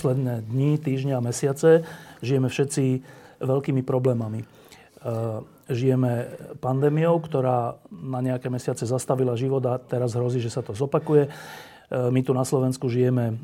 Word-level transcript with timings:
Posledné 0.00 0.48
dni, 0.48 0.80
týždňa 0.80 1.20
a 1.20 1.26
mesiace 1.28 1.84
žijeme 2.24 2.48
všetci 2.48 3.04
veľkými 3.44 3.84
problémami. 3.84 4.40
E, 4.40 4.46
žijeme 5.68 6.40
pandémiou, 6.56 7.20
ktorá 7.20 7.76
na 7.92 8.24
nejaké 8.24 8.48
mesiace 8.48 8.88
zastavila 8.88 9.36
život 9.36 9.60
a 9.68 9.76
teraz 9.76 10.16
hrozí, 10.16 10.40
že 10.40 10.48
sa 10.48 10.64
to 10.64 10.72
zopakuje. 10.72 11.28
E, 11.28 11.30
my 11.92 12.24
tu 12.24 12.32
na 12.32 12.48
Slovensku 12.48 12.88
žijeme 12.88 13.28
e, 13.28 13.34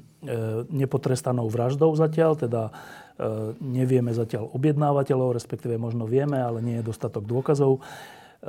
nepotrestanou 0.73 1.45
vraždou 1.53 1.93
zatiaľ, 1.93 2.41
teda 2.41 2.73
nevieme 3.61 4.13
zatiaľ 4.13 4.53
objednávateľov, 4.53 5.37
respektíve 5.37 5.77
možno 5.81 6.05
vieme, 6.05 6.37
ale 6.37 6.61
nie 6.61 6.81
je 6.81 6.89
dostatok 6.89 7.25
dôkazov. 7.25 7.81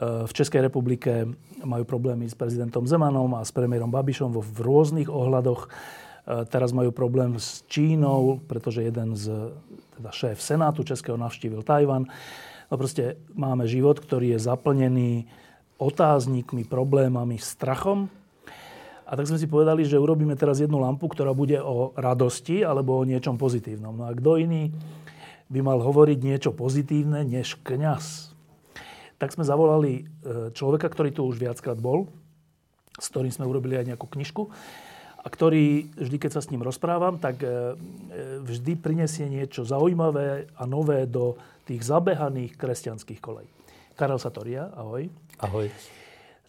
V 0.04 0.28
Českej 0.36 0.68
republike 0.68 1.24
majú 1.64 1.88
problémy 1.88 2.28
s 2.28 2.36
prezidentom 2.36 2.84
Zemanom 2.84 3.32
a 3.40 3.48
s 3.48 3.56
premiérom 3.56 3.88
Babišom 3.88 4.36
v 4.36 4.60
rôznych 4.60 5.08
ohľadoch. 5.08 5.72
Teraz 6.27 6.76
majú 6.76 6.91
problém 6.91 7.40
s 7.40 7.63
Čínou, 7.72 8.44
pretože 8.52 8.84
jeden 8.84 9.16
z, 9.16 9.56
teda 9.95 10.11
šéf 10.11 10.44
Senátu 10.44 10.84
Českého 10.84 11.16
navštívil 11.16 11.64
Tajvan. 11.64 12.03
No 12.67 12.75
proste 12.75 13.16
máme 13.31 13.64
život, 13.64 13.95
ktorý 13.95 14.36
je 14.36 14.44
zaplnený 14.44 15.23
otáznikmi, 15.80 16.67
problémami, 16.67 17.39
strachom. 17.39 18.11
A 19.08 19.16
tak 19.16 19.31
sme 19.31 19.39
si 19.39 19.47
povedali, 19.47 19.88
že 19.88 19.95
urobíme 19.95 20.36
teraz 20.36 20.59
jednu 20.59 20.84
lampu, 20.84 21.08
ktorá 21.08 21.31
bude 21.31 21.64
o 21.64 21.95
radosti 21.95 22.59
alebo 22.59 23.00
o 23.00 23.08
niečom 23.08 23.39
pozitívnom. 23.39 23.95
No 23.95 24.03
a 24.03 24.12
kto 24.12 24.36
iný 24.36 24.75
by 25.47 25.64
mal 25.64 25.80
hovoriť 25.80 26.19
niečo 26.19 26.52
pozitívne 26.52 27.23
než 27.23 27.56
kňaz? 27.64 28.36
Tak 29.16 29.31
sme 29.31 29.47
zavolali 29.47 30.03
e, 30.03 30.52
človeka, 30.52 30.91
ktorý 30.91 31.16
tu 31.16 31.23
už 31.23 31.39
viackrát 31.39 31.80
bol, 31.80 32.12
s 33.00 33.08
ktorým 33.08 33.31
sme 33.31 33.47
urobili 33.47 33.80
aj 33.80 33.95
nejakú 33.95 34.12
knižku 34.12 34.52
a 35.28 35.33
ktorý, 35.33 35.92
vždy 36.00 36.23
keď 36.23 36.39
sa 36.39 36.42
s 36.42 36.47
ním 36.56 36.64
rozprávam, 36.64 37.20
tak 37.20 37.44
e, 37.44 37.52
e, 37.52 37.52
vždy 38.47 38.80
prinesie 38.80 39.28
niečo 39.28 39.67
zaujímavé 39.67 40.47
a 40.56 40.64
nové 40.64 41.03
do 41.03 41.36
tých 41.67 41.84
zabehaných 41.84 42.56
kresťanských 42.56 43.19
kolejí. 43.19 43.52
Karel 44.00 44.23
Satoria, 44.23 44.72
ahoj. 44.72 45.11
Ahoj. 45.44 45.67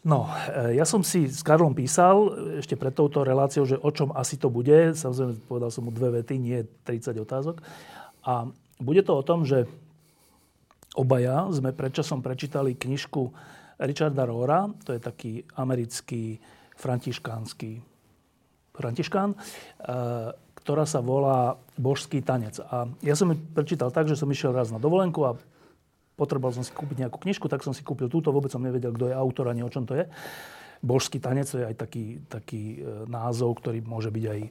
No, 0.07 0.31
e, 0.31 0.79
ja 0.79 0.87
som 0.87 1.03
si 1.03 1.27
s 1.27 1.43
Karlom 1.43 1.75
písal 1.75 2.31
ešte 2.63 2.79
pred 2.79 2.95
touto 2.95 3.27
reláciou, 3.27 3.67
že 3.67 3.83
o 3.83 3.91
čom 3.91 4.15
asi 4.15 4.39
to 4.39 4.47
bude. 4.47 4.95
Samozrejme, 4.95 5.43
povedal 5.51 5.75
som 5.75 5.83
mu 5.83 5.91
dve 5.91 6.23
vety, 6.23 6.39
nie 6.39 6.63
30 6.87 7.19
otázok. 7.19 7.59
A 8.31 8.47
bude 8.79 9.03
to 9.03 9.19
o 9.19 9.27
tom, 9.27 9.43
že 9.43 9.67
obaja 10.95 11.51
sme 11.51 11.75
predčasom 11.75 12.23
prečítali 12.23 12.79
knižku 12.79 13.27
Richarda 13.83 14.23
Rohra, 14.23 14.71
to 14.87 14.95
je 14.95 15.03
taký 15.03 15.43
americký 15.59 16.39
františkánsky 16.79 17.88
Františkán, 18.79 19.35
eh, 19.35 20.31
ktorá 20.63 20.87
sa 20.87 21.03
volá 21.03 21.59
Božský 21.75 22.23
tanec. 22.23 22.63
A 22.63 22.87
ja 23.03 23.19
som 23.19 23.35
ju 23.35 23.37
prečítal 23.57 23.91
tak, 23.91 24.07
že 24.07 24.15
som 24.15 24.31
išiel 24.31 24.55
raz 24.55 24.71
na 24.71 24.79
dovolenku 24.79 25.27
a 25.27 25.35
potreboval 26.15 26.55
som 26.55 26.63
si 26.63 26.71
kúpiť 26.71 27.07
nejakú 27.07 27.19
knižku, 27.19 27.51
tak 27.51 27.67
som 27.67 27.75
si 27.75 27.83
kúpil 27.83 28.07
túto, 28.07 28.31
vôbec 28.31 28.53
som 28.53 28.63
nevedel, 28.63 28.95
kto 28.95 29.11
je 29.11 29.15
autor 29.15 29.51
ani 29.51 29.65
o 29.65 29.71
čom 29.71 29.87
to 29.89 29.99
je. 29.99 30.05
Božský 30.79 31.19
tanec 31.19 31.51
je 31.51 31.67
aj 31.67 31.75
taký, 31.75 32.23
taký 32.31 32.79
e, 32.79 33.07
názov, 33.11 33.59
ktorý 33.59 33.83
môže 33.83 34.15
byť 34.15 34.25
aj 34.31 34.41
e, 34.47 34.51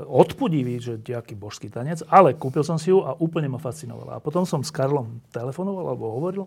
odpudivý, 0.00 0.80
že 0.80 0.96
aký 1.12 1.36
božský 1.36 1.68
tanec, 1.68 2.00
ale 2.08 2.32
kúpil 2.32 2.64
som 2.64 2.80
si 2.80 2.88
ju 2.88 3.04
a 3.04 3.12
úplne 3.20 3.52
ma 3.52 3.60
fascinovala. 3.60 4.16
A 4.16 4.24
potom 4.24 4.48
som 4.48 4.64
s 4.64 4.72
Karlom 4.72 5.20
telefonoval 5.28 5.92
alebo 5.92 6.16
hovoril, 6.16 6.44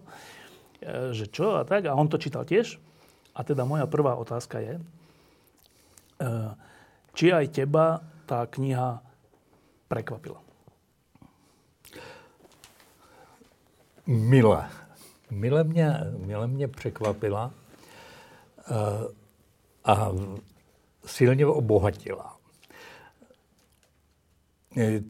že 1.13 1.29
čo 1.29 1.61
a 1.61 1.61
tak, 1.61 1.85
a 1.85 1.93
on 1.93 2.09
to 2.09 2.17
čítal 2.17 2.41
tiež. 2.41 2.81
A 3.37 3.45
teda 3.45 3.61
moja 3.61 3.85
prvá 3.85 4.17
otázka 4.17 4.57
je, 4.57 4.73
či 7.13 7.33
aj 7.33 7.47
teba 7.47 8.01
tá 8.25 8.47
kniha 8.47 9.01
prekvapila? 9.87 10.41
Mile. 14.05 14.69
Mile 15.31 15.63
mě, 15.63 15.99
mile 16.17 16.47
mě 16.47 16.67
překvapila 16.67 17.51
uh, 18.71 19.11
a 19.83 20.11
silně 21.05 21.45
obohatila. 21.45 22.37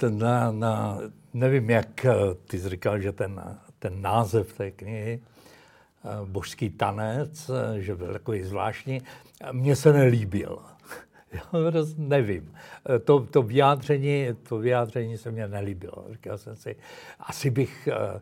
Na, 0.10 0.52
na, 0.52 1.00
nevím, 1.34 1.70
jak 1.70 2.06
eh, 2.06 2.14
ty 2.48 2.60
jsi 2.60 2.70
říkal, 2.70 3.00
že 3.00 3.12
ten, 3.12 3.60
ten 3.80 4.02
název 4.02 4.54
té 4.54 4.72
knihy, 4.72 5.22
eh, 5.22 6.26
Božský 6.26 6.70
tanec, 6.70 7.52
že 7.78 7.96
byl 7.96 8.14
takový 8.14 8.44
zvláštní, 8.44 9.02
mně 9.52 9.76
se 9.76 9.94
nelíbil. 9.94 10.60
Já 11.32 11.42
nevím. 11.98 12.54
Eh, 12.96 13.00
to, 13.00 13.20
to, 13.20 13.42
vyjádření, 13.42 14.28
to 14.50 14.58
vyjádření 14.58 15.18
se 15.18 15.32
mě 15.32 15.48
nelíbilo. 15.48 16.06
Říkal 16.12 16.38
jsem 16.38 16.56
si, 16.56 16.76
asi 17.20 17.50
bych 17.50 17.88
eh, 17.88 18.22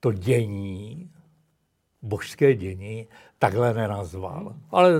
to 0.00 0.12
dění, 0.12 1.10
božské 2.02 2.54
dění, 2.54 3.08
takhle 3.38 3.74
nenazval. 3.74 4.56
Ale 4.70 4.92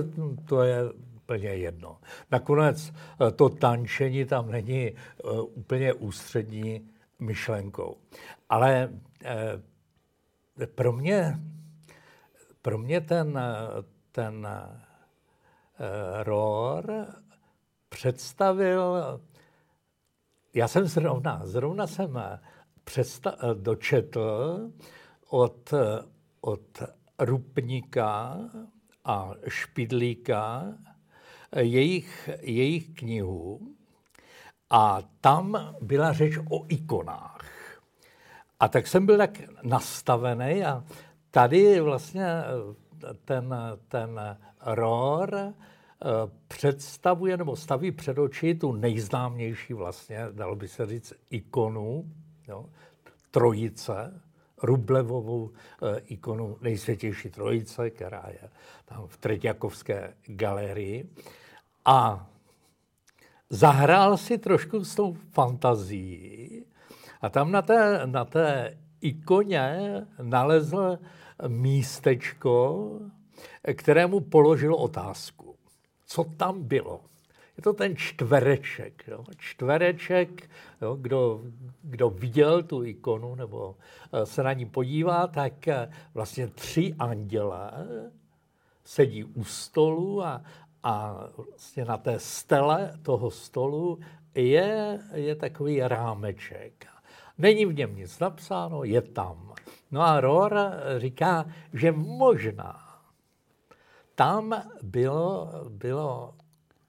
to 0.45 0.63
je 0.63 0.91
úplně 1.15 1.49
jedno. 1.49 1.97
Nakonec 2.31 2.93
eh, 3.27 3.31
to 3.31 3.49
tančení 3.49 4.25
tam 4.25 4.51
není 4.51 4.91
úplně 5.53 5.93
ústřední 5.93 6.89
myšlenkou. 7.19 7.97
Ale 8.49 8.89
pro 10.75 10.93
mě, 10.93 11.39
pro 12.61 12.77
mě 12.77 13.01
ten, 13.01 13.39
ten 14.11 14.47
ROR 16.23 17.07
představil, 17.89 18.97
já 20.53 20.67
jsem 20.67 20.85
zrovna, 20.85 21.41
zrovna 21.43 21.87
jsem 21.87 22.19
předsta- 22.85 23.37
dočetl 23.53 24.59
od, 25.29 25.73
od 26.41 26.83
Rupníka 27.19 28.37
a 29.05 29.31
Špidlíka 29.47 30.73
jejich, 31.55 32.29
jejich 32.41 32.89
knihu 32.89 33.75
a 34.69 35.01
tam 35.21 35.75
byla 35.81 36.13
řeč 36.13 36.37
o 36.49 36.65
ikonách. 36.67 37.45
A 38.59 38.67
tak 38.67 38.87
jsem 38.87 39.05
byl 39.05 39.17
tak 39.17 39.41
nastavený 39.63 40.65
a 40.65 40.83
tady 41.31 41.79
vlastně 41.79 42.43
ten, 43.25 43.55
ten 43.87 44.19
ROR 44.61 45.35
Eh, 45.39 45.53
představuje 46.47 47.37
nebo 47.37 47.55
staví 47.55 47.91
před 47.91 48.17
oči 48.17 48.55
tu 48.55 48.71
nejznámější 48.71 49.73
vlastně, 49.73 50.19
dalo 50.31 50.55
by 50.55 50.67
se 50.67 50.85
říct, 50.85 51.13
ikonu, 51.29 52.11
jo, 52.47 52.65
trojice, 53.31 54.21
Rublevovou 54.63 55.51
e, 55.51 55.99
ikonu 55.99 56.57
nejsvětější 56.61 57.29
trojice, 57.29 57.89
která 57.89 58.23
je 58.27 58.49
tam 58.85 59.07
v 59.07 59.17
Treťakovské 59.17 60.13
galerii. 60.25 61.09
A 61.85 62.27
zahrál 63.49 64.17
si 64.17 64.37
trošku 64.37 64.83
s 64.83 64.95
tou 64.95 65.13
fantazií 65.13 66.65
a 67.21 67.29
tam 67.29 67.51
na 67.51 67.61
té, 67.61 68.01
na 68.05 68.25
té 68.25 68.77
ikoně 69.01 69.77
nalezl 70.21 70.99
místečko, 71.47 72.89
kterému 73.73 74.19
položil 74.19 74.75
otázku 74.75 75.36
co 76.07 76.23
tam 76.23 76.63
bylo. 76.63 77.01
Je 77.57 77.63
to 77.63 77.73
ten 77.73 77.95
čtvereček. 77.95 79.03
Jo? 79.07 79.23
Čtvereček, 79.37 80.49
jo? 80.81 80.95
Kdo, 80.95 81.41
kdo 81.81 82.09
viděl 82.09 82.63
tu 82.63 82.83
ikonu 82.83 83.35
nebo 83.35 83.75
eh, 84.13 84.25
se 84.25 84.43
na 84.43 84.53
ní 84.53 84.65
podívá, 84.65 85.27
tak 85.27 85.67
eh, 85.67 85.91
vlastně 86.13 86.47
tři 86.47 86.95
anděle 86.99 87.71
sedí 88.83 89.23
u 89.23 89.43
stolu 89.43 90.23
a, 90.23 90.41
a 90.83 91.23
vlastně 91.49 91.85
na 91.85 91.97
té 91.97 92.19
stele 92.19 92.99
toho 93.01 93.31
stolu 93.31 93.99
je, 94.35 94.99
je 95.13 95.35
takový 95.35 95.81
rámeček. 95.81 96.85
Není 97.37 97.65
v 97.65 97.73
něm 97.73 97.95
nic 97.95 98.19
napsáno, 98.19 98.83
je 98.83 99.01
tam. 99.01 99.53
No 99.91 100.01
a 100.01 100.21
Rohr 100.21 100.53
říká, 100.97 101.45
že 101.73 101.91
možná 101.91 102.86
tam 104.17 104.63
bylo, 104.83 105.49
bylo 105.69 106.33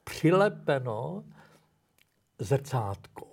přilepeno 0.05 1.25
zrcátko, 2.39 3.27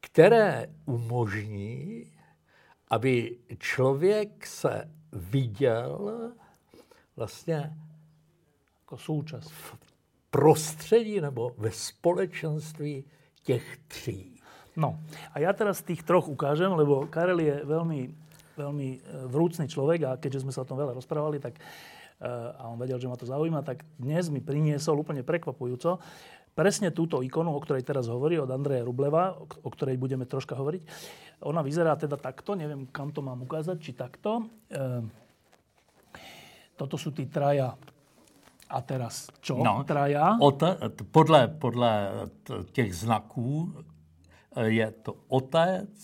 které 0.00 0.66
umožní, 0.86 2.06
aby 2.88 3.36
člověk 3.58 4.46
se 4.46 4.90
viděl 5.12 6.32
vlastně 7.16 7.76
jako 8.80 8.98
součas 8.98 9.48
v 9.48 9.78
prostředí 10.30 11.20
nebo 11.20 11.54
ve 11.58 11.70
společenství 11.70 13.04
těch 13.42 13.78
tří. 13.88 14.40
No 14.76 14.98
a 15.34 15.42
ja 15.42 15.50
teraz 15.52 15.82
tých 15.82 16.02
troch 16.02 16.30
ukážem, 16.30 16.70
lebo 16.72 17.06
Karel 17.10 17.42
je 17.42 17.56
veľmi, 17.66 18.00
veľmi 18.54 18.88
e, 18.94 18.98
vrúcný 19.26 19.66
človek 19.66 20.00
a 20.06 20.10
keďže 20.16 20.46
sme 20.46 20.54
sa 20.54 20.62
o 20.62 20.68
tom 20.68 20.78
veľa 20.78 20.94
rozprávali, 20.94 21.42
tak 21.42 21.58
a 22.20 22.68
on 22.68 22.76
vedel, 22.76 23.00
že 23.00 23.08
ma 23.08 23.16
to 23.16 23.24
zaujíma, 23.24 23.64
tak 23.64 23.84
dnes 23.96 24.28
mi 24.28 24.44
priniesol 24.44 25.00
úplne 25.00 25.24
prekvapujúco 25.24 26.00
presne 26.54 26.90
túto 26.90 27.22
ikonu, 27.22 27.54
o 27.54 27.60
ktorej 27.62 27.86
teraz 27.86 28.10
hovorí, 28.10 28.36
od 28.36 28.50
Andreja 28.50 28.84
Rubleva, 28.84 29.32
o 29.38 29.68
ktorej 29.70 29.96
budeme 29.96 30.26
troška 30.26 30.58
hovoriť. 30.58 30.82
Ona 31.46 31.64
vyzerá 31.64 31.96
teda 31.96 32.20
takto, 32.20 32.52
neviem, 32.52 32.84
kam 32.90 33.14
to 33.14 33.24
mám 33.24 33.40
ukázať, 33.46 33.76
či 33.80 33.96
takto. 33.96 34.44
E, 34.68 35.00
toto 36.76 37.00
sú 37.00 37.16
tí 37.16 37.30
traja 37.32 37.72
a 38.68 38.78
teraz 38.84 39.32
čo? 39.40 39.56
No, 39.62 39.88
traja? 39.88 40.36
Ote, 40.36 40.76
podle, 41.10 41.48
podle 41.48 42.12
těch 42.72 42.94
znaků 42.94 43.72
e, 44.52 44.70
je 44.70 44.88
to 44.90 45.16
Otec, 45.28 45.96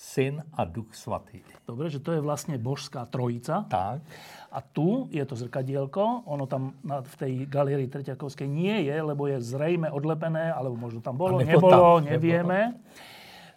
Syn 0.00 0.40
a 0.56 0.64
Duch 0.64 0.96
Svatý. 0.96 1.44
Dobre, 1.68 1.92
že 1.92 2.00
to 2.00 2.16
je 2.16 2.24
vlastne 2.24 2.56
božská 2.56 3.04
trojica. 3.04 3.68
Tak. 3.68 4.00
A 4.48 4.58
tu 4.64 5.12
je 5.12 5.20
to 5.28 5.36
zrkadielko, 5.36 6.24
ono 6.24 6.48
tam 6.48 6.72
v 6.80 7.14
tej 7.20 7.32
galérii 7.44 7.84
Treťakovskej 7.84 8.48
nie 8.48 8.88
je, 8.88 8.96
lebo 8.96 9.28
je 9.28 9.36
zrejme 9.44 9.92
odlepené, 9.92 10.56
alebo 10.56 10.72
možno 10.72 11.04
tam 11.04 11.20
bolo, 11.20 11.44
nebolo, 11.44 12.00
tam, 12.00 12.08
nevieme. 12.08 12.72
Nebolo. 12.72 12.88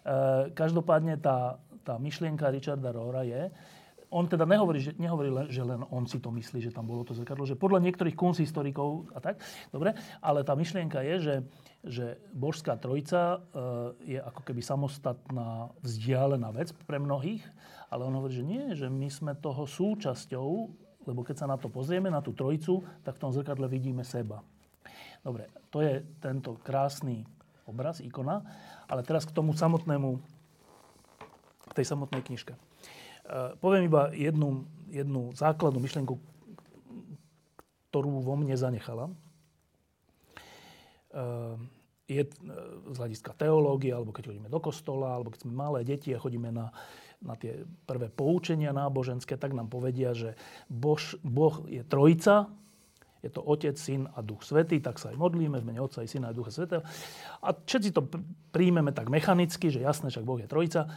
E, 0.04 0.52
každopádne 0.52 1.16
tá, 1.16 1.56
tá 1.80 1.96
myšlienka 1.96 2.52
Richarda 2.52 2.92
Rohra 2.92 3.24
je, 3.24 3.48
on 4.14 4.30
teda 4.30 4.46
nehovorí, 4.46 4.78
že, 4.78 4.94
nehovorí 4.94 5.26
len, 5.26 5.50
že 5.50 5.66
len 5.66 5.82
on 5.90 6.06
si 6.06 6.22
to 6.22 6.30
myslí, 6.30 6.62
že 6.62 6.70
tam 6.70 6.86
bolo 6.86 7.02
to 7.02 7.18
zrkadlo, 7.18 7.42
že 7.42 7.58
podľa 7.58 7.82
niektorých 7.82 8.14
kunsthistorikov 8.14 9.10
a 9.10 9.18
tak, 9.18 9.42
dobre, 9.74 9.98
ale 10.22 10.46
tá 10.46 10.54
myšlienka 10.54 11.02
je, 11.02 11.14
že, 11.18 11.36
že 11.82 12.06
božská 12.30 12.78
trojica 12.78 13.42
e, 13.42 14.14
je 14.14 14.18
ako 14.22 14.40
keby 14.46 14.62
samostatná, 14.62 15.74
vzdialená 15.82 16.54
vec 16.54 16.70
pre 16.86 17.02
mnohých, 17.02 17.42
ale 17.90 18.06
on 18.06 18.14
hovorí, 18.14 18.38
že 18.38 18.46
nie, 18.46 18.78
že 18.78 18.86
my 18.86 19.10
sme 19.10 19.34
toho 19.34 19.66
súčasťou, 19.66 20.50
lebo 21.10 21.20
keď 21.26 21.42
sa 21.42 21.50
na 21.50 21.58
to 21.58 21.66
pozrieme, 21.66 22.06
na 22.06 22.22
tú 22.22 22.30
trojicu, 22.30 22.86
tak 23.02 23.18
v 23.18 23.22
tom 23.26 23.34
zrkadle 23.34 23.66
vidíme 23.66 24.06
seba. 24.06 24.46
Dobre, 25.26 25.50
to 25.74 25.82
je 25.82 26.06
tento 26.22 26.54
krásny 26.62 27.26
obraz, 27.66 27.98
ikona, 27.98 28.44
ale 28.86 29.02
teraz 29.02 29.26
k 29.26 29.34
tomu 29.34 29.56
samotnému, 29.56 30.20
k 31.66 31.72
tej 31.74 31.86
samotnej 31.88 32.22
knižke. 32.22 32.54
Eh, 33.24 33.56
poviem 33.56 33.88
iba 33.88 34.12
jednu, 34.12 34.68
jednu 34.92 35.32
základnú 35.32 35.80
myšlienku, 35.80 36.20
ktorú 37.88 38.20
vo 38.20 38.36
mne 38.36 38.52
zanechala. 38.52 39.08
Eh, 41.08 41.56
je 42.04 42.20
eh, 42.20 42.30
z 42.92 42.96
hľadiska 43.00 43.32
teológie, 43.32 43.96
alebo 43.96 44.12
keď 44.12 44.28
chodíme 44.28 44.52
do 44.52 44.60
kostola, 44.60 45.16
alebo 45.16 45.32
keď 45.32 45.48
sme 45.48 45.56
malé 45.56 45.88
deti 45.88 46.12
a 46.12 46.20
chodíme 46.20 46.52
na, 46.52 46.68
na 47.24 47.32
tie 47.32 47.64
prvé 47.88 48.12
poučenia 48.12 48.76
náboženské, 48.76 49.40
tak 49.40 49.56
nám 49.56 49.72
povedia, 49.72 50.12
že 50.12 50.36
Bož, 50.68 51.16
Boh 51.24 51.64
je 51.64 51.80
trojica, 51.80 52.52
je 53.24 53.32
to 53.32 53.40
Otec, 53.40 53.80
Syn 53.80 54.04
a 54.04 54.20
Duch 54.20 54.44
Svetý, 54.44 54.84
tak 54.84 55.00
sa 55.00 55.08
aj 55.08 55.16
modlíme 55.16 55.56
v 55.56 55.64
mene 55.64 55.80
Otca 55.80 56.04
i 56.04 56.08
Syna 56.12 56.28
a 56.28 56.36
Ducha 56.36 56.52
Svetého. 56.52 56.84
A 57.40 57.56
všetci 57.56 57.96
to 57.96 58.04
príjmeme 58.52 58.92
tak 58.92 59.08
mechanicky, 59.08 59.72
že 59.72 59.80
jasné, 59.80 60.12
však 60.12 60.28
Boh 60.28 60.36
je 60.36 60.44
trojica 60.44 60.92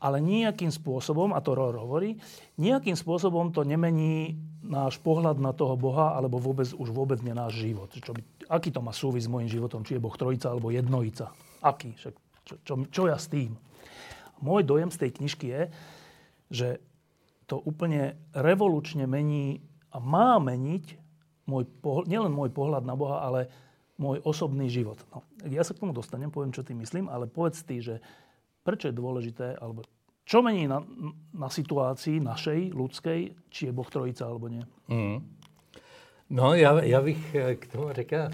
ale 0.00 0.16
nejakým 0.24 0.72
spôsobom, 0.72 1.36
a 1.36 1.44
to 1.44 1.52
Rohr 1.52 1.76
hovorí, 1.76 2.16
nejakým 2.56 2.96
spôsobom 2.96 3.52
to 3.52 3.68
nemení 3.68 4.40
náš 4.64 4.96
pohľad 5.04 5.36
na 5.36 5.52
toho 5.52 5.76
Boha, 5.76 6.16
alebo 6.16 6.40
vôbec, 6.40 6.72
už 6.72 6.88
vôbec 6.88 7.20
nie 7.20 7.36
náš 7.36 7.60
život. 7.60 7.92
Čo 7.92 8.16
by, 8.16 8.48
aký 8.48 8.72
to 8.72 8.80
má 8.80 8.96
súvis 8.96 9.28
s 9.28 9.32
môjim 9.32 9.52
životom, 9.52 9.84
či 9.84 10.00
je 10.00 10.02
Boh 10.02 10.16
trojica 10.16 10.48
alebo 10.48 10.72
jednojica. 10.72 11.28
Aký? 11.60 11.92
Však, 12.00 12.14
čo, 12.48 12.54
čo, 12.64 12.74
čo 12.88 13.02
ja 13.12 13.20
s 13.20 13.28
tým? 13.28 13.52
Môj 14.40 14.64
dojem 14.64 14.88
z 14.88 15.04
tej 15.04 15.10
knižky 15.20 15.46
je, 15.52 15.62
že 16.48 16.68
to 17.44 17.60
úplne 17.60 18.16
revolučne 18.32 19.04
mení 19.04 19.60
a 19.92 20.00
má 20.00 20.40
meniť 20.40 20.96
môj 21.44 21.68
pohľad, 21.82 22.06
nielen 22.08 22.32
môj 22.32 22.48
pohľad 22.54 22.88
na 22.88 22.96
Boha, 22.96 23.20
ale 23.20 23.52
môj 24.00 24.22
osobný 24.24 24.72
život. 24.72 24.96
No, 25.12 25.20
ja 25.44 25.60
sa 25.60 25.76
k 25.76 25.82
tomu 25.84 25.92
dostanem, 25.92 26.32
poviem, 26.32 26.56
čo 26.56 26.64
tým 26.64 26.80
myslím, 26.80 27.12
ale 27.12 27.28
povedz 27.28 27.60
ty, 27.66 27.84
že 27.84 28.00
Prečo 28.70 28.86
je 28.86 28.94
dôležité, 28.94 29.58
alebo 29.58 29.82
čo 30.22 30.46
mení 30.46 30.70
na, 30.70 30.78
na 31.34 31.50
situácii 31.50 32.22
našej, 32.22 32.70
ľudskej, 32.70 33.50
či 33.50 33.66
je 33.66 33.72
Boh 33.74 33.90
trojica, 33.90 34.30
alebo 34.30 34.46
nie? 34.46 34.62
Mm. 34.86 35.26
No, 36.30 36.54
já, 36.54 36.84
já 36.84 37.02
bych 37.02 37.34
eh, 37.34 37.54
k 37.56 37.66
tomu 37.66 37.92
řekl, 37.92 38.16
uh, 38.16 38.30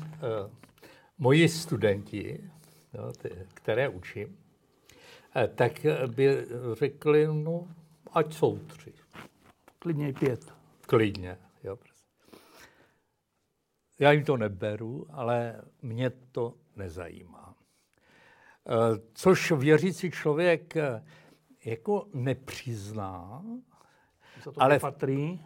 moji 1.19 1.49
studenti, 1.49 2.51
no, 2.95 3.13
ty, 3.13 3.31
které 3.55 3.89
učím, 3.89 4.29
uh, 4.29 5.43
tak 5.55 5.73
by 6.07 6.47
řekli, 6.73 7.27
no, 7.33 7.69
ať 8.13 8.35
jsou 8.35 8.59
tři. 8.59 8.93
Klidně 9.79 10.09
i 10.09 10.13
pět. 10.13 10.53
Klidně, 10.87 11.39
jo. 11.65 11.79
Já 13.99 14.13
jim 14.13 14.25
to 14.25 14.37
neberu, 14.37 15.07
ale 15.11 15.63
mě 15.83 16.11
to 16.11 16.55
nezajímá. 16.77 17.46
Eh, 18.69 19.01
což 19.15 19.53
věřící 19.53 20.11
člověk 20.11 20.77
eh, 20.77 21.03
jako 21.65 22.07
nepřizná, 22.15 23.43
to 24.45 24.53
ale, 24.57 24.79
patří. 24.79 25.45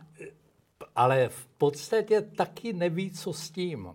ale 0.97 1.29
v 1.29 1.47
podstatě 1.47 2.21
taky 2.23 2.73
neví, 2.73 3.11
co 3.11 3.33
s 3.33 3.51
tím. 3.51 3.89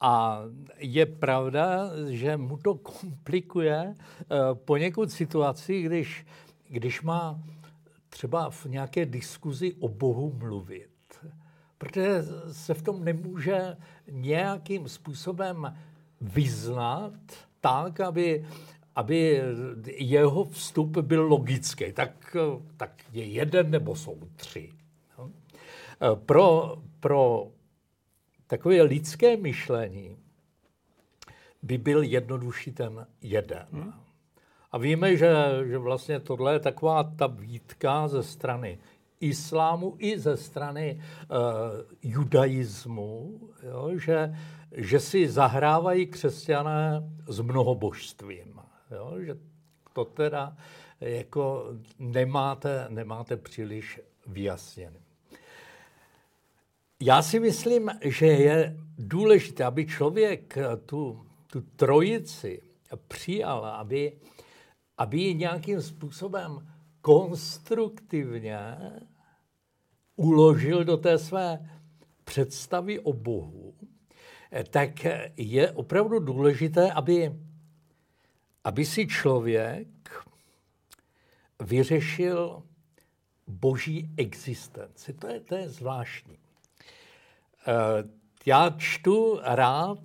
A 0.00 0.42
je 0.78 1.06
pravda, 1.06 1.90
že 2.08 2.36
mu 2.36 2.56
to 2.56 2.74
komplikuje 2.74 3.94
eh, 3.94 4.26
poněkud 4.54 5.12
situaci, 5.12 5.82
když, 5.82 6.26
když 6.68 7.02
má 7.02 7.40
třeba 8.08 8.50
v 8.50 8.66
nějaké 8.66 9.06
diskuzi 9.06 9.74
o 9.80 9.88
Bohu 9.88 10.32
mluvit. 10.38 10.90
Protože 11.78 12.22
se 12.52 12.74
v 12.74 12.82
tom 12.82 13.04
nemůže 13.04 13.76
nějakým 14.10 14.88
způsobem 14.88 15.76
vyznat, 16.20 17.12
tak, 17.66 18.00
aby, 18.00 18.46
aby 18.94 19.42
jeho 19.96 20.44
vstup 20.44 20.98
byl 20.98 21.22
logický. 21.22 21.92
Tak, 21.92 22.36
tak 22.76 23.02
je 23.12 23.24
jeden 23.24 23.70
nebo 23.70 23.96
jsou 23.96 24.18
tři. 24.36 24.72
Pro, 26.14 26.76
pro 27.00 27.46
takové 28.46 28.82
lidské 28.82 29.36
myšlení 29.36 30.16
by 31.62 31.78
byl 31.78 32.02
jednodušší 32.02 32.72
ten 32.72 33.06
jeden. 33.20 33.66
Hmm. 33.72 33.92
A 34.72 34.78
víme, 34.78 35.16
že, 35.16 35.34
že 35.66 35.78
vlastně 35.78 36.20
tohle 36.20 36.52
je 36.52 36.60
taková 36.60 37.04
ta 37.04 37.26
výtka 37.26 38.08
ze 38.08 38.22
strany 38.22 38.78
islámu 39.20 39.94
i 39.98 40.18
ze 40.18 40.36
strany 40.36 41.00
uh, 41.00 41.36
judaismu, 42.02 43.40
jo, 43.62 43.98
že, 43.98 44.34
že 44.72 45.00
si 45.00 45.28
zahrávají 45.28 46.06
křesťané 46.06 47.02
s 47.26 47.40
mnohobožstvím. 47.40 48.60
Jo, 48.90 49.14
že 49.20 49.36
to 49.92 50.04
teda 50.04 50.56
jako 51.00 51.74
nemáte, 51.98 52.86
nemáte 52.88 53.36
příliš 53.36 54.00
vyjasněné. 54.26 55.00
Já 57.00 57.22
si 57.22 57.40
myslím, 57.40 57.90
že 58.04 58.26
je 58.26 58.76
důležité, 58.98 59.64
aby 59.64 59.86
člověk 59.86 60.58
tu, 60.86 61.26
tu 61.46 61.60
trojici 61.60 62.62
přijal, 63.08 63.66
aby, 63.66 64.12
aby 64.98 65.20
ji 65.20 65.34
nějakým 65.34 65.82
způsobem 65.82 66.68
konstruktivně 67.06 68.58
uložil 70.16 70.84
do 70.84 70.96
té 70.96 71.18
své 71.18 71.70
představy 72.24 73.00
o 73.00 73.12
Bohu, 73.12 73.74
tak 74.70 74.90
je 75.36 75.70
opravdu 75.70 76.18
důležité, 76.18 76.92
aby, 76.92 77.32
aby 78.64 78.84
si 78.84 79.06
člověk 79.06 79.88
vyřešil 81.62 82.62
boží 83.46 84.10
existenci. 84.16 85.12
To 85.12 85.26
je, 85.26 85.40
to 85.40 85.54
je 85.54 85.68
zvláštní. 85.68 86.38
Eh, 87.66 88.08
já 88.46 88.70
čtu 88.70 89.38
rád 89.42 89.98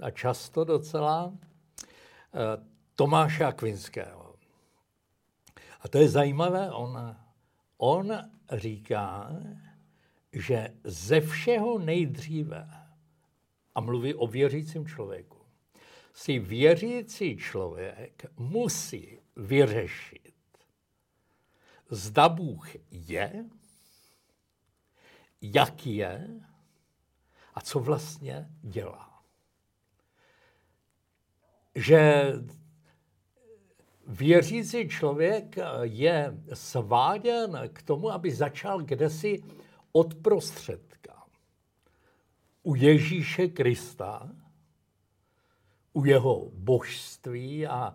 a 0.00 0.10
často 0.10 0.64
docela 0.64 1.32
eh, 1.32 2.64
Tomáše 2.94 3.44
Akvinského. 3.44 4.17
A 5.80 5.88
to 5.88 5.98
je 5.98 6.08
zajímavé, 6.08 6.72
on, 6.72 7.16
on 7.76 8.30
říká, 8.52 9.30
že 10.32 10.74
ze 10.84 11.20
všeho 11.20 11.78
nejdříve, 11.78 12.68
a 13.74 13.80
mluví 13.80 14.14
o 14.14 14.26
věřícím 14.26 14.86
člověku, 14.86 15.38
si 16.12 16.38
věřící 16.38 17.36
člověk 17.36 18.26
musí 18.36 19.18
vyřešit, 19.36 20.34
zda 21.90 22.28
Bůh 22.28 22.68
je, 22.90 23.44
jak 25.42 25.86
je 25.86 26.28
a 27.54 27.60
co 27.60 27.80
vlastně 27.80 28.48
dělá. 28.62 29.22
Že 31.74 32.32
věřící 34.08 34.88
člověk 34.88 35.56
je 35.82 36.34
sváděn 36.52 37.60
k 37.72 37.82
tomu, 37.82 38.12
aby 38.12 38.30
začal 38.30 38.80
kdesi 38.80 39.42
od 39.92 40.14
prostředka. 40.14 41.22
U 42.62 42.74
Ježíše 42.74 43.48
Krista, 43.48 44.30
u 45.92 46.04
jeho 46.04 46.50
božství 46.54 47.66
a 47.66 47.94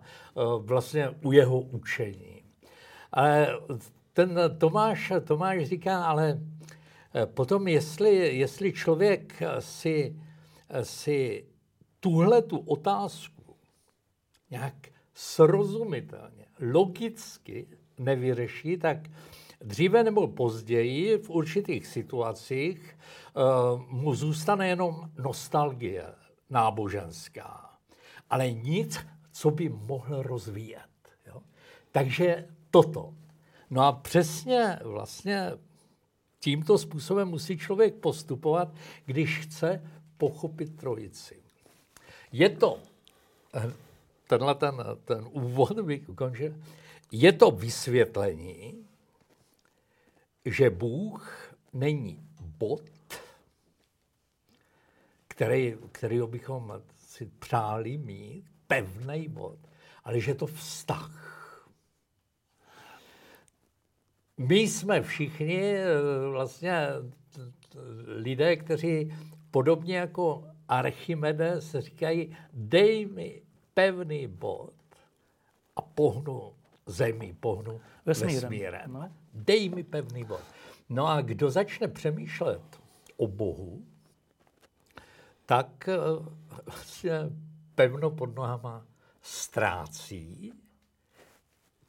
vlastně 0.58 1.10
u 1.10 1.32
jeho 1.32 1.60
učení. 1.60 2.42
Ale 3.12 3.48
ten 4.12 4.40
Tomáš, 4.58 5.12
Tomáš 5.24 5.64
říká, 5.64 6.04
ale 6.04 6.40
e, 7.14 7.26
potom, 7.26 7.68
jestli, 7.68 8.36
jestli 8.36 8.72
člověk 8.72 9.42
si, 9.58 10.16
si 10.82 11.46
tuhle 12.00 12.42
tu 12.42 12.58
otázku 12.58 13.56
nějak 14.50 14.93
srozumitelně, 15.14 16.46
logicky 16.72 17.68
nevyřeší, 17.98 18.76
tak 18.76 18.98
dříve 19.60 20.04
nebo 20.04 20.28
později 20.28 21.18
v 21.18 21.30
určitých 21.30 21.86
situacích 21.86 22.98
uh, 23.34 23.82
mu 23.88 24.14
zůstane 24.14 24.68
jenom 24.68 25.10
nostalgie 25.18 26.06
náboženská, 26.50 27.78
ale 28.30 28.52
nic, 28.52 28.98
co 29.32 29.50
by 29.50 29.68
mohl 29.68 30.22
rozvíjet. 30.22 30.90
Jo? 31.26 31.42
Takže 31.92 32.48
toto. 32.70 33.14
No 33.70 33.82
a 33.82 33.92
přesně 33.92 34.78
vlastně 34.84 35.50
tímto 36.40 36.78
způsobem 36.78 37.28
musí 37.28 37.58
člověk 37.58 37.94
postupovat, 37.94 38.74
když 39.04 39.38
chce 39.38 39.90
pochopit 40.16 40.76
trojici. 40.76 41.42
Je 42.32 42.48
to 42.48 42.78
tenhle 44.26 44.54
ten, 44.54 44.84
ten 45.04 45.28
úvod 45.30 45.80
bych 45.80 46.08
ukončil. 46.08 46.54
Je 47.12 47.32
to 47.32 47.50
vysvětlení, 47.50 48.86
že 50.44 50.70
Bůh 50.70 51.54
není 51.72 52.28
bod, 52.38 52.82
který, 55.28 55.76
který 55.92 56.20
bychom 56.26 56.82
si 56.98 57.26
přáli 57.26 57.98
mít, 57.98 58.44
pevný 58.66 59.28
bod, 59.28 59.58
ale 60.04 60.20
že 60.20 60.30
je 60.30 60.34
to 60.34 60.46
vztah. 60.46 61.34
My 64.38 64.56
jsme 64.56 65.02
všichni 65.02 65.76
eh, 65.76 65.86
vlastně 66.30 66.86
lidé, 68.06 68.56
kteří 68.56 69.14
podobně 69.50 69.96
jako 69.96 70.44
Archimedes 70.68 71.76
říkají, 71.78 72.36
dej 72.52 73.06
mi 73.06 73.43
pevný 73.74 74.26
bod 74.26 74.74
a 75.76 75.82
pohnu 75.82 76.54
zemí, 76.86 77.32
pohnu 77.32 77.80
vesmírem. 78.06 78.34
vesmírem. 78.34 78.92
No. 78.92 79.12
Dej 79.32 79.68
mi 79.68 79.82
pevný 79.84 80.24
bod. 80.24 80.40
No 80.88 81.06
a 81.06 81.20
kdo 81.20 81.50
začne 81.50 81.88
přemýšlet 81.88 82.80
o 83.16 83.28
Bohu, 83.28 83.86
tak 85.46 85.88
eh, 85.88 85.96
vlastně 86.66 87.12
pevno 87.74 88.10
pod 88.10 88.36
nohama 88.36 88.86
ztrácí. 89.22 90.52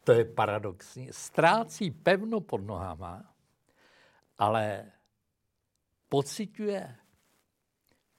To 0.04 0.12
je 0.12 0.26
paradoxní. 0.26 1.10
Ztrácí 1.12 1.92
pevno 1.92 2.42
pod 2.42 2.58
nohama, 2.58 3.34
ale 4.38 4.92
pociťuje 6.10 6.96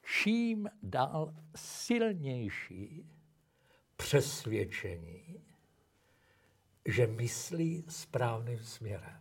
čím 0.06 0.68
dál 0.82 1.34
silnější 1.56 3.15
přesvědčení, 3.96 5.40
že 6.86 7.06
myslí 7.06 7.84
správným 7.88 8.58
směrem. 8.58 9.20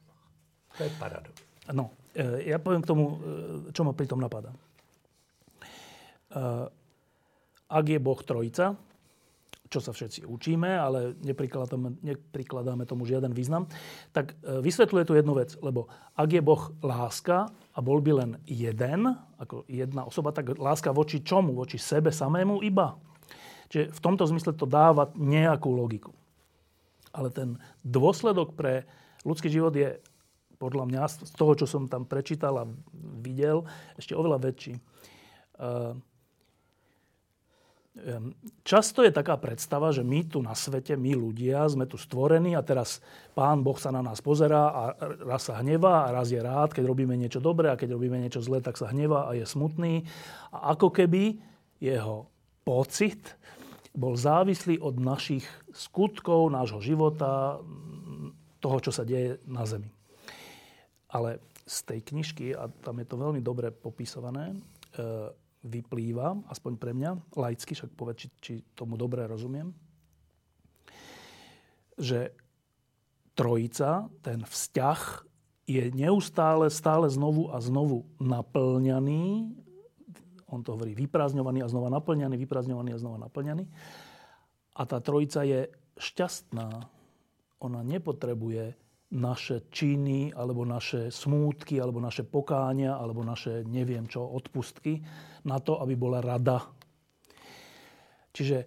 To 0.77 0.83
je 0.83 0.89
paradox. 0.99 1.41
No, 1.73 1.89
e, 2.13 2.53
ja 2.53 2.61
poviem 2.61 2.85
k 2.85 2.89
tomu, 2.93 3.03
e, 3.09 3.73
čo 3.73 3.81
ma 3.81 3.97
pri 3.97 4.05
tom 4.05 4.21
napadá. 4.21 4.53
E, 4.53 4.59
ak 7.65 7.85
je 7.89 7.97
Boh 7.97 8.21
trojica, 8.21 8.77
čo 9.65 9.81
sa 9.81 9.89
všetci 9.89 10.29
učíme, 10.29 10.69
ale 10.77 11.17
neprikladáme, 11.25 11.97
neprikladáme 12.05 12.85
tomu 12.85 13.09
žiaden 13.09 13.33
význam, 13.33 13.65
tak 14.13 14.37
vysvetľuje 14.45 15.03
tu 15.09 15.17
jednu 15.17 15.33
vec, 15.33 15.57
lebo 15.57 15.89
ak 16.13 16.29
je 16.29 16.41
Boh 16.45 16.69
láska 16.85 17.49
a 17.73 17.79
bol 17.81 17.97
by 17.97 18.11
len 18.13 18.31
jeden, 18.45 19.09
ako 19.41 19.65
jedna 19.65 20.05
osoba, 20.05 20.29
tak 20.29 20.53
láska 20.53 20.93
voči 20.93 21.25
čomu? 21.25 21.57
Voči 21.57 21.81
sebe 21.81 22.13
samému 22.13 22.61
iba? 22.61 22.93
Čiže 23.69 23.91
v 23.91 24.03
tomto 24.03 24.25
zmysle 24.29 24.53
to 24.53 24.69
dáva 24.69 25.09
nejakú 25.17 25.69
logiku. 25.73 26.13
Ale 27.15 27.31
ten 27.31 27.57
dôsledok 27.81 28.53
pre 28.53 28.83
ľudský 29.23 29.47
život 29.47 29.73
je 29.73 29.97
podľa 30.55 30.85
mňa 30.87 31.01
z 31.27 31.33
toho, 31.35 31.53
čo 31.55 31.65
som 31.67 31.91
tam 31.91 32.07
prečítal 32.07 32.55
a 32.63 32.69
videl, 33.19 33.67
ešte 33.99 34.15
oveľa 34.15 34.39
väčší. 34.39 34.73
Ehm, 35.59 35.99
ehm, 37.99 38.31
často 38.63 39.03
je 39.03 39.11
taká 39.11 39.35
predstava, 39.35 39.91
že 39.91 40.03
my 40.03 40.27
tu 40.27 40.39
na 40.39 40.55
svete, 40.55 40.95
my 40.95 41.11
ľudia, 41.15 41.67
sme 41.67 41.87
tu 41.87 41.99
stvorení 41.99 42.55
a 42.55 42.63
teraz 42.63 43.03
pán 43.35 43.63
Boh 43.63 43.75
sa 43.75 43.91
na 43.91 43.99
nás 43.99 44.23
pozerá 44.23 44.71
a 44.71 44.83
raz 45.27 45.47
sa 45.47 45.59
hnevá 45.59 46.07
a 46.07 46.13
raz 46.15 46.31
je 46.31 46.39
rád, 46.39 46.71
keď 46.71 46.87
robíme 46.87 47.15
niečo 47.19 47.43
dobré 47.43 47.71
a 47.71 47.79
keď 47.79 47.95
robíme 47.95 48.19
niečo 48.19 48.39
zlé, 48.39 48.63
tak 48.63 48.79
sa 48.79 48.91
hnevá 48.91 49.27
a 49.27 49.35
je 49.35 49.43
smutný. 49.43 50.07
A 50.55 50.75
ako 50.75 50.91
keby 50.91 51.39
jeho 51.83 52.31
pocit 52.65 53.37
bol 53.95 54.17
závislý 54.17 54.81
od 54.81 54.99
našich 54.99 55.45
skutkov, 55.71 56.51
nášho 56.51 56.83
života, 56.83 57.61
toho, 58.59 58.77
čo 58.81 58.91
sa 58.91 59.05
deje 59.05 59.39
na 59.45 59.63
Zemi. 59.63 59.87
Ale 61.13 61.39
z 61.63 61.77
tej 61.85 61.99
knižky, 62.01 62.57
a 62.57 62.67
tam 62.81 62.99
je 62.99 63.07
to 63.07 63.15
veľmi 63.15 63.39
dobre 63.39 63.69
popisované, 63.69 64.51
e, 64.51 64.57
vyplýva, 65.65 66.49
aspoň 66.49 66.73
pre 66.77 66.91
mňa, 66.93 67.37
laicky, 67.37 67.73
však 67.73 67.93
povedz, 67.93 68.25
či, 68.25 68.27
či 68.41 68.53
tomu 68.73 68.97
dobre 68.97 69.25
rozumiem, 69.25 69.73
že 71.95 72.35
trojica, 73.37 74.11
ten 74.19 74.43
vzťah 74.43 74.99
je 75.65 75.83
neustále, 75.93 76.69
stále 76.69 77.09
znovu 77.09 77.49
a 77.49 77.57
znovu 77.57 78.05
naplňaný 78.21 79.55
on 80.49 80.61
to 80.61 80.77
hovorí 80.77 80.93
vyprázdňovaný 80.93 81.65
a 81.65 81.71
znova 81.71 81.89
naplňaný, 81.89 82.37
vyprázdňovaný 82.37 82.93
a 82.93 83.01
znova 83.01 83.17
naplňaný. 83.17 83.65
A 84.75 84.81
tá 84.85 85.01
trojica 85.01 85.41
je 85.41 85.71
šťastná. 85.97 86.69
Ona 87.63 87.81
nepotrebuje 87.81 88.77
naše 89.15 89.69
činy, 89.71 90.35
alebo 90.35 90.67
naše 90.67 91.13
smútky, 91.13 91.79
alebo 91.79 92.03
naše 92.03 92.27
pokáňa, 92.27 92.97
alebo 92.99 93.23
naše 93.23 93.63
neviem 93.63 94.05
čo, 94.09 94.25
odpustky 94.25 95.01
na 95.47 95.61
to, 95.61 95.79
aby 95.79 95.93
bola 95.95 96.19
rada. 96.19 96.67
Čiže 98.35 98.57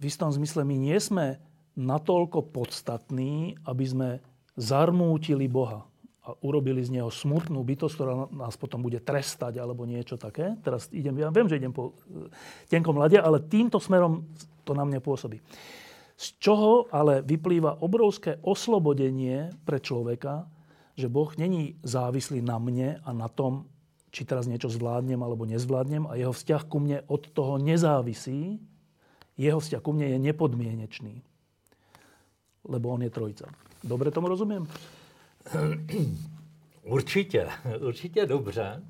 v 0.00 0.02
istom 0.08 0.32
zmysle 0.32 0.64
my 0.64 0.76
nie 0.80 0.96
sme 0.96 1.36
natoľko 1.76 2.48
podstatní, 2.48 3.60
aby 3.68 3.84
sme 3.84 4.08
zarmútili 4.56 5.46
Boha 5.46 5.89
a 6.20 6.36
urobili 6.44 6.84
z 6.84 7.00
neho 7.00 7.08
smutnú 7.08 7.64
bytosť, 7.64 7.94
ktorá 7.96 8.12
nás 8.28 8.52
potom 8.60 8.84
bude 8.84 9.00
trestať 9.00 9.56
alebo 9.56 9.88
niečo 9.88 10.20
také. 10.20 10.52
Teraz 10.60 10.92
idem, 10.92 11.16
ja 11.16 11.32
viem, 11.32 11.48
že 11.48 11.56
idem 11.56 11.72
po 11.72 11.96
e, 11.96 12.28
tenkom 12.68 13.00
lade, 13.00 13.16
ale 13.16 13.40
týmto 13.40 13.80
smerom 13.80 14.28
to 14.68 14.76
na 14.76 14.84
mňa 14.84 15.00
pôsobí. 15.00 15.40
Z 16.20 16.36
čoho 16.36 16.84
ale 16.92 17.24
vyplýva 17.24 17.80
obrovské 17.80 18.36
oslobodenie 18.44 19.48
pre 19.64 19.80
človeka, 19.80 20.44
že 20.92 21.08
Boh 21.08 21.32
není 21.40 21.80
závislý 21.80 22.44
na 22.44 22.60
mne 22.60 23.00
a 23.00 23.10
na 23.16 23.32
tom, 23.32 23.64
či 24.12 24.28
teraz 24.28 24.44
niečo 24.44 24.68
zvládnem 24.68 25.16
alebo 25.24 25.48
nezvládnem 25.48 26.04
a 26.04 26.20
jeho 26.20 26.36
vzťah 26.36 26.62
ku 26.68 26.84
mne 26.84 27.00
od 27.08 27.32
toho 27.32 27.56
nezávisí. 27.56 28.60
Jeho 29.40 29.56
vzťah 29.56 29.80
ku 29.80 29.96
mne 29.96 30.12
je 30.12 30.18
nepodmienečný. 30.20 31.24
Lebo 32.68 32.92
on 32.92 33.00
je 33.00 33.08
trojica. 33.08 33.48
Dobre 33.80 34.12
tomu 34.12 34.28
rozumiem? 34.28 34.68
Určitě, 36.82 37.50
určitě 37.80 38.26
dobře. 38.26 38.82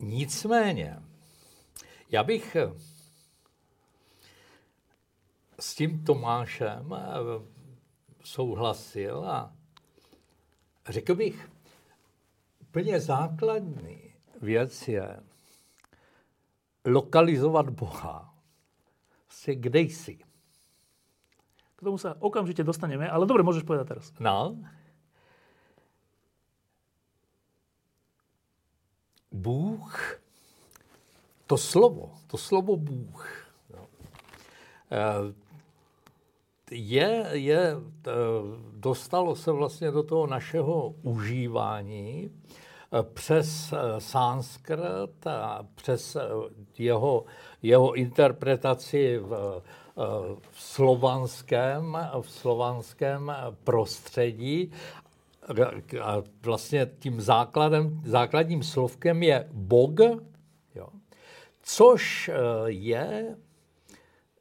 Nicméně, 0.00 1.02
já 2.10 2.22
bych 2.22 2.56
s 5.60 5.74
tím 5.74 6.04
Tomášem 6.04 6.94
souhlasil 8.24 9.24
a 9.24 9.56
řekl 10.88 11.14
bych, 11.14 11.50
úplně 12.60 13.00
základní 13.00 14.14
věc 14.40 14.88
je 14.88 15.20
lokalizovat 16.84 17.70
Boha 17.70 18.38
Vlastně 19.28 19.54
kde 19.54 19.80
jsi? 19.80 20.18
K 21.78 21.86
tomu 21.86 21.94
sa 21.94 22.18
okamžite 22.18 22.66
dostaneme, 22.66 23.06
ale 23.06 23.22
dobre, 23.22 23.46
môžeš 23.46 23.62
povedať 23.62 23.94
teraz. 23.94 24.10
No. 24.18 24.58
Bůh, 29.30 30.18
to 31.46 31.56
slovo, 31.56 32.10
to 32.26 32.36
slovo 32.36 32.76
Bůh, 32.76 33.46
no, 33.70 33.86
eh, 34.90 35.34
je, 36.70 37.26
je, 37.32 37.76
eh, 37.76 38.10
dostalo 38.72 39.36
se 39.36 39.52
vlastně 39.52 39.90
do 39.90 40.02
toho 40.02 40.26
našeho 40.26 40.94
užívání 41.02 42.30
eh, 42.30 43.02
přes 43.02 43.74
sanskrt 43.98 45.26
a 45.26 45.66
přes 45.74 46.16
jeho, 46.78 47.24
jeho 47.62 47.92
interpretaci 47.92 49.18
v, 49.18 49.62
v 50.50 50.62
slovanském, 50.62 51.98
v 52.20 52.30
slovanském 52.30 53.32
prostředí 53.64 54.72
a 56.02 56.22
vlastně 56.42 56.90
tím 56.98 57.20
základem, 57.20 58.02
základním 58.04 58.62
slovkem 58.62 59.22
je 59.22 59.48
Bog, 59.52 60.00
jo, 60.74 60.88
což 61.62 62.28
eh, 62.28 62.34
je, 62.66 63.36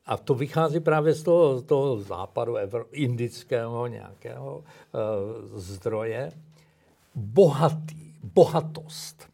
a 0.06 0.18
to 0.18 0.36
vychází 0.36 0.80
právě 0.80 1.14
z 1.14 1.24
toho, 1.24 1.58
z 1.58 1.64
toho 1.64 1.98
západu 1.98 2.56
indického 2.92 3.88
nějakého 3.88 4.58
uh, 4.58 4.64
zdroje, 5.60 6.32
bohatý, 7.16 8.14
bohatost. 8.24 9.30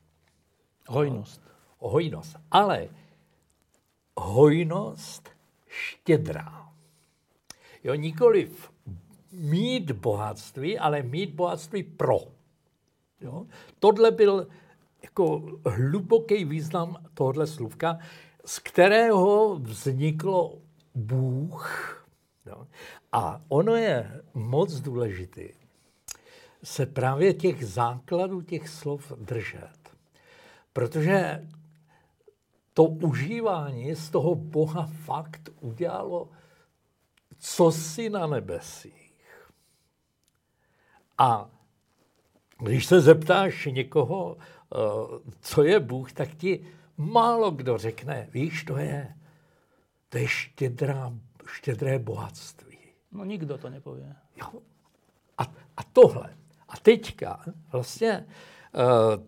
Hojnost. 0.88 1.42
Hojnost. 1.80 2.36
Ale 2.52 2.90
hojnost 4.18 5.33
štědrá. 5.74 6.70
Jo, 7.84 7.96
nikoliv 7.96 8.72
mít 9.32 9.92
bohatství, 9.92 10.80
ale 10.80 11.04
mít 11.04 11.34
bohatství 11.34 11.84
pro. 11.84 12.20
Jo? 13.22 13.46
Tohle 13.80 14.12
byl 14.12 14.48
jako 15.04 15.44
hluboký 15.66 16.46
význam 16.46 17.06
tohle 17.14 17.48
slůvka, 17.48 18.00
z 18.46 18.60
kterého 18.60 19.56
vzniklo 19.60 20.58
Bůh. 20.96 22.06
Jo? 22.46 22.68
A 23.12 23.42
ono 23.48 23.76
je 23.76 24.22
moc 24.34 24.80
důležitý 24.80 25.50
se 26.64 26.86
právě 26.86 27.34
těch 27.34 27.66
základů 27.66 28.42
těch 28.42 28.70
slov 28.70 29.12
držet. 29.18 29.78
Protože 30.74 31.48
to 32.74 32.84
užívání 32.84 33.96
z 33.96 34.10
toho 34.10 34.36
Boha 34.36 34.90
fakt 35.06 35.50
udělalo 35.62 36.30
co 37.44 37.72
si 37.72 38.10
na 38.10 38.28
nebesích. 38.28 39.14
A 41.18 41.50
když 42.60 42.86
se 42.86 43.02
zeptáš 43.02 43.66
někoho, 43.66 44.38
eh, 44.38 44.78
co 45.42 45.64
je 45.64 45.80
Bůh, 45.80 46.14
tak 46.14 46.36
ti 46.36 46.68
málo 46.98 47.52
kdo 47.52 47.78
řekne, 47.78 48.28
víš, 48.32 48.64
to 48.64 48.78
je, 48.78 49.16
to 50.10 50.18
je 50.18 50.28
štědrá, 50.28 51.14
štědré 51.46 52.00
bohatství. 52.00 52.78
No 53.12 53.26
nikdo 53.26 53.58
to 53.58 53.70
nepově. 53.70 54.16
Jo. 54.36 54.62
A, 55.38 55.44
a 55.78 55.84
tohle. 55.94 56.38
A 56.70 56.78
teďka 56.78 57.46
vlastně 57.72 58.26
uh, 58.74 59.24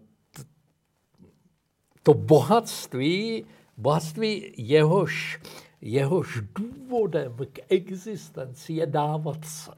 to 2.06 2.14
bohatství, 2.14 3.46
bohatství 3.78 4.54
jehož, 4.58 5.40
jehož 5.82 6.42
důvodem 6.56 7.38
k 7.52 7.60
existenci 7.70 8.74
je 8.74 8.86
dávat 8.86 9.46
se. 9.46 9.72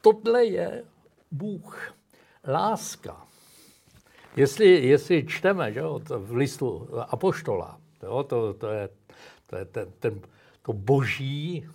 Tohle 0.00 0.44
je 0.44 0.84
Bůh. 1.30 1.94
Láska. 2.46 3.26
Jestli, 4.36 4.66
jestli 4.66 5.26
čteme 5.26 5.72
že 5.72 5.80
jo, 5.80 6.00
v 6.08 6.34
listu 6.34 6.88
Apoštola, 7.08 7.80
jo, 8.02 8.22
to, 8.22 8.54
to 8.54 8.66
je, 8.68 8.88
to, 9.46 9.56
je 9.56 9.64
ten, 9.64 9.92
ten, 9.98 10.20
to 10.62 10.72
boží 10.72 11.68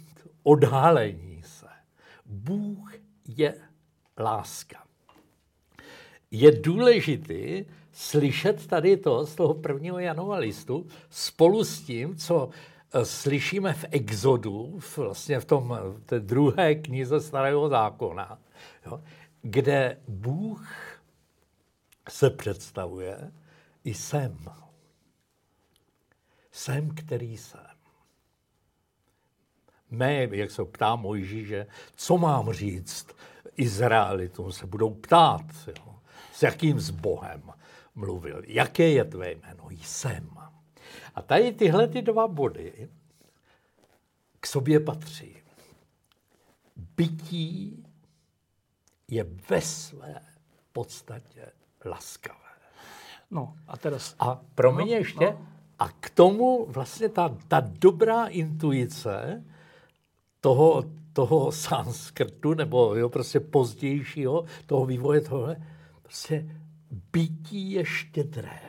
odhalení 0.43 1.43
se. 1.43 1.67
Bůh 2.25 2.93
je 3.27 3.55
láska. 4.17 4.83
Je 6.31 6.51
důležité, 6.51 7.65
slyšet 7.93 8.67
tady 8.67 8.97
to 8.97 9.25
z 9.25 9.35
toho 9.35 9.53
prvního 9.53 9.99
Janova 9.99 10.37
listu 10.37 10.87
spolu 11.09 11.63
s 11.63 11.81
tím, 11.81 12.15
co 12.15 12.49
eh, 12.93 13.05
slyšíme 13.05 13.73
v 13.73 13.85
Exodu, 13.91 14.79
vlastně 14.97 15.39
v 15.39 15.45
tom 15.45 15.79
v 15.83 15.99
té 16.05 16.19
druhé 16.19 16.75
knize 16.75 17.21
Starého 17.21 17.69
zákona, 17.69 18.39
jo, 18.85 19.03
kde 19.41 19.97
Bůh 20.07 20.67
se 22.09 22.29
představuje 22.29 23.31
i 23.83 23.93
jsem. 23.93 24.37
Jsem, 26.51 26.95
který 26.95 27.37
jsem. 27.37 27.61
Mé, 29.91 30.27
jak 30.31 30.51
se 30.51 30.65
ptá 30.65 30.95
Mojžíše, 30.95 31.67
co 31.95 32.17
mám 32.17 32.53
říct 32.53 33.07
Izraelitům, 33.55 34.51
se 34.51 34.67
budou 34.67 34.93
ptát, 34.93 35.45
jo, 35.67 35.95
s 36.33 36.43
jakým 36.43 36.79
s 36.79 36.89
Bohem 36.89 37.53
mluvil. 37.95 38.41
Jaké 38.47 38.89
je 38.89 39.05
tvé 39.05 39.31
jméno? 39.31 39.67
Jsem. 39.71 40.29
A 41.15 41.21
tady 41.21 41.51
tyhle 41.51 41.87
ty 41.87 42.01
dva 42.01 42.27
body 42.27 42.89
k 44.39 44.47
sobě 44.47 44.79
patří. 44.79 45.37
Bytí 46.95 47.83
je 49.07 49.25
ve 49.49 49.61
své 49.61 50.21
podstatě 50.71 51.51
laskavé. 51.85 52.39
No 53.31 53.55
a 53.67 53.77
teraz... 53.77 54.15
A 54.19 54.41
pro 54.55 54.71
mě 54.71 54.85
no, 54.85 54.99
ještě, 54.99 55.25
no. 55.25 55.47
a 55.79 55.89
k 55.89 56.09
tomu 56.09 56.65
vlastně 56.65 57.09
ta, 57.09 57.37
ta 57.47 57.59
dobrá 57.59 58.27
intuice 58.27 59.43
toho, 60.41 60.83
toho 61.13 61.51
sanskrtu, 61.51 62.53
nebo 62.53 62.95
jo, 62.95 63.09
prostě 63.09 63.39
pozdějšího, 63.39 64.45
toho 64.65 64.85
vývoje 64.85 65.21
tohle, 65.21 65.55
prostě 66.01 66.62
bytí 66.93 67.71
je 67.71 67.85
štědré. 67.85 68.59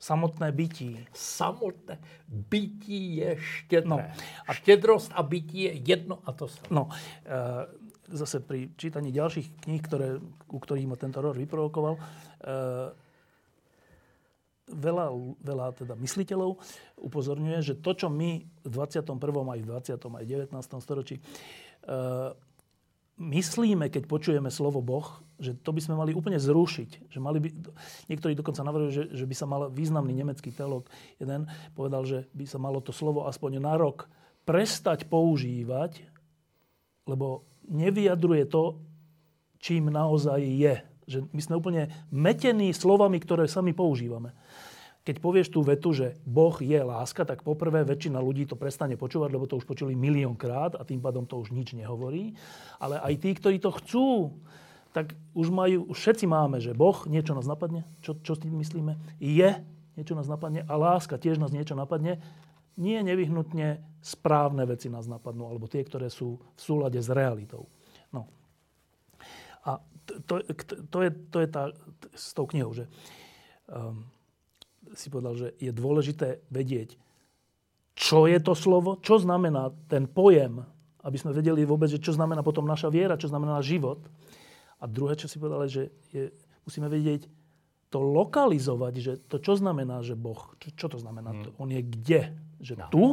Samotné 0.00 0.52
bytí. 0.52 1.06
Samotné 1.12 1.98
bytí 2.28 3.16
je 3.16 3.36
štědré. 3.36 3.88
No, 3.90 4.00
a 4.46 4.50
štědrost 4.54 5.12
a 5.14 5.22
bytí 5.22 5.62
je 5.62 5.72
jedno 5.72 6.18
a 6.24 6.32
to 6.32 6.48
samé. 6.48 6.68
No, 6.70 6.88
e, 6.90 8.16
zase 8.16 8.40
pri 8.40 8.74
čítaní 8.74 9.12
ďalších 9.14 9.62
kníh, 9.62 9.82
ktoré, 9.82 10.18
u 10.50 10.58
ktorých 10.58 10.88
ma 10.90 10.96
tento 10.98 11.22
rod 11.22 11.38
vyprovokoval, 11.38 11.94
e, 11.94 12.00
veľa, 14.70 15.06
veľa 15.42 15.66
teda 15.74 15.94
mysliteľov 15.98 16.58
upozorňuje, 16.98 17.58
že 17.62 17.74
to, 17.78 17.94
čo 17.94 18.06
my 18.10 18.42
v 18.66 18.70
21. 18.70 19.18
aj 19.18 19.60
v 19.62 19.66
20. 19.66 20.18
aj 20.18 20.24
19. 20.26 20.54
storočí 20.80 21.16
e, 21.18 21.22
myslíme, 23.20 23.92
keď 23.92 24.02
počujeme 24.08 24.48
slovo 24.48 24.80
Boh, 24.80 25.06
že 25.40 25.56
to 25.56 25.72
by 25.72 25.80
sme 25.80 25.96
mali 25.96 26.12
úplne 26.12 26.36
zrušiť. 26.36 27.10
Že 27.10 27.18
mali 27.18 27.40
by, 27.40 27.48
niektorí 28.12 28.36
dokonca 28.36 28.60
navrhujú, 28.60 28.92
že, 28.92 29.04
že 29.16 29.24
by 29.24 29.34
sa 29.34 29.48
mal 29.48 29.72
významný 29.72 30.12
nemecký 30.12 30.52
teolog 30.52 30.84
jeden 31.16 31.48
povedal, 31.72 32.04
že 32.04 32.28
by 32.36 32.44
sa 32.44 32.60
malo 32.60 32.84
to 32.84 32.92
slovo 32.92 33.24
aspoň 33.24 33.58
na 33.58 33.74
rok 33.80 34.06
prestať 34.44 35.08
používať, 35.08 36.04
lebo 37.08 37.48
nevyjadruje 37.66 38.44
to, 38.52 38.78
čím 39.56 39.88
naozaj 39.88 40.40
je. 40.40 40.76
Že 41.10 41.18
my 41.32 41.40
sme 41.40 41.58
úplne 41.58 41.82
metení 42.12 42.70
slovami, 42.76 43.18
ktoré 43.18 43.48
sami 43.48 43.72
používame 43.72 44.36
keď 45.00 45.16
povieš 45.16 45.48
tú 45.48 45.64
vetu, 45.64 45.96
že 45.96 46.20
Boh 46.28 46.52
je 46.60 46.76
láska, 46.76 47.24
tak 47.24 47.40
poprvé 47.40 47.88
väčšina 47.88 48.20
ľudí 48.20 48.44
to 48.44 48.52
prestane 48.52 49.00
počúvať, 49.00 49.32
lebo 49.32 49.48
to 49.48 49.56
už 49.56 49.64
počuli 49.64 49.96
miliónkrát 49.96 50.76
a 50.76 50.84
tým 50.84 51.00
pádom 51.00 51.24
to 51.24 51.40
už 51.40 51.56
nič 51.56 51.72
nehovorí. 51.72 52.36
Ale 52.76 53.00
aj 53.00 53.14
tí, 53.16 53.32
ktorí 53.32 53.56
to 53.64 53.72
chcú, 53.80 54.36
tak 54.90 55.14
už 55.38 55.48
majú, 55.54 55.86
už 55.90 55.98
všetci 55.98 56.26
máme, 56.26 56.58
že 56.58 56.74
Boh, 56.74 56.98
niečo 57.06 57.34
nás 57.34 57.46
napadne, 57.46 57.86
čo, 58.02 58.18
čo 58.20 58.34
s 58.34 58.42
tým 58.42 58.58
myslíme, 58.58 58.98
je, 59.22 59.50
niečo 59.94 60.18
nás 60.18 60.26
napadne 60.26 60.66
a 60.66 60.74
láska 60.74 61.20
tiež 61.20 61.38
nás 61.38 61.54
niečo 61.54 61.78
napadne. 61.78 62.18
Nie 62.80 63.04
nevyhnutne 63.04 63.82
správne 64.00 64.64
veci 64.64 64.88
nás 64.88 65.04
napadnú, 65.04 65.46
alebo 65.46 65.68
tie, 65.68 65.84
ktoré 65.84 66.08
sú 66.08 66.40
v 66.40 66.60
súlade 66.60 66.96
s 66.96 67.12
realitou. 67.12 67.68
No. 68.08 68.24
A 69.68 69.78
to, 70.08 70.40
to, 70.40 70.54
to, 70.88 70.98
je, 71.04 71.10
to 71.28 71.38
je 71.44 71.48
tá, 71.50 71.62
s 72.16 72.32
tou 72.32 72.48
knihou, 72.48 72.72
že 72.72 72.88
um, 73.68 74.08
si 74.96 75.12
povedal, 75.12 75.36
že 75.36 75.48
je 75.60 75.70
dôležité 75.70 76.40
vedieť, 76.48 76.96
čo 77.94 78.24
je 78.24 78.40
to 78.40 78.56
slovo, 78.56 78.96
čo 79.04 79.20
znamená 79.20 79.70
ten 79.92 80.08
pojem, 80.08 80.64
aby 81.04 81.16
sme 81.20 81.36
vedeli 81.36 81.68
vôbec, 81.68 81.92
že 81.92 82.00
čo 82.00 82.16
znamená 82.16 82.40
potom 82.40 82.64
naša 82.64 82.88
viera, 82.88 83.20
čo 83.20 83.28
znamená 83.28 83.60
život. 83.60 84.00
A 84.80 84.84
druhé, 84.88 85.14
čo 85.14 85.28
si 85.28 85.36
povedal, 85.36 85.68
že 85.68 85.92
je, 86.08 86.32
musíme 86.64 86.88
vedieť 86.88 87.28
to 87.90 88.00
lokalizovať, 88.00 88.94
že 88.96 89.12
to 89.26 89.42
čo 89.42 89.58
znamená, 89.58 90.00
že 90.00 90.14
Boh, 90.14 90.54
čo, 90.62 90.72
čo 90.72 90.86
to 90.88 90.98
znamená, 91.02 91.34
hmm. 91.34 91.42
to, 91.42 91.48
on 91.60 91.68
je 91.68 91.82
kde. 91.84 92.22
že 92.62 92.74
no. 92.78 92.88
tu, 92.88 93.04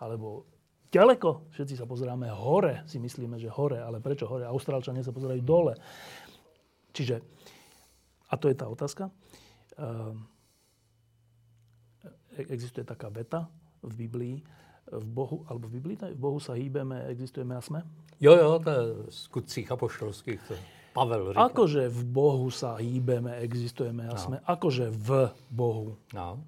alebo 0.00 0.48
ďaleko. 0.90 1.52
Všetci 1.52 1.74
sa 1.76 1.84
pozeráme 1.84 2.30
hore, 2.32 2.82
si 2.88 3.02
myslíme, 3.02 3.36
že 3.36 3.52
hore. 3.52 3.78
Ale 3.78 4.00
prečo 4.00 4.30
hore? 4.30 4.48
Austrálčania 4.48 5.04
sa 5.04 5.12
pozerajú 5.12 5.42
dole. 5.42 5.74
Čiže, 6.94 7.20
a 8.30 8.34
to 8.38 8.46
je 8.46 8.56
tá 8.56 8.70
otázka, 8.70 9.10
e, 9.10 9.12
existuje 12.48 12.86
taká 12.86 13.10
veta 13.10 13.50
v 13.82 14.06
Biblii, 14.06 14.36
v 14.88 15.06
Bohu, 15.10 15.42
alebo 15.50 15.66
v 15.66 15.82
Biblii, 15.82 15.96
v 16.14 16.20
Bohu 16.20 16.38
sa 16.38 16.54
hýbeme, 16.54 17.10
existujeme 17.10 17.58
a 17.58 17.62
sme? 17.62 17.82
Jo, 18.22 18.38
jo, 18.38 18.62
to 18.62 18.70
je 18.70 18.82
skutcích 19.10 19.68
apoštolských, 19.68 20.40
to 20.46 20.54
Pavel 20.94 21.34
říká. 21.34 21.42
Akože 21.50 21.82
v 21.90 22.02
Bohu 22.06 22.48
sa 22.54 22.78
hýbeme, 22.78 23.34
existujeme 23.42 24.06
a 24.06 24.14
no. 24.14 24.22
sme? 24.22 24.36
Akože 24.46 24.94
v 24.94 25.34
Bohu? 25.50 25.98
No. 26.14 26.38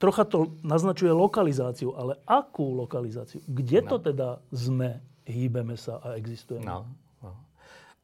Trocha 0.00 0.24
to 0.24 0.56
naznačuje 0.64 1.12
lokalizáciu, 1.12 1.92
ale 1.92 2.16
akú 2.24 2.72
lokalizáciu? 2.72 3.44
Kde 3.44 3.84
no. 3.84 3.88
to 3.92 3.96
teda 4.00 4.28
sme, 4.56 5.04
hýbeme 5.28 5.76
sa 5.76 6.00
a 6.00 6.16
existujeme? 6.16 6.64
No. 6.64 6.88
no. 7.20 7.32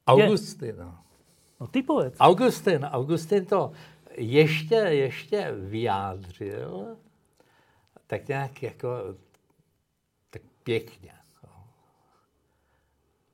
Augustin. 0.05 0.77
No. 0.77 1.01
no 1.57 1.65
ty 1.73 1.81
povedz. 1.81 2.21
Augustin, 2.21 2.85
Augustin 2.85 3.49
to 3.49 3.73
ještě, 4.17 4.75
ještě 5.09 5.53
vyjádřil 5.53 6.97
tak 8.07 8.29
nějak 8.29 8.63
jako 8.63 8.89
tak 10.31 10.43
pěkně. 10.63 11.13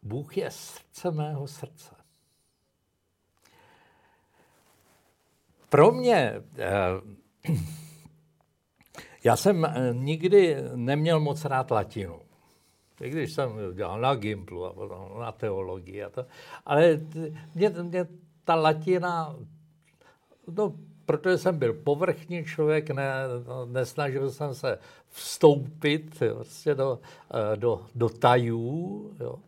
Bůh 0.09 0.37
je 0.37 0.51
srdce 0.51 1.11
mého 1.11 1.47
srdce. 1.47 1.95
Pro 5.69 5.93
mě, 5.93 6.43
eh, 6.59 7.53
já 9.25 9.37
jsem 9.37 9.65
eh, 9.65 9.71
nikdy 9.93 10.57
neměl 10.75 11.21
moc 11.21 11.45
rád 11.45 11.71
latinu. 11.71 12.21
I 13.01 13.11
když 13.11 13.33
jsem 13.33 13.51
dělal 13.75 14.01
na 14.01 14.15
Gimplu 14.15 14.67
a 14.67 14.73
potom 14.73 15.21
na 15.21 15.33
teologii 15.33 16.05
a 16.05 16.11
to. 16.11 16.27
Ale 16.67 17.01
mě, 17.55 17.71
mě 17.71 18.07
ta 18.45 18.55
latina, 18.55 19.37
no, 20.57 20.75
protože 21.07 21.39
jsem 21.39 21.59
byl 21.59 21.73
povrchní 21.73 22.45
člověk, 22.45 22.91
ne, 22.91 23.13
nesnažil 23.67 24.31
jsem 24.31 24.55
se 24.55 24.79
vstoupit 25.09 26.23
jo, 26.23 26.35
prostě 26.35 26.75
do, 26.75 27.01
eh, 27.31 27.57
do, 27.57 27.87
do 27.95 28.09
tajů. 28.09 29.13
Jo. 29.21 29.39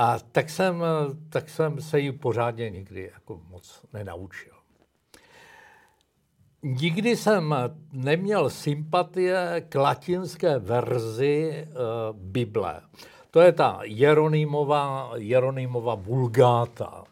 A 0.00 0.18
tak 0.18 0.50
jsem, 0.50 0.84
tak 1.28 1.48
jsem 1.48 1.80
se 1.80 2.00
ji 2.00 2.12
pořádně 2.12 2.70
nikdy 2.70 3.10
jako 3.12 3.40
moc 3.48 3.84
nenaučil. 3.92 4.52
Nikdy 6.62 7.16
jsem 7.16 7.54
neměl 7.92 8.50
sympatie 8.50 9.66
k 9.68 9.74
latinské 9.74 10.58
verzi 10.58 11.66
uh, 11.68 12.16
Bible. 12.16 12.80
To 13.30 13.40
je 13.40 13.52
ta 13.52 13.80
Jeronýmova, 13.82 15.10
Jeronýmova 15.16 15.94
vulgáta. 15.94 17.04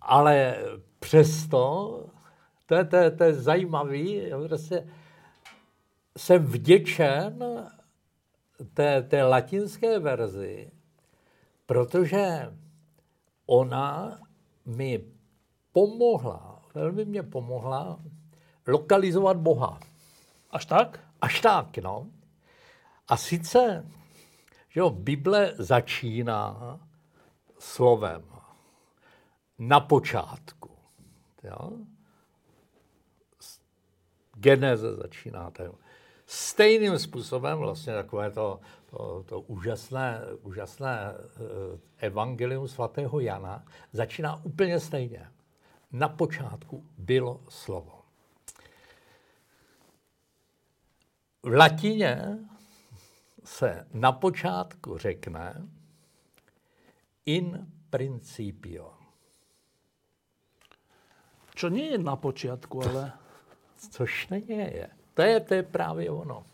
Ale 0.00 0.56
přesto, 0.98 2.04
to 2.66 2.74
je, 2.74 2.84
to 2.84 2.96
je, 2.96 3.10
to 3.10 3.24
je 3.24 3.34
zajímavý, 3.34 4.22
prostě 4.46 4.86
jsem 6.16 6.46
vděčen 6.46 7.44
té, 8.74 9.02
té 9.02 9.22
latinské 9.22 9.98
verzi, 9.98 10.70
protože 11.66 12.52
ona 13.46 14.18
mi 14.66 15.04
pomohla, 15.72 16.62
velmi 16.74 17.04
mě 17.04 17.22
pomohla 17.22 18.00
lokalizovat 18.66 19.36
Boha. 19.36 19.80
Až 20.50 20.66
tak? 20.66 21.00
Až 21.20 21.40
tak, 21.40 21.78
no. 21.78 22.06
A 23.08 23.16
sice, 23.16 23.86
že 24.68 24.80
jo, 24.80 24.90
Bible 24.90 25.52
začíná 25.58 26.80
slovem 27.58 28.22
na 29.58 29.80
počátku. 29.80 30.70
Jo? 31.42 31.72
Geneze 34.34 34.94
začíná 34.94 35.50
ten 35.50 35.72
stejným 36.26 36.98
způsobem 36.98 37.58
vlastně 37.58 37.92
takové 37.92 38.30
to, 38.30 38.60
to, 38.90 39.22
to 39.22 39.40
úžasné, 39.40 40.20
úžasné 40.42 41.14
eh, 41.14 42.06
evangelium 42.06 42.68
svatého 42.68 43.20
Jana 43.20 43.64
začíná 43.92 44.44
úplně 44.44 44.80
stejně. 44.80 45.30
Na 45.92 46.08
počátku 46.08 46.86
bylo 46.98 47.40
slovo. 47.48 48.02
V 51.42 51.54
latině 51.54 52.38
se 53.44 53.86
na 53.92 54.12
počátku 54.12 54.98
řekne 54.98 55.68
in 57.26 57.66
principio. 57.90 58.92
Čo 61.54 61.68
nie 61.68 61.96
je 61.96 61.98
na 61.98 62.16
počátku, 62.16 62.82
ale... 62.82 63.12
Což 63.90 64.28
není 64.28 64.48
je. 64.48 64.95
To 65.16 65.22
je, 65.22 65.40
to 65.40 65.54
je 65.54 65.62
právě 65.62 66.10
ono. 66.10 66.44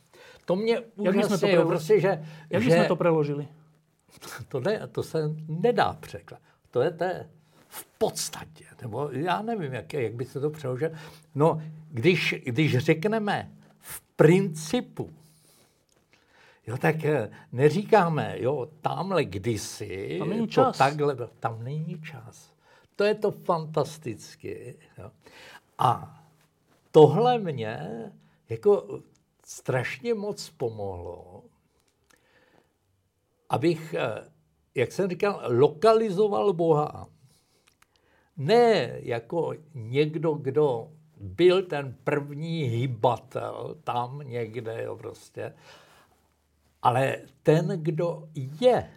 To 0.44 0.56
mě 0.56 0.80
úžasně, 0.80 1.24
jsme 1.24 1.38
to 1.38 1.46
preložili? 1.46 1.68
prostě, 1.68 2.00
že... 2.00 2.24
Jak 2.50 2.62
že, 2.62 2.70
jsme 2.70 2.84
to 2.84 2.96
preložili? 2.96 3.48
To, 4.48 4.60
ne, 4.60 4.88
to 4.92 5.02
se 5.02 5.18
nedá 5.48 5.92
překládat. 5.92 6.46
To 6.70 6.80
je, 6.80 6.90
to 6.90 7.04
je 7.04 7.28
v 7.68 7.84
podstatě, 7.98 8.64
nebo 8.82 9.08
já 9.12 9.42
nevím, 9.42 9.72
jak, 9.72 9.92
jak 9.92 10.14
by 10.14 10.24
se 10.24 10.40
to 10.40 10.50
přeložil. 10.50 10.90
No, 11.34 11.62
když, 11.90 12.34
když 12.44 12.78
řekneme 12.78 13.50
v 13.78 14.00
principu, 14.00 15.10
jo, 16.66 16.76
tak 16.78 17.04
eh, 17.04 17.30
neříkáme, 17.52 18.36
jo, 18.38 18.68
tamhle 18.80 19.24
kdysi, 19.24 20.16
tam 20.18 20.30
není 20.30 20.48
čas. 20.48 20.78
to 20.78 20.84
takhle, 20.84 21.16
tam 21.40 21.64
není 21.64 22.00
čas. 22.02 22.52
To 22.96 23.04
je 23.04 23.14
to 23.14 23.30
fantastické. 23.30 24.74
Jo. 24.98 25.10
A 25.78 26.20
tohle 26.90 27.38
mě 27.38 27.78
jako 28.52 29.00
strašně 29.44 30.14
moc 30.14 30.50
pomohlo, 30.50 31.42
abych, 33.48 33.94
eh, 33.94 34.32
jak 34.74 34.92
jsem 34.92 35.10
říkal, 35.10 35.42
lokalizoval 35.48 36.52
Boha. 36.52 37.08
Ne 38.36 38.92
jako 38.98 39.52
někdo, 39.74 40.34
kdo 40.34 40.92
byl 41.16 41.62
ten 41.62 41.96
první 42.04 42.62
hybatel 42.62 43.76
tam 43.84 44.18
někde, 44.18 44.82
jo, 44.82 44.96
prostě, 44.96 45.54
ale 46.82 47.16
ten, 47.42 47.82
kdo 47.82 48.28
je. 48.34 48.92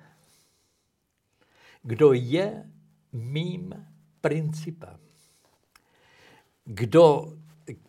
Kdo 1.84 2.14
je 2.14 2.70
mým 3.14 3.88
principem. 4.22 5.00
Kdo 6.66 7.34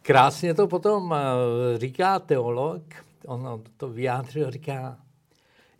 krásně 0.03 0.55
to 0.55 0.69
potom 0.69 1.15
eh, 1.15 1.79
říká 1.79 2.19
teolog, 2.19 2.83
on 3.27 3.63
to 3.77 3.89
vyjádřil, 3.89 4.51
říká, 4.51 4.99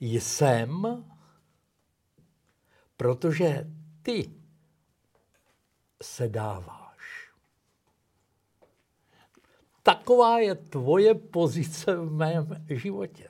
jsem, 0.01 1.05
protože 2.97 3.67
ty 4.03 4.31
se 6.03 6.29
dáváš. 6.29 7.31
Taková 9.83 10.39
je 10.39 10.55
tvoje 10.55 11.15
pozice 11.15 11.97
v 11.97 12.13
mém 12.13 12.65
životě. 12.69 13.29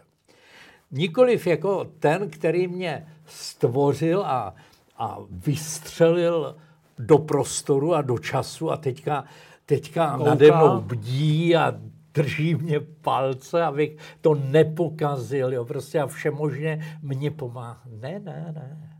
Nikoliv 0.91 1.47
jako 1.47 1.85
ten, 1.85 2.31
který 2.31 2.69
mě 2.69 3.13
stvořil 3.27 4.27
a, 4.27 4.55
a 4.97 5.19
vystřelil 5.31 6.57
do 6.99 7.19
prostoru 7.19 7.95
a 7.95 8.03
do 8.03 8.19
času 8.19 8.71
a 8.71 8.77
teďka 8.77 9.25
teďka 9.67 10.17
Kouká. 10.17 10.31
nade 10.31 10.53
mnou 10.53 10.81
bdí 10.81 11.57
a 11.57 11.75
drží 12.15 12.55
mě 12.55 12.81
palce, 12.81 13.63
abych 13.63 13.97
to 14.21 14.35
nepokazil, 14.35 15.53
jo, 15.53 15.65
prostě 15.65 16.01
a 16.01 16.07
všemožně 16.07 16.99
mě 17.03 17.31
pomáhá. 17.31 17.83
Ne, 17.87 18.21
ne, 18.21 18.53
ne. 18.55 18.99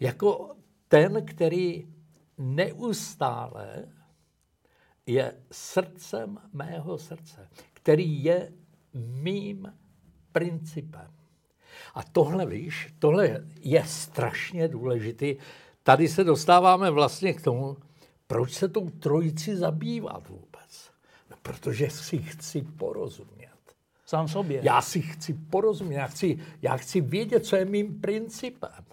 Jako 0.00 0.50
ten, 0.88 1.26
který 1.26 1.86
neustále 2.38 3.84
je 5.06 5.34
srdcem 5.52 6.38
mého 6.52 6.98
srdce, 6.98 7.48
který 7.72 8.24
je 8.24 8.52
mým 8.94 9.72
principem. 10.32 11.10
A 11.94 12.02
tohle, 12.02 12.46
víš, 12.46 12.94
tohle 12.98 13.44
je 13.60 13.84
strašně 13.84 14.68
důležitý. 14.68 15.36
Tady 15.82 16.08
se 16.08 16.24
dostáváme 16.24 16.90
vlastně 16.90 17.32
k 17.32 17.42
tomu, 17.42 17.76
proč 18.28 18.52
se 18.52 18.68
tou 18.68 18.90
trojici 18.90 19.56
zabývat 19.56 20.28
vůbec? 20.28 20.70
No, 21.30 21.36
protože 21.42 21.90
si 21.90 22.18
chci 22.18 22.62
porozumět. 22.62 23.48
Sám 24.06 24.28
sobě. 24.28 24.60
Já 24.62 24.82
si 24.82 25.02
chci 25.02 25.34
porozumět, 25.34 25.96
já 25.96 26.06
chci, 26.06 26.38
já 26.62 26.76
chci 26.76 27.00
vědět, 27.00 27.46
co 27.46 27.56
je 27.56 27.64
mým 27.64 28.00
principem. 28.00 28.84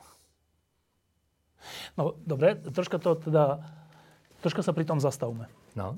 No, 1.98 2.13
dobré, 2.28 2.56
troška 2.56 2.98
to 2.98 3.15
teda, 3.15 3.58
troška 4.41 4.62
sa 4.62 4.74
pri 4.74 4.86
tom 4.86 5.02
zastavme. 5.02 5.50
No. 5.74 5.98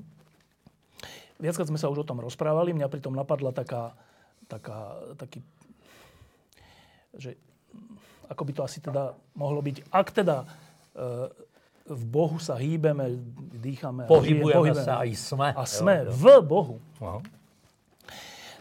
viackrát 1.38 1.70
sme 1.70 1.78
sa 1.78 1.90
už 1.90 2.02
o 2.02 2.08
tom 2.08 2.18
rozprávali, 2.18 2.74
mňa 2.74 2.90
pritom 2.90 3.14
napadla 3.14 3.54
taká, 3.54 3.94
taká, 4.50 4.98
taký, 5.14 5.42
že 7.14 7.38
ako 8.28 8.42
by 8.44 8.52
to 8.52 8.62
asi 8.66 8.78
teda 8.82 9.14
mohlo 9.38 9.62
byť, 9.62 9.88
ak 9.88 10.08
teda 10.12 10.36
e, 10.42 10.46
v 11.88 12.04
Bohu 12.04 12.36
sa 12.36 12.60
hýbeme, 12.60 13.16
dýchame. 13.56 14.04
Pohybujeme, 14.04 14.76
pohybujeme 14.76 14.84
sa 14.84 15.00
aj 15.02 15.10
sme. 15.16 15.48
A 15.56 15.64
sme 15.64 16.04
jo, 16.04 16.12
jo. 16.12 16.12
v 16.12 16.24
Bohu. 16.44 16.76
Aha. 17.00 17.20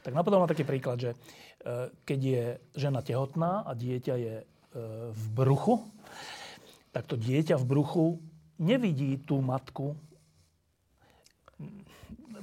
Tak 0.08 0.12
napadol 0.16 0.40
ma 0.40 0.48
taký 0.48 0.64
príklad, 0.64 1.04
že 1.04 1.12
e, 1.12 1.18
keď 2.08 2.20
je 2.24 2.44
žena 2.80 3.04
tehotná 3.04 3.68
a 3.68 3.76
dieťa 3.76 4.16
je 4.16 4.36
e, 4.40 4.46
v 5.12 5.24
bruchu, 5.36 5.84
tak 6.96 7.04
to 7.12 7.20
dieťa 7.20 7.60
v 7.60 7.66
bruchu 7.68 8.06
nevidí 8.58 9.20
tú 9.22 9.44
matku, 9.44 9.94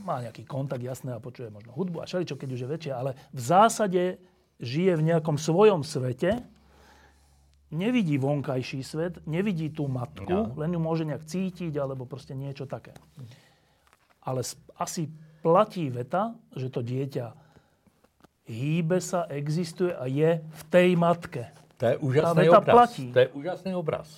má 0.05 0.21
nejaký 0.21 0.45
kontakt, 0.45 0.85
jasné, 0.85 1.17
a 1.17 1.25
počuje 1.25 1.49
možno 1.49 1.73
hudbu 1.73 2.05
a 2.05 2.07
všeličo, 2.07 2.37
keď 2.37 2.49
už 2.53 2.61
je 2.61 2.69
väčšia, 2.69 2.95
ale 3.01 3.17
v 3.33 3.41
zásade 3.41 4.03
žije 4.61 5.01
v 5.01 5.07
nejakom 5.09 5.41
svojom 5.41 5.81
svete, 5.81 6.45
nevidí 7.75 8.15
vonkajší 8.17 8.81
svet, 8.87 9.19
nevidí 9.27 9.75
tú 9.75 9.91
matku, 9.91 10.31
no. 10.31 10.55
len 10.55 10.71
ju 10.71 10.81
môže 10.81 11.03
nejak 11.03 11.27
cítiť 11.27 11.75
alebo 11.75 12.07
proste 12.07 12.39
niečo 12.39 12.71
také. 12.71 12.95
Ale 14.23 14.47
asi 14.79 15.11
platí 15.43 15.91
veta, 15.91 16.39
že 16.55 16.71
to 16.71 16.81
dieťa 16.81 17.35
hýbe 18.49 19.01
sa, 19.01 19.25
existuje 19.29 19.93
a 19.93 20.05
je 20.09 20.41
v 20.41 20.63
tej 20.69 20.97
matke. 20.97 21.49
To 21.81 21.85
je 21.91 21.97
úžasný 22.01 22.47
obraz. 22.49 22.75
Platí. 22.77 23.07
To 23.11 23.21
je 23.21 23.29
úžasný 23.35 23.73
obraz. 23.75 24.09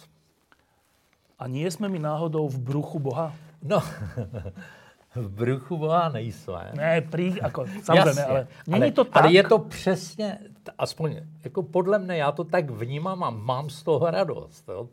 A 1.36 1.48
nie 1.48 1.66
sme 1.68 1.88
mi 1.88 2.00
náhodou 2.00 2.48
v 2.48 2.58
bruchu 2.58 2.98
Boha? 2.98 3.32
No, 3.62 3.80
v 5.16 5.28
bruchu 5.28 5.76
Boha 5.76 6.08
nejsme. 6.08 6.72
Ne, 6.74 7.00
prý, 7.00 7.36
jako, 7.42 7.66
samozřejmě, 7.82 8.24
ale 8.24 8.48
není 8.66 8.92
to 8.92 9.04
tak. 9.04 9.24
Ale 9.24 9.32
je 9.32 9.42
to 9.42 9.58
přesně, 9.58 10.38
aspoň 10.78 11.20
jako 11.44 11.62
podle 11.62 11.98
mne, 11.98 12.16
já 12.16 12.32
to 12.32 12.44
tak 12.44 12.70
vnímám 12.70 13.24
a 13.24 13.30
mám 13.30 13.70
z 13.70 13.82
toho 13.82 14.10
radost. 14.10 14.68
Jo? 14.68 14.88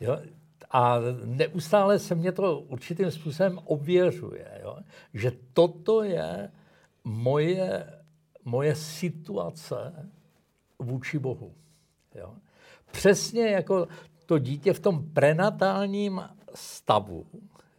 Jo? 0.00 0.18
A 0.70 0.98
neustále 1.24 1.98
se 1.98 2.14
mě 2.14 2.32
to 2.32 2.60
určitým 2.60 3.10
způsobem 3.10 3.58
obvěřuje, 3.64 4.60
jo? 4.62 4.78
že 5.14 5.32
toto 5.52 6.02
je 6.02 6.50
moje, 7.04 7.86
moje 8.44 8.74
situace 8.74 10.08
vůči 10.78 11.18
Bohu. 11.18 11.52
Jo? 12.14 12.34
Přesně 12.90 13.46
jako 13.46 13.88
to 14.26 14.38
dítě 14.38 14.72
v 14.72 14.80
tom 14.80 15.10
prenatálním 15.12 16.22
stavu 16.54 17.26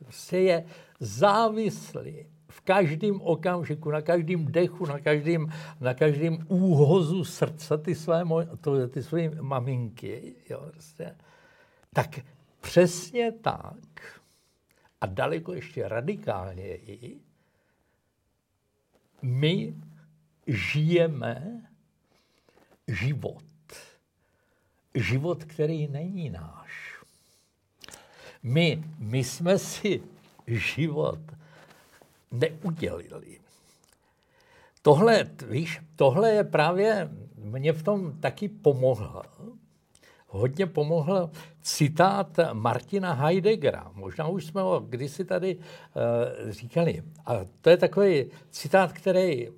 prostě 0.06 0.38
je 0.38 0.66
závislý 1.00 2.26
v 2.48 2.62
každém 2.62 3.22
okamžiku, 3.22 3.92
na 3.92 4.02
každém 4.02 4.46
dechu, 4.46 4.86
na 4.86 5.00
každém, 5.00 5.54
na 5.80 5.94
každém 5.94 6.46
úhozu 6.48 7.24
srdce 7.24 7.78
ty 7.78 7.96
své, 7.96 8.24
to, 8.62 8.88
ty 8.88 9.04
své 9.04 9.30
maminky, 9.30 10.36
jo, 10.50 10.70
prostě, 10.72 11.16
tak 11.94 12.20
přesně 12.62 13.32
tak 13.32 14.22
a 15.02 15.06
daleko 15.06 15.54
ještě 15.54 15.88
radikálněji 15.88 17.20
my 19.26 19.74
žijeme 20.48 21.62
život. 22.88 23.44
Život, 24.96 25.44
který 25.44 25.88
není 25.88 26.30
náš. 26.30 27.02
My, 28.44 28.84
my 28.98 29.24
jsme 29.24 29.60
si 29.60 30.04
život 30.48 31.20
neudělili. 32.32 33.40
Tohle, 34.82 35.30
víš, 35.50 35.82
tohle 35.96 36.32
je 36.32 36.44
právě, 36.44 37.10
mě 37.36 37.74
v 37.74 37.84
tom 37.84 38.20
taky 38.20 38.50
pomohlo. 38.50 39.24
Hodně 40.28 40.66
pomohl 40.66 41.32
citát 41.62 42.40
Martina 42.54 43.14
Heideggera. 43.14 43.92
Možná 43.94 44.28
už 44.28 44.46
jsme 44.46 44.62
ho 44.62 44.80
kdysi 44.80 45.26
tady 45.26 45.56
uh, 45.56 46.52
říkali. 46.52 47.04
A 47.26 47.34
to 47.62 47.70
je 47.70 47.78
takový 47.78 48.26
citát, 48.50 48.94
který 48.94 49.50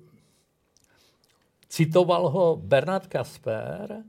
citoval 1.68 2.28
ho 2.28 2.56
Bernard 2.56 3.06
Kasper, 3.06 4.02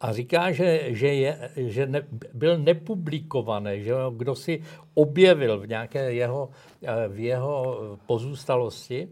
a 0.00 0.12
říká, 0.12 0.52
že, 0.52 0.94
že, 0.94 1.06
je, 1.06 1.50
že 1.56 1.86
ne, 1.86 2.02
byl 2.34 2.58
nepublikovaný, 2.58 3.82
že 3.82 3.94
kdo 4.16 4.34
si 4.34 4.62
objevil 4.94 5.60
v 5.60 5.68
nějaké 5.68 6.12
jeho, 6.12 6.50
eh, 6.82 7.08
v 7.08 7.20
jeho 7.20 7.78
pozůstalosti. 8.06 9.08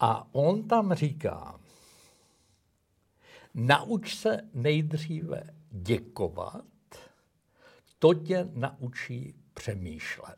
A 0.00 0.28
on 0.32 0.62
tam 0.62 0.94
říká, 0.94 1.60
nauč 3.54 4.14
se 4.14 4.40
nejdříve 4.54 5.42
děkovat, 5.70 6.64
to 7.98 8.14
tě 8.14 8.48
naučí 8.54 9.34
přemýšlet. 9.54 10.36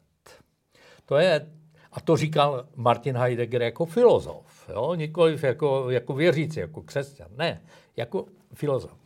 To 1.04 1.16
je, 1.16 1.50
a 1.92 2.00
to 2.00 2.16
říkal 2.16 2.68
Martin 2.76 3.16
Heidegger 3.16 3.62
jako 3.62 3.86
filozof, 3.86 4.68
jo? 4.68 4.94
nikoliv 4.94 5.44
jako, 5.44 5.90
jako 5.90 6.14
věřící, 6.14 6.60
jako 6.60 6.82
křesťan, 6.82 7.28
ne, 7.36 7.62
jako 7.96 8.26
filozof. 8.54 8.98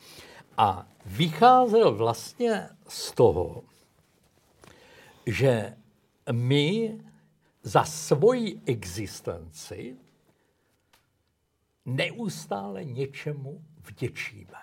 A 0.58 0.86
vycházel 1.06 1.94
vlastně 1.94 2.68
z 2.88 3.12
toho, 3.12 3.62
že 5.26 5.76
my 6.32 6.98
za 7.62 7.84
svoji 7.84 8.60
existenci 8.66 9.96
neustále 11.84 12.84
něčemu 12.84 13.60
vděčíme. 13.84 14.62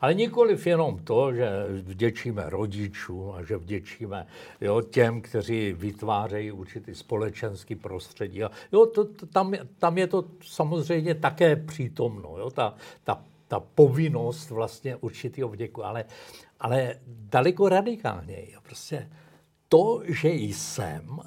Ale 0.00 0.14
nikoliv 0.14 0.66
jenom 0.66 0.98
to, 0.98 1.34
že 1.34 1.50
vděčíme 1.82 2.50
rodičům 2.50 3.30
a 3.30 3.44
že 3.44 3.56
vděčíme 3.56 4.26
jo, 4.60 4.82
těm, 4.82 5.22
kteří 5.22 5.72
vytvářejí 5.72 6.52
určitý 6.52 6.94
společenský 6.94 7.74
prostředí. 7.74 8.38
jo, 8.72 8.86
to, 8.86 9.04
to, 9.04 9.26
tam, 9.26 9.52
tam 9.78 9.98
je 9.98 10.06
to 10.06 10.24
samozřejmě 10.44 11.14
také 11.14 11.56
přítomno. 11.56 12.38
Jo, 12.38 12.50
ta, 12.50 12.74
ta 13.04 13.24
ta 13.50 13.60
povinnost 13.60 14.50
vlastně 14.50 14.96
určitého 14.96 15.48
vděku, 15.48 15.84
ale, 15.84 16.04
ale 16.60 17.00
daleko 17.06 17.68
radikálněji. 17.68 18.56
Prostě 18.62 19.10
to, 19.68 20.02
že 20.04 20.28
jsem, 20.28 21.20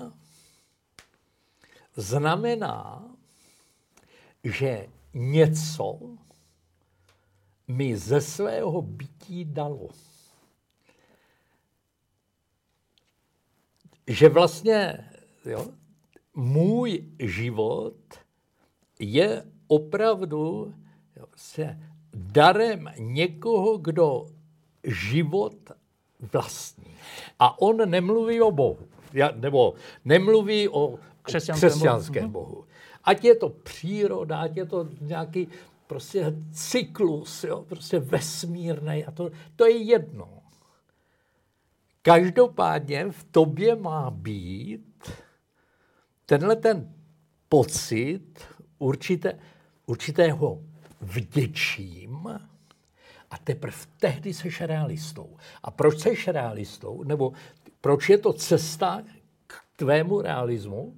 znamená, 1.95 3.07
že 4.43 4.87
něco 5.13 5.99
mi 7.67 7.97
ze 7.97 8.21
svého 8.21 8.81
bytí 8.81 9.45
dalo. 9.45 9.89
Že 14.07 14.29
vlastně 14.29 15.09
jo, 15.45 15.67
můj 16.33 17.03
život 17.19 17.95
je 18.99 19.45
opravdu 19.67 20.73
jo, 21.15 21.25
vlastně 21.31 21.92
darem 22.13 22.89
někoho, 22.97 23.77
kdo 23.77 24.27
život 24.83 25.55
vlastní. 26.33 26.95
A 27.39 27.61
on 27.61 27.89
nemluví 27.89 28.41
o 28.41 28.51
Bohu, 28.51 28.87
nebo 29.35 29.73
nemluví 30.05 30.69
o 30.69 30.99
křesťanském, 31.21 31.69
křesťanském 31.69 32.29
Bohu. 32.29 32.45
Bohu. 32.45 32.65
Ať 33.03 33.23
je 33.23 33.35
to 33.35 33.49
příroda, 33.49 34.41
ať 34.41 34.57
je 34.57 34.65
to 34.65 34.89
nějaký 35.01 35.47
prostě 35.87 36.33
cyklus, 36.51 37.43
jo, 37.43 37.65
prostě 37.69 37.99
vesmírný, 37.99 39.05
a 39.05 39.11
to, 39.11 39.31
to 39.55 39.65
je 39.65 39.77
jedno. 39.77 40.29
Každopádně 42.01 43.05
v 43.11 43.23
tobě 43.23 43.75
má 43.75 44.11
být 44.11 45.11
tenhle 46.25 46.55
ten 46.55 46.93
pocit 47.49 48.45
určité, 48.79 49.39
určitého 49.85 50.63
vděčím 51.03 52.39
a 53.31 53.37
teprve 53.37 53.77
tehdy 53.99 54.33
seš 54.33 54.61
realistou. 54.61 55.37
A 55.63 55.71
proč 55.71 55.99
seš 55.99 56.27
realistou? 56.27 57.03
Nebo 57.03 57.33
proč 57.81 58.09
je 58.09 58.17
to 58.17 58.33
cesta 58.33 59.03
k 59.47 59.53
tvému 59.75 60.21
realismu? 60.21 60.97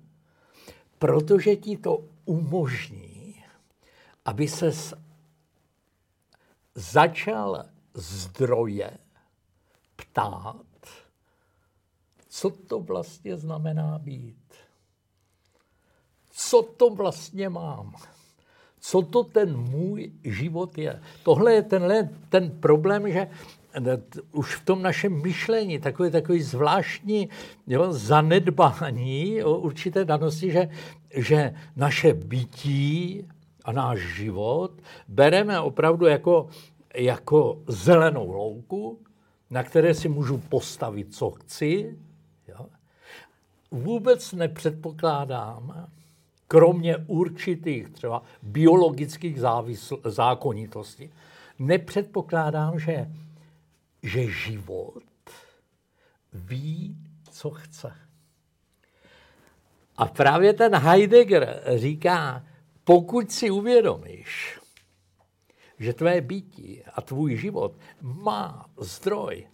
Protože 0.99 1.55
ti 1.55 1.77
to 1.77 2.03
umožní, 2.25 3.43
aby 4.25 4.47
se 4.47 4.71
začal 6.75 7.65
zdroje 7.93 8.97
ptát, 9.95 10.65
co 12.27 12.49
to 12.49 12.79
vlastně 12.79 13.37
znamená 13.37 13.99
být. 13.99 14.53
Co 16.31 16.61
to 16.61 16.89
vlastně 16.89 17.49
mám? 17.49 17.95
Co 18.85 19.01
to 19.01 19.23
ten 19.23 19.57
můj 19.57 20.11
život 20.23 20.77
je. 20.77 21.01
Tohle 21.23 21.53
je 21.53 21.61
tenhle, 21.61 22.09
ten 22.29 22.51
problém, 22.51 23.11
že 23.11 23.27
už 24.31 24.55
v 24.55 24.65
tom 24.65 24.81
našem 24.81 25.21
myšlení, 25.21 25.79
takový, 25.79 26.11
takový 26.11 26.41
zvláštní 26.41 27.29
jo, 27.67 27.93
zanedbání 27.93 29.35
jo, 29.35 29.57
určité 29.57 30.05
danosti, 30.05 30.51
že, 30.51 30.69
že 31.15 31.53
naše 31.75 32.13
bytí 32.13 33.27
a 33.63 33.71
náš 33.71 33.99
život 33.99 34.71
bereme 35.07 35.59
opravdu 35.59 36.05
jako, 36.05 36.47
jako 36.95 37.61
zelenou 37.67 38.31
louku, 38.31 38.99
na 39.49 39.63
které 39.63 39.93
si 39.93 40.09
můžu 40.09 40.37
postavit, 40.37 41.15
co 41.15 41.31
chci. 41.31 41.97
Jo? 42.47 42.65
Vůbec 43.71 44.33
nepředpokládám, 44.33 45.89
kromě 46.47 46.97
určitých 46.97 47.89
třeba 47.89 48.23
biologických 48.41 49.39
závisl, 49.39 50.01
zákonitostí, 50.03 51.09
nepředpokládám, 51.59 52.79
že, 52.79 53.11
že 54.03 54.31
život 54.31 55.03
ví, 56.33 56.97
co 57.31 57.49
chce. 57.49 57.95
A 59.97 60.05
právě 60.05 60.53
ten 60.53 60.75
Heidegger 60.75 61.61
říká, 61.75 62.43
pokud 62.83 63.31
si 63.31 63.51
uvědomíš, 63.51 64.59
že 65.79 65.93
tvé 65.93 66.21
bytí 66.21 66.83
a 66.83 67.01
tvůj 67.01 67.37
život 67.37 67.77
má 68.01 68.69
zdroj, 68.77 69.47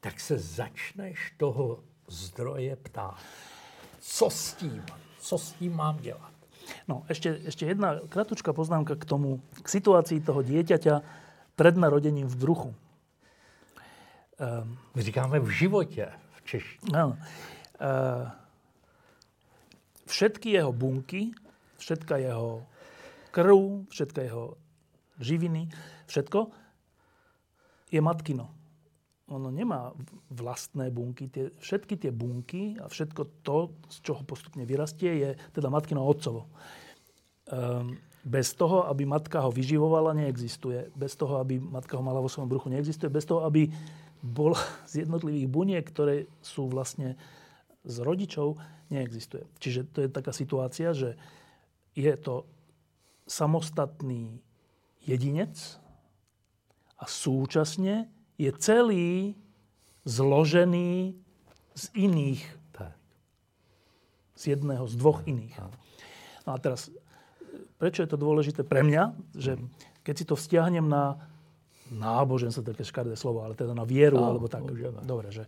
tak 0.00 0.20
se 0.20 0.38
začneš 0.38 1.34
toho 1.36 1.84
zdroje 2.06 2.76
ptát. 2.76 3.18
Co 4.00 4.30
s 4.30 4.54
tím? 4.54 4.84
Co 5.18 5.38
s 5.38 5.52
tím 5.52 5.76
mám 5.76 5.96
dělat? 5.96 6.33
No, 6.88 7.04
ešte, 7.08 7.40
ešte 7.44 7.66
jedna 7.68 8.00
kratučká 8.08 8.52
poznámka 8.52 8.96
k 8.96 9.04
tomu, 9.04 9.40
k 9.62 9.68
situácii 9.68 10.20
toho 10.20 10.40
dieťaťa 10.40 10.94
pred 11.56 11.74
narodením 11.76 12.28
v 12.28 12.36
bruchu. 12.36 12.70
Um, 14.40 14.78
My 14.94 15.02
říkáme 15.02 15.40
v 15.40 15.48
životě 15.48 16.12
v 16.32 16.42
češtině. 16.44 16.92
No. 16.92 17.08
Uh, 17.08 18.30
všetky 20.06 20.50
jeho 20.50 20.72
bunky, 20.72 21.30
všetka 21.78 22.16
jeho 22.16 22.66
krv, 23.30 23.86
všetka 23.90 24.22
jeho 24.22 24.56
živiny, 25.20 25.68
všetko 26.06 26.50
je 27.92 28.00
matkino. 28.00 28.50
Ono 29.32 29.48
nemá 29.48 29.96
vlastné 30.28 30.92
bunky. 30.92 31.32
Tie, 31.32 31.48
všetky 31.56 31.96
tie 31.96 32.12
bunky 32.12 32.76
a 32.76 32.92
všetko 32.92 33.40
to, 33.40 33.72
z 33.88 33.96
čoho 34.04 34.20
postupne 34.28 34.68
vyrastie, 34.68 35.10
je 35.16 35.30
teda 35.56 35.72
matkino 35.72 36.04
otcovo. 36.04 36.44
Um, 37.48 37.96
bez 38.24 38.56
toho, 38.56 38.88
aby 38.88 39.04
matka 39.04 39.40
ho 39.40 39.52
vyživovala, 39.52 40.16
neexistuje. 40.16 40.92
Bez 40.96 41.16
toho, 41.16 41.40
aby 41.40 41.56
matka 41.60 41.96
ho 41.96 42.04
mala 42.04 42.20
vo 42.20 42.28
svojom 42.28 42.48
bruchu, 42.48 42.68
neexistuje. 42.68 43.08
Bez 43.12 43.24
toho, 43.24 43.44
aby 43.48 43.68
bol 44.20 44.56
z 44.90 45.04
jednotlivých 45.04 45.48
buniek, 45.48 45.84
ktoré 45.84 46.28
sú 46.44 46.68
vlastne 46.68 47.16
z 47.84 47.96
rodičov, 48.00 48.56
neexistuje. 48.88 49.44
Čiže 49.60 49.80
to 49.92 49.98
je 50.04 50.08
taká 50.08 50.32
situácia, 50.32 50.96
že 50.96 51.16
je 51.92 52.12
to 52.20 52.48
samostatný 53.24 54.40
jedinec 55.04 55.80
a 56.96 57.04
súčasne 57.04 58.08
je 58.44 58.52
celý 58.60 59.08
zložený 60.04 61.16
z 61.74 61.84
iných. 61.96 62.42
Tak. 62.76 62.94
Z 64.36 64.42
jedného, 64.54 64.84
z 64.84 64.94
dvoch 65.00 65.24
iných. 65.24 65.54
No 66.44 66.50
a 66.54 66.58
teraz, 66.60 66.92
prečo 67.80 68.04
je 68.04 68.10
to 68.10 68.20
dôležité 68.20 68.62
pre 68.62 68.84
mňa? 68.84 69.16
Že 69.34 69.58
keď 70.04 70.14
si 70.14 70.24
to 70.28 70.36
vzťahnem 70.36 70.84
na 70.84 71.16
náboženstvo, 71.88 72.64
také 72.64 72.84
škardé 72.84 73.16
slovo, 73.16 73.44
ale 73.44 73.56
teda 73.56 73.72
na 73.72 73.84
vieru, 73.84 74.20
no, 74.20 74.28
alebo 74.32 74.46
tak. 74.48 74.64
Môžeme. 74.64 75.04
Dobre, 75.04 75.28
že, 75.32 75.44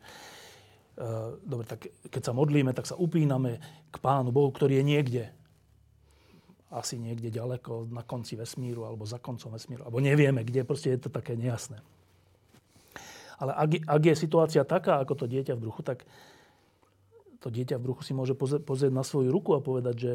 uh, 1.00 1.36
dobre, 1.44 1.64
tak 1.64 1.88
keď 2.08 2.22
sa 2.22 2.32
modlíme, 2.36 2.72
tak 2.76 2.88
sa 2.88 2.96
upíname 2.96 3.60
k 3.88 3.96
Pánu 4.00 4.32
Bohu, 4.32 4.52
ktorý 4.52 4.80
je 4.80 4.84
niekde 4.84 5.24
asi 6.66 6.98
niekde 6.98 7.30
ďaleko 7.30 7.88
na 7.94 8.02
konci 8.02 8.34
vesmíru 8.34 8.84
alebo 8.84 9.06
za 9.06 9.22
koncom 9.22 9.54
vesmíru, 9.54 9.86
alebo 9.86 10.02
nevieme 10.02 10.42
kde, 10.42 10.66
proste 10.66 10.92
je 10.92 11.08
to 11.08 11.10
také 11.14 11.38
nejasné. 11.38 11.78
Ale 13.36 13.52
ak, 13.52 13.70
ak 13.84 14.02
je 14.02 14.14
situácia 14.16 14.62
taká, 14.64 15.00
ako 15.00 15.24
to 15.24 15.26
dieťa 15.28 15.54
v 15.56 15.62
bruchu, 15.68 15.84
tak 15.84 16.08
to 17.40 17.48
dieťa 17.52 17.76
v 17.76 17.84
bruchu 17.84 18.02
si 18.02 18.16
môže 18.16 18.32
pozrieť 18.38 18.92
na 18.92 19.04
svoju 19.04 19.28
ruku 19.28 19.52
a 19.52 19.64
povedať, 19.64 19.94
že 19.96 20.12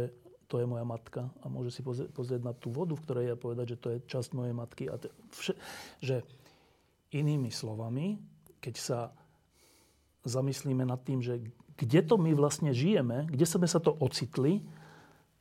to 0.51 0.60
je 0.60 0.67
moja 0.67 0.84
matka. 0.84 1.31
A 1.41 1.47
môže 1.47 1.71
si 1.71 1.79
pozrieť 1.86 2.41
na 2.43 2.51
tú 2.51 2.73
vodu, 2.73 2.91
v 2.91 3.03
ktorej 3.07 3.25
je 3.29 3.34
a 3.34 3.39
povedať, 3.39 3.65
že 3.71 3.79
to 3.79 3.88
je 3.95 3.97
časť 4.03 4.29
mojej 4.36 4.51
matky. 4.51 4.84
A 4.91 4.99
vše, 5.31 5.55
že 6.03 6.27
inými 7.15 7.53
slovami, 7.53 8.19
keď 8.60 8.75
sa 8.75 8.99
zamyslíme 10.27 10.84
nad 10.84 10.99
tým, 11.01 11.23
že 11.23 11.39
kde 11.79 11.99
to 12.03 12.19
my 12.19 12.36
vlastne 12.36 12.75
žijeme, 12.75 13.31
kde 13.31 13.45
sme 13.47 13.65
sa 13.65 13.79
to 13.79 13.95
ocitli, 13.95 14.62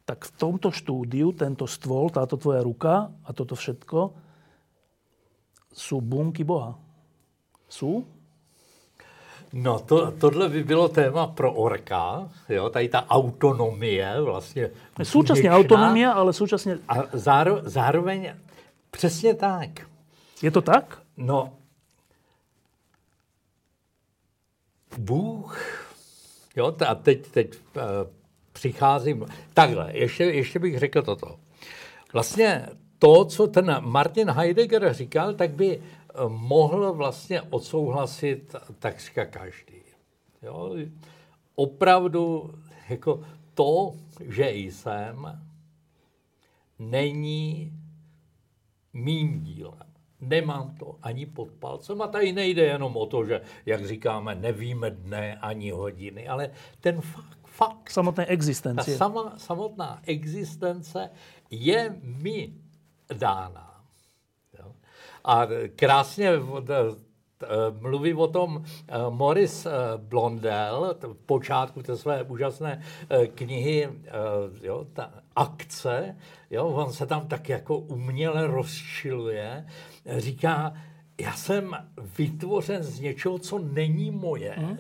tak 0.08 0.26
v 0.26 0.32
tomto 0.38 0.72
štúdiu 0.72 1.34
tento 1.34 1.66
stôl, 1.66 2.10
táto 2.10 2.38
tvoja 2.38 2.64
ruka 2.64 3.10
a 3.26 3.30
toto 3.34 3.58
všetko 3.58 4.14
sú 5.70 6.02
bunky 6.02 6.42
Boha. 6.42 6.74
Sú? 7.70 8.04
No, 9.52 9.78
to, 9.78 10.10
tohle 10.10 10.48
by 10.48 10.64
bylo 10.64 10.88
téma 10.88 11.26
pro 11.26 11.52
orka, 11.52 12.28
jo, 12.48 12.70
tady 12.70 12.88
ta 12.88 13.06
autonomie 13.08 14.20
vlastně. 14.20 14.70
Současně 15.02 15.50
autonomie, 15.50 16.06
ale 16.06 16.32
současně... 16.32 16.78
A 16.88 16.94
záro, 17.12 17.60
zároveň 17.62 18.34
přesně 18.90 19.34
tak. 19.34 19.68
Je 20.42 20.50
to 20.50 20.62
tak? 20.62 21.02
No, 21.16 21.52
Bůh, 24.98 25.58
jo, 26.56 26.76
a 26.86 26.94
teď, 26.94 27.28
teď 27.28 27.58
eh, 27.76 27.80
přicházím. 28.52 29.26
Takhle, 29.54 29.90
ještě, 29.92 30.24
ještě 30.24 30.58
bych 30.58 30.78
řekl 30.78 31.02
toto. 31.02 31.36
Vlastně 32.12 32.68
to, 32.98 33.24
co 33.24 33.46
ten 33.46 33.76
Martin 33.80 34.30
Heidegger 34.30 34.94
říkal, 34.94 35.34
tak 35.34 35.50
by 35.50 35.82
mohl 36.28 36.92
vlastně 36.92 37.42
odsouhlasit 37.42 38.54
takřka 38.78 39.24
každý. 39.24 39.82
Jo? 40.42 40.76
Opravdu 41.54 42.54
jako 42.88 43.20
to, 43.54 43.94
že 44.24 44.50
jsem, 44.50 45.40
není 46.78 47.72
mým 48.92 49.40
dílem. 49.40 49.90
Nemám 50.20 50.74
to 50.78 50.96
ani 51.02 51.26
pod 51.26 51.50
palcem 51.50 52.02
a 52.02 52.06
tady 52.06 52.32
nejde 52.32 52.62
jenom 52.62 52.96
o 52.96 53.06
to, 53.06 53.24
že, 53.24 53.40
jak 53.66 53.86
říkáme, 53.86 54.34
nevíme 54.34 54.90
dne 54.90 55.36
ani 55.36 55.70
hodiny, 55.70 56.28
ale 56.28 56.50
ten 56.80 57.00
fakt 57.00 57.40
fakt. 57.60 57.90
Samotné 57.90 58.26
existence. 58.26 58.90
Ta 58.90 58.96
sama, 58.96 59.34
samotná 59.36 60.00
existence 60.06 61.10
je 61.50 61.96
mi 62.02 62.52
dána. 63.14 63.69
A 65.24 65.46
krásně 65.76 66.30
mluví 67.80 68.14
o 68.14 68.26
tom 68.26 68.64
eh, 68.64 68.94
Morris 69.10 69.66
eh, 69.66 69.70
Blondel 69.96 70.96
v 71.02 71.14
počátku 71.26 71.82
té 71.82 71.96
své 71.96 72.22
úžasné 72.22 72.82
eh, 73.10 73.26
knihy, 73.26 73.88
jo, 74.62 74.86
ta 74.92 75.10
akce, 75.36 76.16
jo, 76.50 76.66
on 76.66 76.92
se 76.92 77.06
tam 77.06 77.28
tak 77.28 77.48
jako 77.48 77.78
uměle 77.78 78.46
rozčiluje, 78.46 79.66
říká, 80.16 80.74
já 81.20 81.32
jsem 81.32 81.76
vytvořen 82.18 82.82
z 82.82 83.00
něčeho, 83.00 83.38
co 83.38 83.58
není 83.58 84.10
moje, 84.10 84.52
hmm 84.52 84.78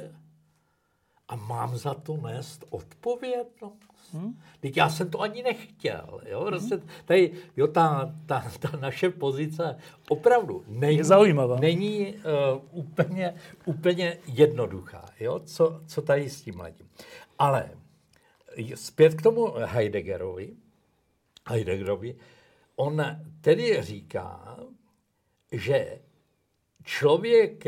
a 1.30 1.36
mám 1.36 1.76
za 1.76 1.94
to 1.94 2.16
nést 2.16 2.64
odpovědnost. 2.70 3.89
Hmm? 4.12 4.38
Teď 4.60 4.76
já 4.76 4.88
jsem 4.88 5.10
to 5.10 5.20
ani 5.20 5.42
nechtěl. 5.42 6.20
Jo? 6.26 6.44
Prostě 6.44 6.80
tady, 7.04 7.32
jo, 7.56 7.66
ta, 7.66 8.14
ta, 8.26 8.50
ta 8.58 8.76
naše 8.76 9.10
pozice 9.10 9.76
opravdu 10.08 10.64
není, 10.68 10.96
je 10.96 11.04
zaujímavá. 11.04 11.60
není 11.60 12.14
uh, 12.14 12.60
úplně, 12.70 13.34
úplně 13.64 14.18
jednoduchá, 14.26 15.06
jo? 15.20 15.38
Co, 15.38 15.80
co 15.86 16.02
tady 16.02 16.30
s 16.30 16.42
tím 16.42 16.60
ledím. 16.60 16.88
Ale 17.38 17.70
zpět 18.74 19.14
k 19.14 19.22
tomu 19.22 19.52
Heideggerovi. 19.56 20.56
Heideggerovi, 21.48 22.16
on 22.76 23.02
tedy 23.40 23.82
říká, 23.82 24.58
že 25.52 25.98
člověk 26.84 27.64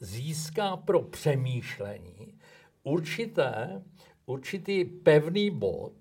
získá 0.00 0.76
pro 0.76 1.02
přemýšlení 1.02 2.38
určité, 2.82 3.82
určitý 4.26 4.84
pevný 4.84 5.50
bod 5.50 5.92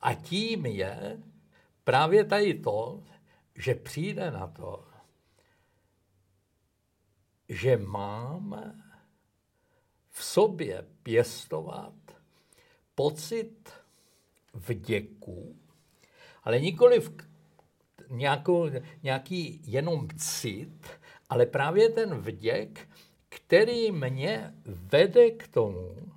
a 0.00 0.14
tím 0.14 0.66
je 0.66 1.22
právě 1.84 2.24
tady 2.24 2.54
to, 2.54 3.02
že 3.54 3.74
přijde 3.74 4.30
na 4.30 4.46
to, 4.46 4.84
že 7.48 7.76
mám 7.76 8.74
v 10.10 10.24
sobě 10.24 10.86
pěstovat 11.02 11.94
pocit 12.94 13.72
vděku, 14.54 15.56
ale 16.44 16.60
nikoli 16.60 17.00
v 17.00 17.16
nějakou, 18.10 18.70
nějaký 19.02 19.60
jenom 19.64 20.08
cit, 20.16 20.86
ale 21.28 21.46
právě 21.46 21.88
ten 21.88 22.14
vděk, 22.14 22.88
který 23.28 23.92
mě 23.92 24.54
vede 24.64 25.30
k 25.30 25.48
tomu, 25.48 26.12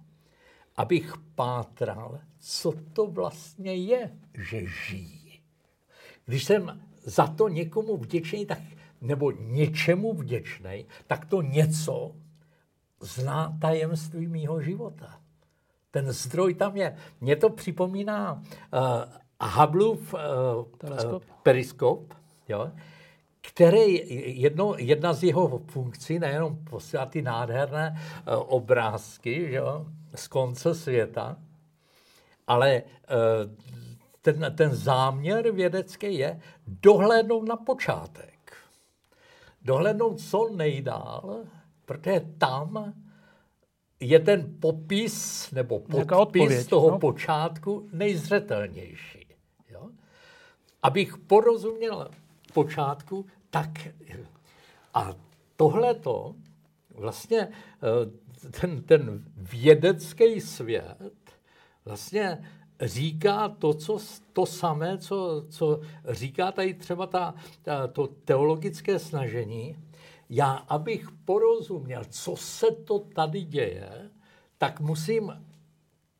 abych 0.82 1.14
pátral, 1.36 2.20
co 2.40 2.74
to 2.94 3.08
vlastně 3.08 3.76
je, 3.76 4.12
že 4.34 4.66
žijí. 4.66 5.42
Když 6.26 6.44
jsem 6.44 6.82
za 7.04 7.28
to 7.28 7.48
někomu 7.48 7.98
vděčný, 7.98 8.46
tak, 8.46 8.60
nebo 9.02 9.32
něčemu 9.32 10.14
vděčný, 10.14 10.86
tak 11.08 11.26
to 11.26 11.42
něco 11.42 12.16
zná 13.00 13.58
tajemství 13.62 14.28
mýho 14.28 14.62
života. 14.62 15.22
Ten 15.92 16.12
zdroj 16.12 16.54
tam 16.54 16.78
je. 16.78 16.96
Mně 17.22 17.36
to 17.36 17.50
připomíná 17.50 18.34
uh, 18.34 18.42
Hubbleův 19.50 20.14
uh, 20.14 20.20
periskop, 20.78 21.24
periskop 21.44 22.14
jo, 22.50 22.72
který 23.42 24.02
jedno, 24.42 24.76
jedna 24.78 25.14
z 25.14 25.24
jeho 25.24 25.62
funkcí, 25.68 26.20
nejenom 26.20 26.58
posílat 26.70 27.10
ty 27.10 27.22
nádherné 27.22 27.94
uh, 27.94 28.34
obrázky 28.48 29.54
jo, 29.54 29.86
z 30.16 30.28
konce 30.28 30.76
světa, 30.76 31.38
ale 32.48 32.84
uh, 32.84 33.52
ten, 34.22 34.54
ten 34.58 34.76
záměr 34.76 35.52
vědecký 35.52 36.18
je 36.18 36.42
dohlédnout 36.68 37.48
na 37.48 37.56
počátek. 37.56 38.54
Dohlédnout 39.62 40.22
co 40.22 40.50
nejdál, 40.56 41.44
protože 41.86 42.26
tam 42.38 42.94
je 44.00 44.20
ten 44.20 44.56
popis 44.60 45.52
nebo 45.52 45.80
podpis 45.80 46.12
odpověď, 46.12 46.68
toho 46.68 46.92
no? 46.92 47.00
počátku 47.00 47.90
nejzřetelnější. 47.94 49.28
Jo? 49.70 49.90
Abych 50.84 51.18
porozuměl 51.18 52.10
počátku, 52.54 53.26
tak 53.50 53.70
a 54.94 55.14
tohleto 55.56 56.36
vlastně 56.96 57.40
eh, 57.40 58.50
ten, 58.60 58.84
ten 58.84 59.24
vědecký 59.38 60.42
svět 60.42 61.12
vlastně 61.86 62.44
říká 62.82 63.50
to, 63.50 63.74
co, 63.74 64.00
to 64.34 64.46
samé, 64.46 64.98
co, 64.98 65.46
co 65.50 65.80
říká 66.10 66.52
tady 66.52 66.74
třeba 66.74 67.08
ta, 67.08 67.34
ta, 67.62 67.88
to 67.88 68.08
teologické 68.08 69.00
snažení, 69.00 69.78
já, 70.30 70.52
abych 70.52 71.08
porozuměl, 71.26 72.04
co 72.10 72.36
se 72.36 72.68
to 72.72 73.00
tady 73.00 73.42
děje, 73.42 74.10
tak 74.58 74.80
musím 74.80 75.46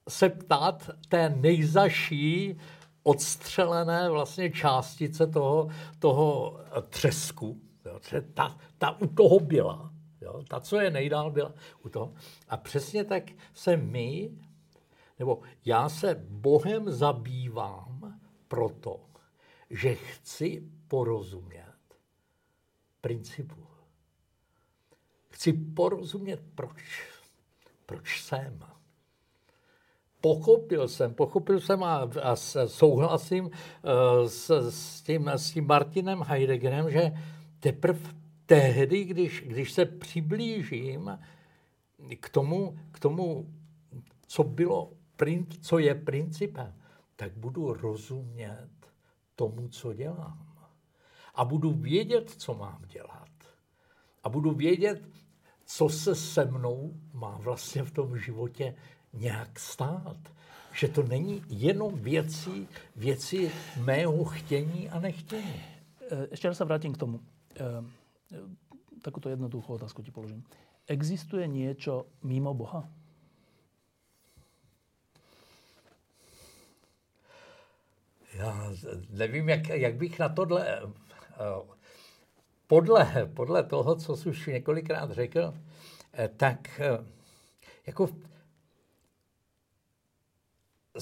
se 0.10 0.30
ptát 0.30 0.90
té 1.10 1.30
nejzaší 1.30 2.58
odstřelené 3.04 4.10
vlastně 4.10 4.52
částice 4.52 5.28
toho, 5.28 5.70
toho 6.00 6.58
třesku. 6.90 7.62
Jo, 7.86 8.00
ta, 8.34 8.58
ta 8.78 9.02
u 9.02 9.08
toho 9.08 9.40
byla. 9.40 9.94
Jo, 10.22 10.44
ta, 10.48 10.60
co 10.60 10.80
je 10.80 10.92
nejdál, 10.92 11.32
byla 11.32 11.54
u 11.84 11.90
toho. 11.90 12.14
A 12.50 12.58
přesně 12.58 13.04
tak 13.04 13.24
se 13.54 13.78
my, 13.78 14.32
nebo 15.20 15.42
já 15.66 15.90
se 15.90 16.26
Bohem 16.30 16.92
zabývám 16.92 18.20
proto, 18.48 19.06
že 19.70 19.96
chci 19.96 20.64
porozumět 20.88 21.76
principu. 23.02 23.68
Chci 25.30 25.54
porozumět, 25.54 26.42
proč. 26.56 27.08
Proč 27.86 28.22
jsem. 28.24 28.71
Pochopil 30.22 30.88
jsem, 30.88 31.14
pochopil 31.14 31.60
jsem 31.60 31.84
a, 31.84 32.10
a 32.24 32.36
souhlasím 32.66 33.46
uh, 33.46 33.52
s, 34.28 34.70
s, 34.70 35.02
tím, 35.02 35.28
s 35.28 35.52
tím 35.52 35.68
Martinem 35.68 36.22
Heideggerem, 36.22 36.92
že 36.92 37.12
teprve 37.60 38.00
tehdy, 38.46 39.04
když, 39.04 39.44
když 39.48 39.72
se 39.72 39.86
přiblížím 39.86 41.20
k 42.20 42.30
tomu, 42.30 42.80
k 42.92 43.00
tomu, 43.00 43.54
co 44.28 44.44
bylo, 44.44 44.94
co 45.62 45.80
je 45.80 45.96
principem, 45.96 46.74
tak 47.16 47.38
budu 47.38 47.74
rozumět 47.74 48.70
tomu, 49.36 49.68
co 49.68 49.94
dělám. 49.94 50.48
A 51.36 51.46
budu 51.46 51.72
vědět, 51.72 52.30
co 52.30 52.54
mám 52.54 52.82
dělat. 52.88 53.30
A 54.24 54.30
budu 54.30 54.52
vědět, 54.52 55.10
co 55.66 55.90
se 55.90 56.16
se 56.16 56.46
mnou 56.46 56.94
má 57.14 57.38
vlastně 57.38 57.84
v 57.84 57.92
tom 57.92 58.18
životě 58.18 58.76
nějak 59.14 59.60
stát. 59.60 60.18
Že 60.74 60.88
to 60.88 61.04
není 61.04 61.44
jenom 61.50 62.00
věci, 62.00 62.68
věci 62.96 63.52
mého 63.78 64.26
chtění 64.26 64.90
a 64.90 65.00
nechtění. 65.00 65.64
Ještě 66.32 66.48
raz 66.48 66.58
se 66.58 66.66
vrátím 66.66 66.94
k 66.94 66.98
tomu. 66.98 67.20
Takovou 69.02 69.30
jednoduchou 69.30 69.74
otázku 69.74 70.04
ti 70.04 70.12
položím. 70.12 70.44
Existuje 70.88 71.48
něco 71.48 72.06
mimo 72.24 72.54
Boha? 72.54 72.90
Já 78.34 78.74
nevím, 79.10 79.50
jak, 79.50 79.70
jak 79.70 79.96
bych 79.96 80.20
na 80.20 80.30
tohle 80.30 80.82
podle, 82.72 83.30
podle 83.34 83.64
toho, 83.64 83.96
co 83.96 84.18
jsi 84.18 84.30
už 84.30 84.48
několikrát 84.48 85.12
řekl, 85.12 85.54
eh, 86.14 86.28
tak 86.28 86.80
eh, 86.80 87.06
jako 87.88 88.10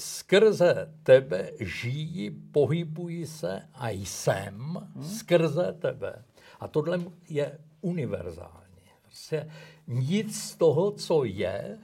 skrze 0.00 0.94
tebe 1.02 1.50
žijí, 1.60 2.30
pohybují 2.30 3.26
se 3.26 3.62
a 3.74 3.88
jsem 3.88 4.54
hmm. 4.54 5.04
skrze 5.04 5.72
tebe. 5.78 6.24
A 6.60 6.68
tohle 6.68 6.98
je 7.28 7.58
univerzální. 7.80 8.84
Prostě 9.02 9.50
nic 9.86 10.42
z 10.42 10.56
toho, 10.56 10.90
co 10.90 11.24
je, 11.24 11.78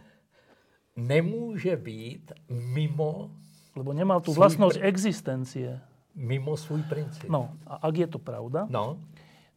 nemůže 0.97 1.77
být 1.77 2.33
mimo 2.49 3.31
Lebo 3.77 3.93
nemá 3.93 4.21
tu 4.25 4.33
vlastnosť 4.33 4.81
pr- 4.81 4.89
existencie. 4.89 5.81
Mimo 6.17 6.57
svůj 6.57 6.83
princip. 6.89 7.29
No, 7.29 7.53
a 7.69 7.77
ak 7.77 7.97
je 7.97 8.09
to 8.09 8.17
pravda, 8.17 8.65
no 8.73 8.97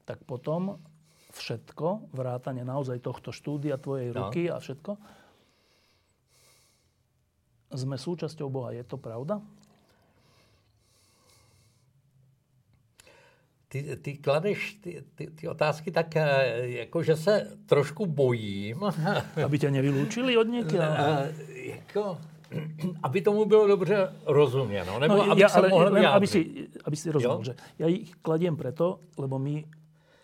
tak 0.10 0.26
potom 0.26 0.82
všetko, 1.38 2.10
vrátane 2.18 2.66
naozaj 2.66 2.98
tohto 2.98 3.30
štúdia, 3.30 3.78
tvojej 3.78 4.10
no. 4.10 4.26
ruky 4.26 4.50
a 4.50 4.58
všetko, 4.58 4.98
sme 7.74 7.98
súčasťou 7.98 8.50
Boha. 8.50 8.74
Je 8.74 8.84
to 8.86 8.98
pravda? 8.98 9.42
Ty, 13.70 14.02
ty 14.02 14.18
kladeš 14.18 14.82
ty, 14.82 15.06
ty, 15.14 15.30
ty 15.30 15.44
otázky 15.46 15.92
tak, 15.92 16.16
eh, 16.16 16.90
jako 16.90 17.04
že 17.04 17.16
se 17.16 17.58
trošku 17.66 18.06
bojím. 18.06 18.84
Aby 19.46 19.60
tě 19.60 19.72
nevylúčili 19.72 20.38
od 20.38 20.48
někoho? 20.48 20.82
Eh, 20.82 21.34
jako, 21.54 22.18
aby 23.04 23.22
tomu 23.22 23.46
bylo 23.46 23.68
dobře 23.68 24.14
rozuměno. 24.26 25.00
Nebo 25.00 25.16
no, 25.16 25.32
aby 25.32 25.42
ja, 25.42 25.48
ale, 25.54 25.70
mohl 25.70 26.08
aby, 26.08 26.28
si, 26.28 26.68
aby 26.86 26.96
si 26.98 27.12
rozuměl, 27.12 27.44
že 27.44 27.54
ja 27.80 27.88
ich 27.88 28.16
kladiem 28.22 28.58
preto, 28.58 29.00
lebo 29.18 29.38
my 29.40 29.62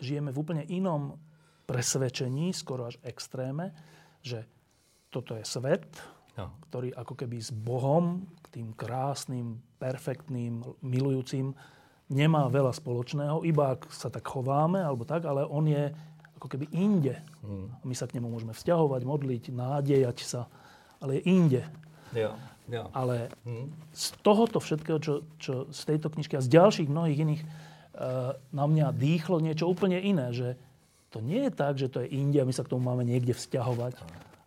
žijeme 0.02 0.34
v 0.34 0.38
úplne 0.38 0.62
inom 0.66 1.14
presvedčení, 1.66 2.50
skoro 2.50 2.90
až 2.90 2.98
extréme, 3.02 3.74
že 4.22 4.44
toto 5.10 5.38
je 5.38 5.44
svet, 5.46 5.86
no. 6.36 6.52
ktorý 6.68 6.92
ako 6.94 7.14
keby 7.16 7.36
s 7.40 7.50
Bohom, 7.50 8.24
k 8.44 8.60
tým 8.60 8.76
krásnym, 8.76 9.60
perfektným, 9.80 10.64
milujúcim, 10.80 11.56
nemá 12.06 12.46
veľa 12.46 12.70
spoločného, 12.70 13.42
iba 13.42 13.74
ak 13.74 13.90
sa 13.90 14.12
tak 14.12 14.24
chováme, 14.24 14.78
alebo 14.78 15.02
tak, 15.02 15.26
ale 15.26 15.42
on 15.42 15.66
je 15.66 15.90
ako 16.36 16.46
keby 16.52 16.70
inde. 16.70 17.16
Hmm. 17.42 17.72
My 17.82 17.94
sa 17.96 18.06
k 18.06 18.20
nemu 18.20 18.28
môžeme 18.28 18.54
vzťahovať, 18.54 19.02
modliť, 19.02 19.44
nádejať 19.50 20.18
sa, 20.22 20.46
ale 21.02 21.18
je 21.18 21.22
inde. 21.26 21.62
Jo, 22.14 22.38
jo. 22.70 22.86
Ale 22.94 23.32
hmm. 23.42 23.66
z 23.90 24.04
tohoto 24.22 24.62
všetkého, 24.62 25.02
čo, 25.02 25.26
čo 25.40 25.66
z 25.72 25.80
tejto 25.82 26.12
knižky 26.12 26.38
a 26.38 26.44
z 26.44 26.52
ďalších 26.52 26.88
mnohých 26.92 27.22
iných 27.26 27.42
na 28.52 28.64
mňa 28.68 28.92
dýchlo 28.92 29.40
niečo 29.40 29.64
úplne 29.64 29.96
iné, 29.96 30.28
že 30.28 30.60
to 31.08 31.24
nie 31.24 31.48
je 31.48 31.52
tak, 31.52 31.80
že 31.80 31.88
to 31.88 32.04
je 32.04 32.12
India, 32.12 32.44
my 32.44 32.52
sa 32.52 32.60
k 32.60 32.76
tomu 32.76 32.84
máme 32.84 33.08
niekde 33.08 33.32
vzťahovať, 33.32 33.96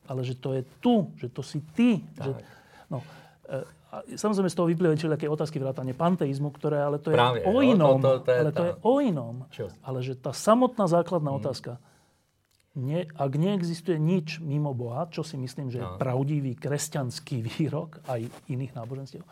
ale 0.10 0.26
že 0.26 0.34
to 0.42 0.58
je 0.58 0.66
tu, 0.82 1.14
že 1.22 1.30
to 1.30 1.46
si 1.46 1.62
ty. 1.78 2.02
Že, 2.18 2.32
no, 2.90 3.06
e, 3.46 3.62
a 3.90 3.96
samozrejme 4.18 4.50
z 4.50 4.58
toho 4.58 4.70
vyplývajú 4.70 5.10
také 5.14 5.30
otázky 5.30 5.62
vrátane 5.62 5.94
panteizmu, 5.94 6.50
ktoré 6.54 6.82
ale 6.82 6.98
to 6.98 7.14
je 7.14 7.18
Právě, 7.18 7.42
o 7.46 7.62
inom. 7.62 8.02
To, 8.02 8.22
to, 8.22 8.26
to 8.26 8.32
je 8.34 8.40
ale 8.42 8.52
to 8.52 8.64
je 8.66 8.74
o 8.82 8.94
inom. 9.02 9.36
Čo? 9.50 9.66
Ale 9.86 10.02
že 10.02 10.18
tá 10.18 10.34
samotná 10.34 10.86
základná 10.90 11.34
hmm. 11.34 11.42
otázka, 11.42 11.72
ne, 12.78 13.06
ak 13.06 13.32
neexistuje 13.34 13.98
nič 13.98 14.42
mimo 14.42 14.74
Boha, 14.78 15.10
čo 15.10 15.26
si 15.26 15.38
myslím, 15.38 15.74
že 15.74 15.82
je 15.82 15.88
no. 15.90 15.98
pravdivý 15.98 16.54
kresťanský 16.58 17.38
výrok 17.54 18.02
aj 18.10 18.30
iných 18.50 18.74
náboženstiev, 18.74 19.26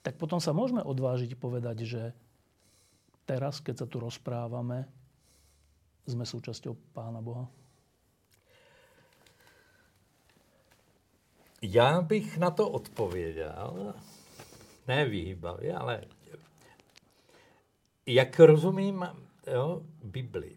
tak 0.00 0.16
potom 0.16 0.40
sa 0.40 0.56
môžeme 0.56 0.80
odvážiť 0.80 1.36
povedať, 1.36 1.84
že 1.84 2.02
teraz, 3.28 3.60
keď 3.60 3.84
sa 3.84 3.86
tu 3.88 4.00
rozprávame, 4.00 4.88
sme 6.08 6.24
súčasťou 6.24 6.96
Pána 6.96 7.20
Boha? 7.20 7.44
Já 11.62 12.00
bych 12.00 12.38
na 12.38 12.50
to 12.50 12.70
odpověděl, 12.70 13.94
ne 14.88 15.04
výhybavě, 15.04 15.76
ale 15.76 16.04
jak 18.06 18.40
rozumím 18.40 19.06
jo, 19.46 19.82
Bibli, 20.02 20.56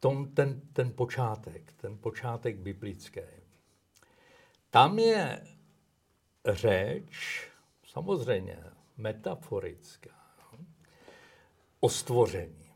tom, 0.00 0.28
ten, 0.28 0.60
ten 0.72 0.92
počátek, 0.92 1.72
ten 1.72 1.98
počátek 1.98 2.56
biblický, 2.56 3.20
tam 4.70 4.98
je 4.98 5.46
řeč, 6.46 7.46
samozřejmě 7.84 8.64
metaforická, 8.96 10.10
o 11.80 11.88
stvoření. 11.88 12.70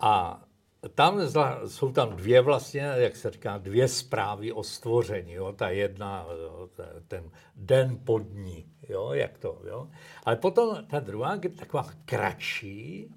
A 0.00 0.44
tam 0.88 1.20
jsou 1.66 1.92
tam 1.92 2.16
dvě 2.16 2.40
vlastně, 2.40 2.80
jak 2.80 3.16
se 3.16 3.30
říká, 3.30 3.58
dvě 3.58 3.88
zprávy 3.88 4.52
o 4.52 4.62
stvoření. 4.62 5.32
Jo? 5.32 5.52
Ta 5.52 5.68
jedna, 5.68 6.26
jo, 6.42 6.68
ten 7.08 7.30
den 7.56 7.98
pod 8.04 8.22
ní, 8.32 8.72
jo? 8.88 9.12
jak 9.12 9.38
to. 9.38 9.62
Jo? 9.64 9.90
Ale 10.24 10.36
potom 10.36 10.86
ta 10.86 11.00
druhá 11.00 11.38
je 11.42 11.50
taková 11.50 11.90
kratší 12.04 13.14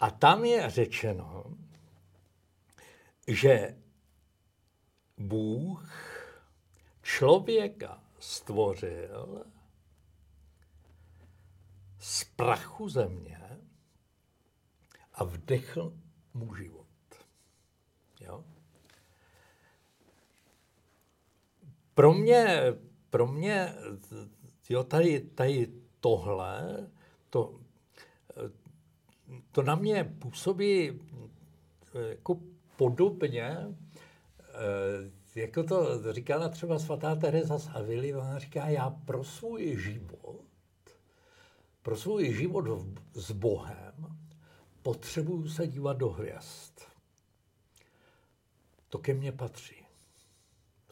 a 0.00 0.10
tam 0.10 0.44
je 0.44 0.70
řečeno, 0.70 1.44
že 3.28 3.76
Bůh 5.18 5.88
člověka 7.02 8.02
stvořil 8.18 9.44
z 11.98 12.24
prachu 12.24 12.88
země 12.88 13.40
a 15.14 15.24
vdechl 15.24 15.92
mu 16.34 16.54
život. 16.54 16.86
Jo? 18.20 18.44
Pro 21.94 22.14
mě, 22.14 22.62
pro 23.10 23.26
mě 23.26 23.74
jo, 24.68 24.84
tady, 24.84 25.20
tady 25.20 25.72
tohle, 26.00 26.86
to, 27.30 27.60
to 29.52 29.62
na 29.62 29.74
mě 29.74 30.04
působí 30.18 31.00
jako 32.08 32.40
podobně, 32.76 33.56
eh, 34.40 35.40
jako 35.40 35.62
to 35.62 36.12
říkala 36.12 36.48
třeba 36.48 36.78
svatá 36.78 37.14
Teresa 37.14 37.58
z 37.58 37.68
Avily, 37.74 38.14
ona 38.14 38.38
říká, 38.38 38.66
já 38.66 38.90
pro 38.90 39.24
svůj 39.24 39.76
život, 39.76 40.44
pro 41.82 41.96
svůj 41.96 42.32
život 42.32 42.64
s 43.14 43.30
Bohem 43.30 44.23
potřebuju 44.84 45.48
se 45.48 45.66
dívat 45.66 45.96
do 45.96 46.08
hvězd. 46.08 46.80
To 48.88 48.98
ke 48.98 49.14
mně 49.14 49.32
patří. 49.32 49.86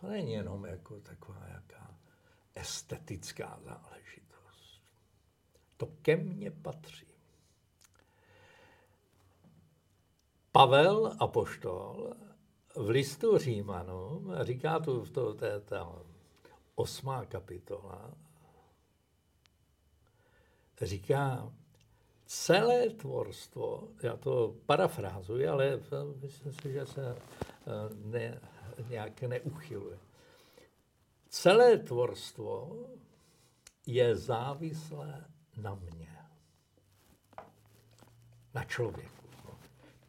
To 0.01 0.07
není 0.07 0.33
jenom 0.33 0.65
jako 0.65 1.01
taková 1.01 1.47
jaká 1.49 1.95
estetická 2.55 3.61
záležitost. 3.65 4.83
To 5.77 5.87
ke 5.87 6.17
mně 6.17 6.51
patří. 6.51 7.07
Pavel 10.53 11.17
Apoštol 11.21 12.15
v 12.77 12.89
listu 12.89 13.39
Římanům, 13.39 14.35
říká 14.43 14.79
tu 14.79 15.05
v 15.05 15.11
to, 15.11 15.35
to 15.35 15.45
je 15.45 15.61
ta 15.61 16.03
osmá 16.75 17.25
kapitola, 17.25 18.15
říká, 20.83 21.53
celé 22.33 22.91
tvorstvo, 22.91 23.89
já 24.03 24.17
to 24.17 24.55
parafrázuji, 24.67 25.49
ale 25.49 25.81
myslím 26.23 26.53
si, 26.53 26.73
že 26.73 26.87
se 26.87 27.17
eh, 27.17 27.71
ne, 28.05 28.41
nějak 28.89 29.23
neuchyluje. 29.23 29.99
Celé 31.29 31.79
tvorstvo 31.79 32.77
je 33.87 34.17
závislé 34.17 35.25
na 35.57 35.75
mě, 35.75 36.17
na 38.55 38.65
člověku. 38.65 39.27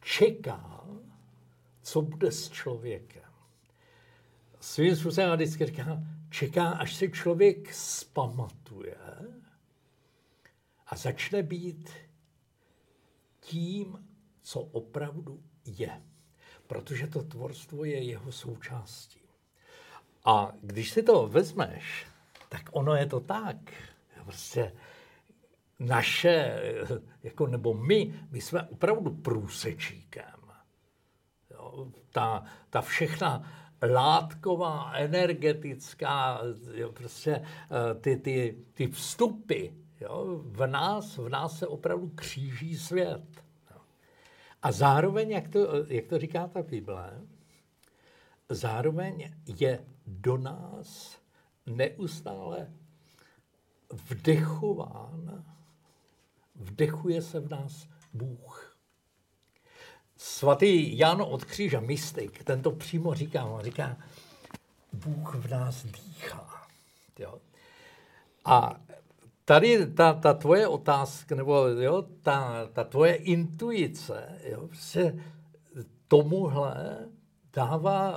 Čeká, 0.00 0.84
co 1.82 2.02
bude 2.02 2.32
s 2.32 2.50
člověkem. 2.50 3.30
Svým 4.60 4.96
způsobem 4.96 5.28
já 5.28 5.34
vždycky 5.34 5.66
říkám, 5.66 6.06
čeká, 6.30 6.70
až 6.70 6.94
se 6.94 7.08
člověk 7.08 7.74
spamatuje 7.74 8.96
a 10.86 10.96
začne 10.96 11.42
být 11.42 11.90
tím, 13.44 14.06
co 14.42 14.60
opravdu 14.60 15.42
je. 15.64 16.02
Protože 16.66 17.06
to 17.06 17.22
tvorstvo 17.22 17.84
je 17.84 18.02
jeho 18.02 18.32
součástí. 18.32 19.20
A 20.24 20.52
když 20.60 20.90
si 20.90 21.02
to 21.02 21.28
vezmeš, 21.28 22.06
tak 22.48 22.62
ono 22.72 22.94
je 22.94 23.06
to 23.06 23.20
tak. 23.20 23.56
Prostě 24.24 24.72
naše, 25.78 26.62
jako 27.22 27.46
nebo 27.46 27.74
my, 27.74 28.14
my 28.30 28.40
jsme 28.40 28.62
opravdu 28.62 29.10
průsečíkem. 29.10 30.40
Jo, 31.50 31.88
ta, 32.12 32.44
ta 32.70 32.80
všechna 32.80 33.52
látková, 33.82 34.92
energetická, 34.92 36.40
jo, 36.74 36.92
prostě 36.92 37.32
eh, 37.34 37.94
ty, 38.00 38.16
ty, 38.16 38.56
ty 38.74 38.88
vstupy 38.88 39.66
Jo? 40.04 40.40
V, 40.44 40.66
nás, 40.66 41.16
v 41.16 41.28
nás 41.28 41.58
se 41.58 41.66
opravdu 41.66 42.08
kříží 42.08 42.78
svět. 42.78 43.24
Jo? 43.70 43.80
A 44.62 44.72
zároveň, 44.72 45.30
jak 45.30 45.48
to, 45.48 45.86
jak 45.88 46.06
to 46.06 46.18
říká 46.18 46.46
ta 46.46 46.62
Bible, 46.62 47.20
zároveň 48.48 49.32
je 49.46 49.84
do 50.06 50.36
nás 50.36 51.18
neustále 51.66 52.72
vdechován, 53.92 55.44
vdechuje 56.54 57.22
se 57.22 57.40
v 57.40 57.50
nás 57.50 57.88
Bůh. 58.12 58.76
Svatý 60.16 60.98
Jan 60.98 61.22
od 61.22 61.44
kříža, 61.44 61.80
mystik, 61.80 62.44
ten 62.44 62.62
to 62.62 62.70
přímo 62.70 63.14
říká, 63.14 63.44
on 63.44 63.62
říká, 63.62 63.96
Bůh 64.92 65.34
v 65.34 65.50
nás 65.50 65.84
dýchá. 65.84 66.66
Jo? 67.18 67.40
A 68.44 68.80
tady 69.44 69.86
ta, 69.86 70.12
ta 70.12 70.34
tvoje 70.34 70.68
otázka, 70.68 71.34
nebo 71.34 71.66
jo, 71.66 72.04
ta, 72.22 72.68
ta 72.72 72.84
tvoje 72.84 73.14
intuice, 73.14 74.38
jo, 74.44 74.68
se 74.72 75.18
tomuhle 76.08 76.98
dává 77.52 78.14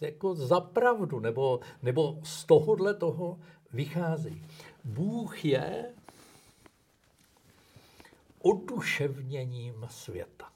jako 0.00 0.34
zapravdu, 0.34 1.20
nebo, 1.20 1.60
nebo 1.82 2.20
z 2.22 2.44
tohohle 2.44 2.94
toho 2.94 3.38
vychází. 3.72 4.42
Bůh 4.84 5.44
je 5.44 5.94
oduševněním 8.42 9.86
světa. 9.90 10.48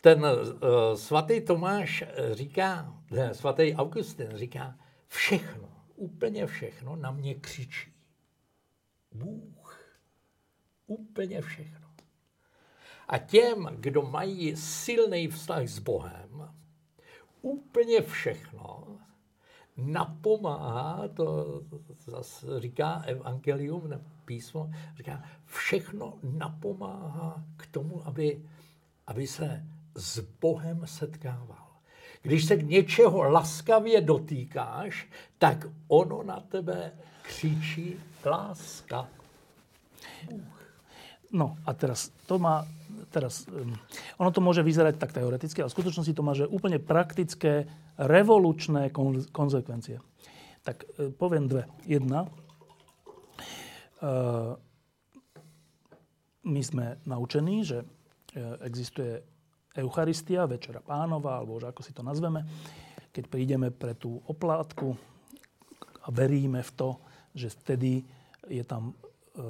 Ten 0.00 0.24
uh, 0.24 0.50
svatý 0.94 1.40
Tomáš 1.40 2.04
říká, 2.32 2.94
ne, 3.10 3.34
svatý 3.34 3.74
Augustin 3.74 4.30
říká, 4.34 4.74
všechno 5.08 5.79
úplně 6.00 6.46
všechno 6.46 6.96
na 6.96 7.10
mě 7.10 7.34
křičí. 7.34 7.92
Bůh. 9.12 9.98
Úplně 10.86 11.42
všechno. 11.42 11.88
A 13.08 13.18
těm, 13.18 13.68
kdo 13.80 14.02
mají 14.02 14.56
silný 14.56 15.28
vztah 15.28 15.68
s 15.68 15.78
Bohem, 15.78 16.54
úplně 17.42 18.02
všechno 18.02 18.98
napomáhá, 19.76 21.08
to 21.08 21.60
zase 22.06 22.60
říká 22.60 23.02
evangelium 23.06 23.88
nebo 23.88 24.04
písmo, 24.24 24.70
říká, 24.96 25.24
všechno 25.44 26.18
napomáhá 26.22 27.44
k 27.56 27.66
tomu, 27.66 28.06
aby, 28.06 28.44
aby 29.06 29.26
se 29.26 29.66
s 29.94 30.20
Bohem 30.20 30.86
setkával. 30.86 31.69
Když 32.22 32.44
se 32.44 32.56
k 32.56 32.68
něčeho 32.68 33.22
laskavě 33.22 34.00
dotýkáš, 34.00 35.08
tak 35.38 35.66
ono 35.88 36.22
na 36.22 36.40
tebe 36.40 36.92
křičí 37.22 37.96
láska. 38.24 39.08
No 41.32 41.56
a 41.66 41.70
teraz 41.74 42.10
to 42.26 42.38
má, 42.38 42.66
teraz, 43.10 43.46
um, 43.46 43.78
ono 44.18 44.30
to 44.34 44.42
môže 44.42 44.66
vyzerať 44.66 44.98
tak 44.98 45.14
teoreticky, 45.14 45.62
ale 45.62 45.70
v 45.70 45.76
skutočnosti 45.78 46.10
to 46.10 46.26
má 46.26 46.34
že 46.34 46.50
úplne 46.50 46.82
praktické, 46.82 47.70
revolučné 47.94 48.90
kon, 48.90 49.22
konzekvencie. 49.30 50.02
Tak 50.66 50.82
uh, 50.82 51.14
poviem 51.14 51.46
dve. 51.46 51.70
Jedna, 51.86 52.26
uh, 54.02 54.58
my 56.42 56.62
sme 56.66 56.98
naučení, 57.06 57.62
že 57.62 57.86
uh, 57.86 58.58
existuje 58.66 59.22
Eucharistia, 59.80 60.46
Večera 60.46 60.84
pánova, 60.84 61.40
alebo 61.40 61.56
už 61.56 61.72
ako 61.72 61.80
si 61.80 61.92
to 61.96 62.04
nazveme, 62.04 62.44
keď 63.10 63.24
prídeme 63.26 63.68
pre 63.72 63.96
tú 63.96 64.22
oplátku 64.28 64.94
a 66.04 66.08
veríme 66.12 66.62
v 66.62 66.70
to, 66.76 66.90
že 67.34 67.50
vtedy 67.50 68.06
je 68.46 68.62
tam, 68.62 68.94
e, 69.34 69.44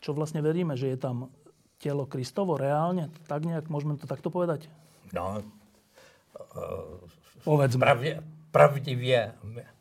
čo 0.00 0.10
vlastne 0.16 0.40
veríme, 0.40 0.78
že 0.78 0.94
je 0.94 0.98
tam 0.98 1.28
telo 1.82 2.08
Kristovo 2.08 2.56
reálne, 2.56 3.12
tak 3.28 3.44
nejak 3.44 3.68
môžeme 3.68 4.00
to 4.00 4.08
takto 4.08 4.32
povedať? 4.32 4.72
No, 5.12 5.44
uh, 6.56 6.98
Povedzme. 7.44 7.80
Pravdě, 7.86 8.22
pravdivě, 8.50 9.32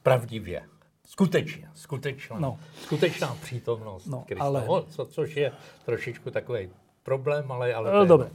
pravdivě. 0.04 0.64
Skutečně, 1.06 1.70
skutečná, 1.76 2.40
no. 2.40 2.60
skutečná 2.82 3.38
přítomnost 3.42 4.06
no, 4.06 4.24
Krista. 4.28 4.46
Ale... 4.46 4.66
Co, 4.90 5.06
což 5.06 5.36
je 5.36 5.52
trošičku 5.86 6.32
takový 6.32 6.70
problém, 7.04 7.52
ale... 7.52 7.74
ale 7.74 7.94
no, 7.94 8.06
Dobre. 8.06 8.30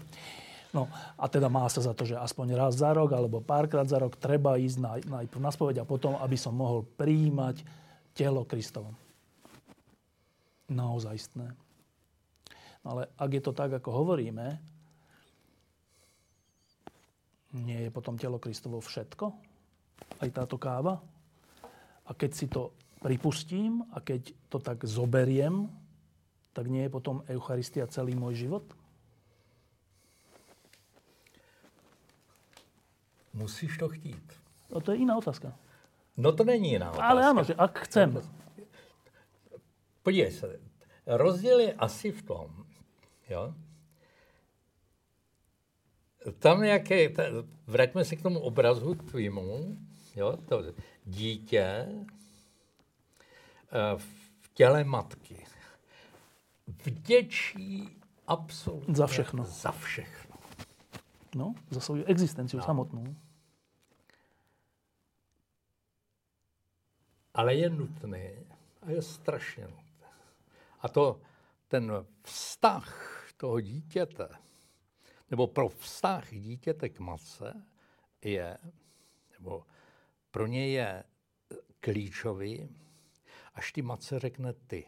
No 0.78 0.86
a 1.18 1.26
teda 1.26 1.50
má 1.50 1.66
sa 1.66 1.82
za 1.82 1.90
to, 1.90 2.06
že 2.06 2.14
aspoň 2.14 2.54
raz 2.54 2.78
za 2.78 2.94
rok 2.94 3.10
alebo 3.10 3.42
párkrát 3.42 3.82
za 3.82 3.98
rok 3.98 4.14
treba 4.14 4.54
ísť 4.54 4.78
na, 4.78 4.92
najprv 5.02 5.42
na 5.42 5.50
spoveď 5.50 5.82
a 5.82 5.88
potom, 5.90 6.14
aby 6.22 6.38
som 6.38 6.54
mohol 6.54 6.86
príjmať 6.94 7.66
telo 8.14 8.46
Kristovo. 8.46 8.94
Naozajstné. 10.70 11.50
No 12.86 12.86
ale 12.94 13.10
ak 13.18 13.30
je 13.34 13.42
to 13.42 13.50
tak, 13.50 13.74
ako 13.74 13.90
hovoríme, 13.90 14.54
nie 17.58 17.80
je 17.82 17.90
potom 17.90 18.14
telo 18.14 18.38
Kristovo 18.38 18.78
všetko? 18.78 19.34
Aj 20.22 20.30
táto 20.30 20.62
káva? 20.62 21.02
A 22.06 22.14
keď 22.14 22.30
si 22.30 22.46
to 22.46 22.70
pripustím 23.02 23.82
a 23.90 23.98
keď 23.98 24.30
to 24.46 24.62
tak 24.62 24.86
zoberiem, 24.86 25.66
tak 26.54 26.70
nie 26.70 26.86
je 26.86 26.94
potom 26.94 27.26
Eucharistia 27.26 27.90
celý 27.90 28.14
môj 28.14 28.46
život? 28.46 28.77
Musíš 33.38 33.78
to 33.78 33.88
chtít. 33.88 34.32
No 34.70 34.80
to 34.80 34.92
je 34.92 34.98
jiná 34.98 35.16
otázka. 35.16 35.56
No 36.16 36.32
to 36.32 36.44
není 36.44 36.70
jiná 36.70 36.90
otázka. 36.90 37.06
Ale 37.06 37.26
ano, 37.26 37.44
že 37.44 37.54
ak 37.54 37.78
chcem. 37.78 38.20
Podívej 40.02 40.32
se, 40.32 40.60
rozdíl 41.06 41.60
je 41.60 41.74
asi 41.74 42.12
v 42.12 42.22
tom, 42.22 42.64
jo, 43.30 43.54
tam 46.38 46.62
nějaké, 46.62 47.08
vraťme 47.66 48.04
se 48.04 48.16
k 48.16 48.22
tomu 48.22 48.40
obrazu 48.40 48.94
tvýmu, 48.94 49.76
jo, 50.16 50.36
to 50.48 50.62
dítě 51.04 51.64
eh, 51.64 52.06
v 53.96 54.48
těle 54.54 54.84
matky 54.84 55.48
vděčí 56.68 57.88
absolutně 58.26 58.94
za 58.94 59.06
všechno. 59.06 59.44
Za 59.44 59.72
všechno. 59.72 60.36
No, 61.34 61.54
za 61.70 61.80
svou 61.80 62.04
existenci 62.04 62.56
no. 62.56 62.62
samotnou. 62.62 63.16
Ale 67.38 67.54
je 67.54 67.70
nutný 67.70 68.46
a 68.82 68.90
je 68.90 69.02
strašně 69.02 69.64
nutné. 69.64 70.08
A 70.80 70.88
to 70.88 71.20
ten 71.68 72.06
vztah 72.22 73.26
toho 73.36 73.60
dítěte 73.60 74.28
nebo 75.30 75.46
pro 75.46 75.68
vztah 75.68 76.30
dítěte 76.30 76.88
k 76.88 76.98
matce 76.98 77.66
je, 78.22 78.58
nebo 79.32 79.66
pro 80.30 80.46
ně 80.46 80.68
je 80.68 81.04
klíčový, 81.80 82.76
až 83.54 83.72
ty 83.72 83.82
matce 83.82 84.18
řekne 84.18 84.52
ty. 84.52 84.86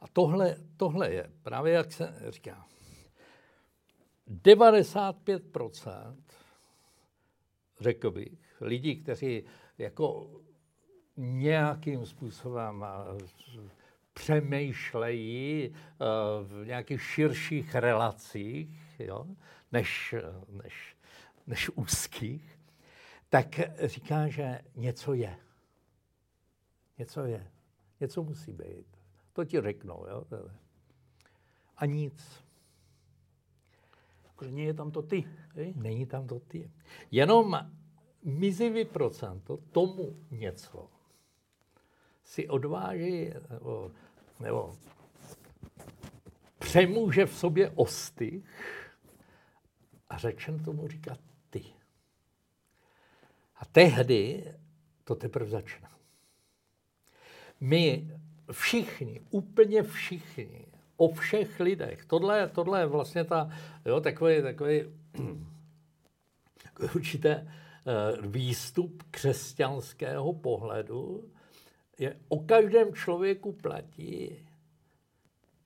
A 0.00 0.08
tohle, 0.08 0.56
tohle 0.76 1.12
je 1.12 1.32
právě, 1.42 1.72
jak 1.72 1.92
se 1.92 2.22
říká, 2.28 2.68
95%, 4.28 6.22
řekl 7.80 8.10
bych, 8.10 8.47
lidí, 8.60 8.96
kteří 8.96 9.42
jako 9.78 10.30
nějakým 11.16 12.06
způsobem 12.06 12.84
přemýšlejí 14.12 15.68
uh, 15.68 16.46
v 16.46 16.66
nějakých 16.66 17.02
širších 17.02 17.74
relacích, 17.74 19.00
jo, 19.00 19.26
než, 19.72 20.14
než, 20.48 20.96
než 21.46 21.70
úzkých, 21.74 22.58
tak 23.28 23.46
říká, 23.84 24.28
že 24.28 24.60
něco 24.76 25.14
je. 25.14 25.36
Něco 26.98 27.24
je. 27.24 27.50
Něco 28.00 28.22
musí 28.22 28.52
být. 28.52 28.86
To 29.32 29.44
ti 29.44 29.60
řeknou. 29.60 30.06
Jo? 30.08 30.24
A 31.76 31.86
nic. 31.86 32.44
Takže 34.38 34.60
je 34.60 34.74
tam 34.74 34.90
to 34.90 35.02
ty. 35.02 35.24
Není 35.74 36.06
tam 36.06 36.26
to 36.26 36.40
ty. 36.40 36.70
Jenom 37.10 37.70
mizivý 38.24 38.84
procento 38.84 39.56
tomu 39.56 40.16
něco 40.30 40.88
si 42.24 42.48
odváží, 42.48 43.32
nebo 43.50 43.90
nebo 44.40 44.76
přemůže 46.58 47.26
v 47.26 47.36
sobě 47.36 47.70
osty 47.74 48.42
a 50.08 50.18
řečen 50.18 50.64
tomu 50.64 50.88
říkat 50.88 51.18
ty. 51.50 51.64
A 53.56 53.64
tehdy 53.64 54.44
to 55.04 55.14
teprve 55.14 55.50
začne. 55.50 55.88
My 57.60 58.10
všichni, 58.52 59.20
úplně 59.30 59.82
všichni, 59.82 60.66
o 60.96 61.14
všech 61.14 61.60
lidech, 61.60 62.04
tohle, 62.04 62.48
tohle 62.48 62.80
je 62.80 62.86
vlastně 62.86 63.24
ta, 63.24 63.50
jo, 63.84 64.00
takový, 64.00 64.42
takový, 64.42 64.82
určité 66.94 67.52
výstup 68.20 69.02
křesťanského 69.10 70.32
pohledu, 70.32 71.30
je 71.98 72.16
o 72.28 72.38
každém 72.38 72.94
člověku 72.94 73.52
platí 73.52 74.46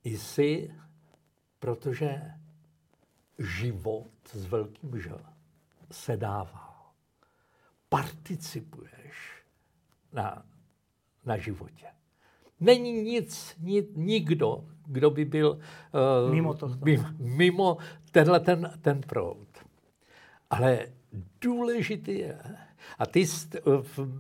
i 0.05 0.19
si, 0.19 0.75
protože 1.59 2.23
život 3.39 4.11
s 4.33 4.47
velkým 4.47 5.01
Ž 5.01 5.11
se 5.91 6.17
dává. 6.17 6.93
Participuješ 7.89 9.45
na, 10.13 10.47
na 11.25 11.37
životě. 11.37 11.87
Není 12.61 12.93
nic, 12.93 13.57
nic, 13.61 13.87
nikdo, 13.97 14.65
kdo 14.87 15.11
by 15.11 15.25
byl 15.25 15.51
uh, 15.51 16.35
mimo, 16.35 16.55
to, 16.55 16.71
mimo 17.19 17.79
tenhle 18.11 18.41
ten, 18.41 18.79
ten 18.81 19.01
proud. 19.01 19.49
Ale 20.51 20.87
důležitý 21.41 22.19
je, 22.19 22.39
a 22.99 23.07
ty, 23.07 23.27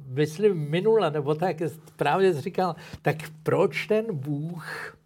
myslím, 0.06 0.70
minule, 0.70 1.10
nebo 1.10 1.34
tak 1.34 1.56
právě 1.96 2.34
jsi 2.34 2.40
říkal, 2.40 2.76
tak 3.02 3.16
proč 3.42 3.86
ten 3.86 4.16
Bůh 4.16 4.96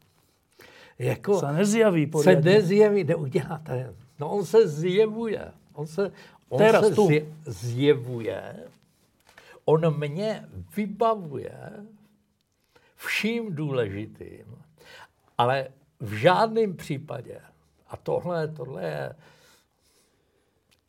jako 0.99 1.41
se 1.41 1.53
nezjaví 1.53 2.07
poriadně. 2.07 2.43
Se 2.43 2.59
nezjaví, 2.59 3.05
neudělá 3.05 3.63
to. 3.67 3.73
No 4.19 4.31
on 4.31 4.45
se 4.45 4.69
zjevuje. 4.69 5.53
On 5.73 5.87
se, 5.87 6.13
on 6.49 6.59
Teraz 6.59 6.87
se 6.89 6.95
tu. 6.95 7.09
zjevuje. 7.45 8.57
On 9.65 9.99
mě 9.99 10.49
vybavuje 10.77 11.87
vším 12.97 13.55
důležitým, 13.55 14.63
ale 15.39 15.69
v 16.01 16.13
žádném 16.13 16.77
případě, 16.77 17.41
a 17.89 17.97
tohle, 17.97 18.49
tohle 18.49 18.85
je, 18.85 19.15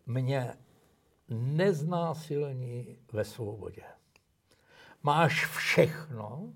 mě 0.06 0.54
neznásilní 1.30 2.98
ve 3.14 3.26
svobodě. 3.26 3.84
Máš 5.04 5.46
všechno, 5.46 6.54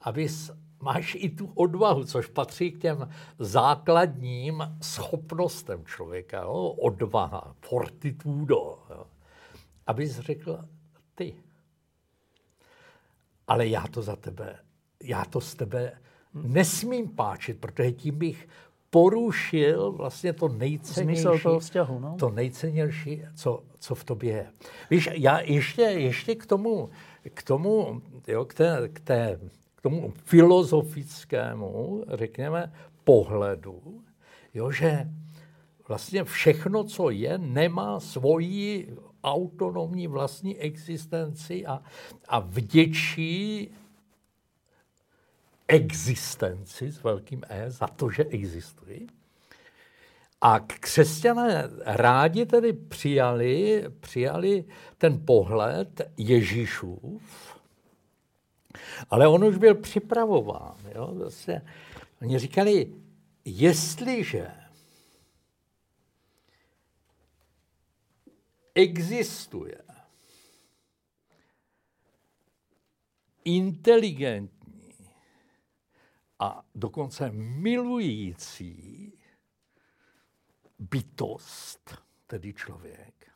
abys, 0.00 0.50
máš 0.80 1.14
i 1.14 1.30
tu 1.30 1.52
odvahu, 1.54 2.04
což 2.04 2.26
patří 2.26 2.72
k 2.72 2.80
těm 2.80 3.08
základním 3.38 4.76
schopnostem 4.82 5.84
člověka. 5.84 6.42
Jo? 6.42 6.52
Odvaha, 6.78 7.54
fortitudo. 7.60 8.78
Jo? 8.90 9.06
Abys 9.86 10.18
řekl, 10.18 10.68
ty. 11.14 11.36
Ale 13.46 13.66
já 13.66 13.86
to 13.86 14.02
za 14.02 14.16
tebe, 14.16 14.58
já 15.02 15.24
to 15.24 15.40
z 15.40 15.54
tebe 15.54 16.00
nesmím 16.34 17.08
páčit, 17.08 17.60
protože 17.60 17.92
tím 17.92 18.18
bych 18.18 18.48
porušil 18.94 19.92
vlastně 19.92 20.32
to 20.32 20.48
nejcennější, 20.48 21.42
toho 21.42 21.58
vzťahu, 21.58 21.98
no? 21.98 22.16
to 22.18 22.30
nejcennější, 22.30 23.22
co, 23.34 23.62
co 23.80 23.94
v 23.94 24.04
tobě 24.04 24.32
je. 24.32 24.46
Víš, 24.90 25.08
já 25.12 25.40
ještě, 25.40 25.82
ještě 25.82 26.34
k 26.34 26.46
tomu, 26.46 26.90
k 27.34 27.42
tomu, 27.42 28.02
jo, 28.28 28.44
k, 28.44 28.54
té, 28.54 28.88
k, 28.92 29.00
té, 29.00 29.40
k 29.74 29.82
tomu 29.82 30.12
filozofickému, 30.24 32.04
řekněme, 32.08 32.72
pohledu, 33.04 33.82
jo, 34.54 34.70
že 34.70 35.08
vlastně 35.88 36.24
všechno, 36.24 36.84
co 36.84 37.10
je, 37.10 37.38
nemá 37.38 38.00
svoji 38.00 38.96
autonomní 39.24 40.06
vlastní 40.06 40.58
existenci 40.58 41.66
a, 41.66 41.82
a 42.28 42.38
vděčí 42.38 43.70
existenci 45.68 46.92
s 46.92 47.02
velkým 47.02 47.42
E 47.48 47.70
za 47.70 47.86
to, 47.86 48.10
že 48.10 48.24
existují. 48.24 49.06
A 50.40 50.60
křesťané 50.60 51.70
rádi 51.84 52.46
tedy 52.46 52.72
přijali, 52.72 53.84
přijali 54.00 54.64
ten 54.98 55.26
pohled 55.26 56.00
Ježíšův, 56.16 57.22
ale 59.10 59.28
on 59.28 59.44
už 59.44 59.56
byl 59.56 59.74
připravován. 59.74 60.76
Jo? 60.94 61.14
Zase, 61.18 61.62
oni 62.22 62.38
říkali, 62.38 62.92
jestliže 63.44 64.50
existuje 68.74 69.78
inteligent 73.44 74.53
a 76.44 76.64
dokonce 76.74 77.30
milující 77.32 79.12
bytost, 80.78 82.02
tedy 82.26 82.54
člověk, 82.54 83.32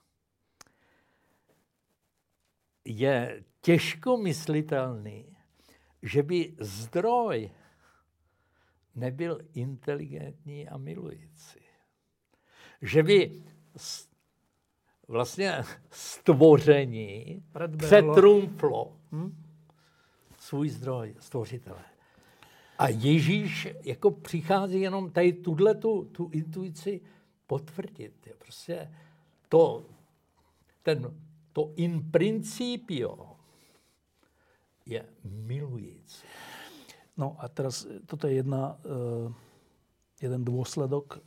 je 2.84 3.44
těžko 3.60 4.16
myslitelný, 4.16 5.36
že 6.02 6.22
by 6.22 6.56
zdroj 6.60 7.50
nebyl 8.94 9.38
inteligentní 9.54 10.68
a 10.68 10.76
milující. 10.76 11.60
Že 12.82 13.02
by 13.02 13.42
vlastně 15.08 15.62
stvoření 15.90 17.42
přetrumflo 17.76 18.96
hm? 19.12 19.44
svůj 20.38 20.68
zdroj, 20.68 21.14
stvořitele. 21.18 21.97
A 22.78 22.88
Ježíš 22.88 23.68
jako 23.84 24.10
přichází 24.10 24.80
jenom 24.80 25.10
tady 25.10 25.32
tuhle 25.32 25.74
tu, 25.74 26.04
tu 26.04 26.30
intuici 26.32 27.00
potvrdit. 27.46 28.26
Je 28.26 28.34
prostě 28.38 28.92
to, 29.48 29.84
ten, 30.82 31.14
to 31.52 31.72
in 31.76 32.10
principio 32.10 33.36
je 34.86 35.04
milující. 35.24 36.26
No 37.16 37.36
a 37.38 37.48
teraz 37.48 37.86
toto 38.06 38.26
je 38.26 38.34
jedna, 38.34 38.78
uh, 38.86 39.32
jeden 40.22 40.44
dôsledok 40.46 41.18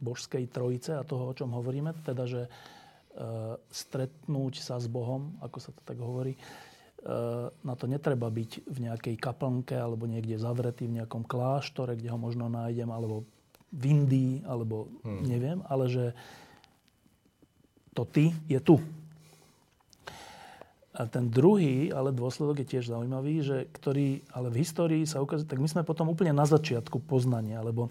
božskej 0.00 0.46
trojice 0.46 0.94
a 0.94 1.02
toho, 1.02 1.28
o 1.28 1.36
čom 1.36 1.50
hovoríme, 1.50 1.90
teda, 2.06 2.24
že 2.24 2.46
uh, 2.46 3.58
stretnúť 3.66 4.62
sa 4.62 4.78
s 4.78 4.86
Bohom, 4.86 5.34
ako 5.42 5.58
sa 5.58 5.70
to 5.74 5.82
tak 5.82 5.98
hovorí, 5.98 6.38
na 7.64 7.74
to 7.80 7.88
netreba 7.88 8.28
byť 8.28 8.68
v 8.68 8.78
nejakej 8.88 9.16
kaplnke 9.16 9.72
alebo 9.72 10.04
niekde 10.04 10.36
zavretý 10.36 10.84
v 10.84 11.00
nejakom 11.00 11.24
kláštore, 11.24 11.96
kde 11.96 12.12
ho 12.12 12.18
možno 12.20 12.52
nájdem, 12.52 12.92
alebo 12.92 13.24
v 13.72 13.82
Indii, 13.88 14.34
alebo 14.44 14.90
hmm. 15.06 15.22
neviem, 15.24 15.58
ale 15.70 15.88
že 15.88 16.04
to 17.96 18.04
ty 18.04 18.36
je 18.50 18.60
tu. 18.60 18.76
A 20.90 21.06
ten 21.06 21.30
druhý, 21.30 21.88
ale 21.94 22.12
dôsledok 22.12 22.60
je 22.60 22.70
tiež 22.76 22.90
zaujímavý, 22.90 23.46
že 23.46 23.58
ktorý, 23.72 24.20
ale 24.34 24.52
v 24.52 24.60
histórii 24.60 25.02
sa 25.06 25.22
ukazuje, 25.22 25.48
tak 25.48 25.62
my 25.62 25.70
sme 25.70 25.86
potom 25.86 26.10
úplne 26.10 26.34
na 26.34 26.44
začiatku 26.44 27.00
poznania, 27.06 27.62
lebo 27.62 27.88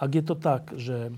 ak 0.00 0.10
je 0.14 0.24
to 0.24 0.36
tak, 0.38 0.72
že 0.78 1.12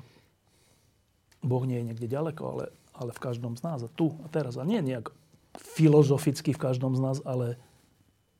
Boh 1.44 1.62
nie 1.62 1.78
je 1.78 1.86
niekde 1.92 2.08
ďaleko, 2.10 2.42
ale, 2.42 2.64
ale 2.96 3.10
v 3.14 3.22
každom 3.22 3.54
z 3.54 3.62
nás 3.62 3.80
a 3.84 3.90
tu 3.90 4.16
a 4.24 4.26
teraz. 4.32 4.58
A 4.58 4.66
nie 4.66 4.82
nejak 4.82 5.14
filozoficky 5.58 6.54
v 6.54 6.62
každom 6.62 6.94
z 6.94 7.00
nás, 7.02 7.18
ale 7.26 7.58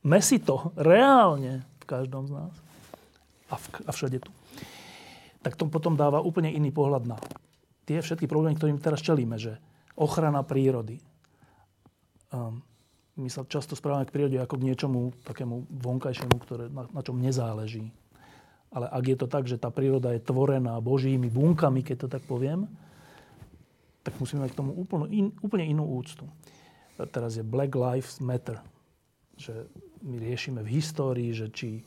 mesi 0.07 0.39
to 0.39 0.71
reálne 0.79 1.67
v 1.83 1.85
každom 1.85 2.31
z 2.31 2.33
nás 2.39 2.55
a, 3.51 3.57
v, 3.59 3.67
a 3.87 3.91
všade 3.91 4.19
tu. 4.23 4.31
Tak 5.43 5.55
to 5.55 5.67
potom 5.71 5.95
dáva 5.95 6.23
úplne 6.23 6.51
iný 6.51 6.71
pohľad 6.71 7.05
na 7.07 7.19
tie 7.89 8.01
všetky 8.01 8.29
problémy, 8.29 8.55
ktorým 8.55 8.79
teraz 8.83 9.01
čelíme, 9.01 9.41
že 9.41 9.57
ochrana 9.97 10.45
prírody, 10.45 11.01
Um, 12.29 12.61
my 13.17 13.33
sa 13.33 13.43
často 13.49 13.73
správame 13.73 14.05
k 14.05 14.13
prírode 14.13 14.37
ako 14.37 14.61
k 14.61 14.67
niečomu 14.69 15.17
takému 15.25 15.65
vonkajšiemu, 15.81 16.37
ktoré, 16.45 16.65
na, 16.69 16.85
na 16.93 17.01
čom 17.01 17.17
nezáleží. 17.17 17.89
Ale 18.69 18.85
ak 18.85 19.05
je 19.09 19.17
to 19.17 19.27
tak, 19.27 19.49
že 19.49 19.57
tá 19.57 19.73
príroda 19.73 20.13
je 20.13 20.21
tvorená 20.21 20.77
božími 20.79 21.33
bunkami, 21.33 21.81
keď 21.81 21.97
to 22.05 22.09
tak 22.13 22.23
poviem, 22.29 22.69
tak 24.05 24.13
musíme 24.21 24.45
k 24.45 24.55
tomu 24.55 24.77
úplne 25.41 25.65
inú 25.65 25.89
úctu. 25.89 26.29
Teraz 27.07 27.39
je 27.39 27.47
Black 27.47 27.79
Lives 27.79 28.19
Matter. 28.19 28.59
Že 29.39 29.71
my 30.03 30.17
riešime 30.19 30.61
v 30.67 30.73
histórii, 30.75 31.31
že 31.31 31.47
či 31.55 31.87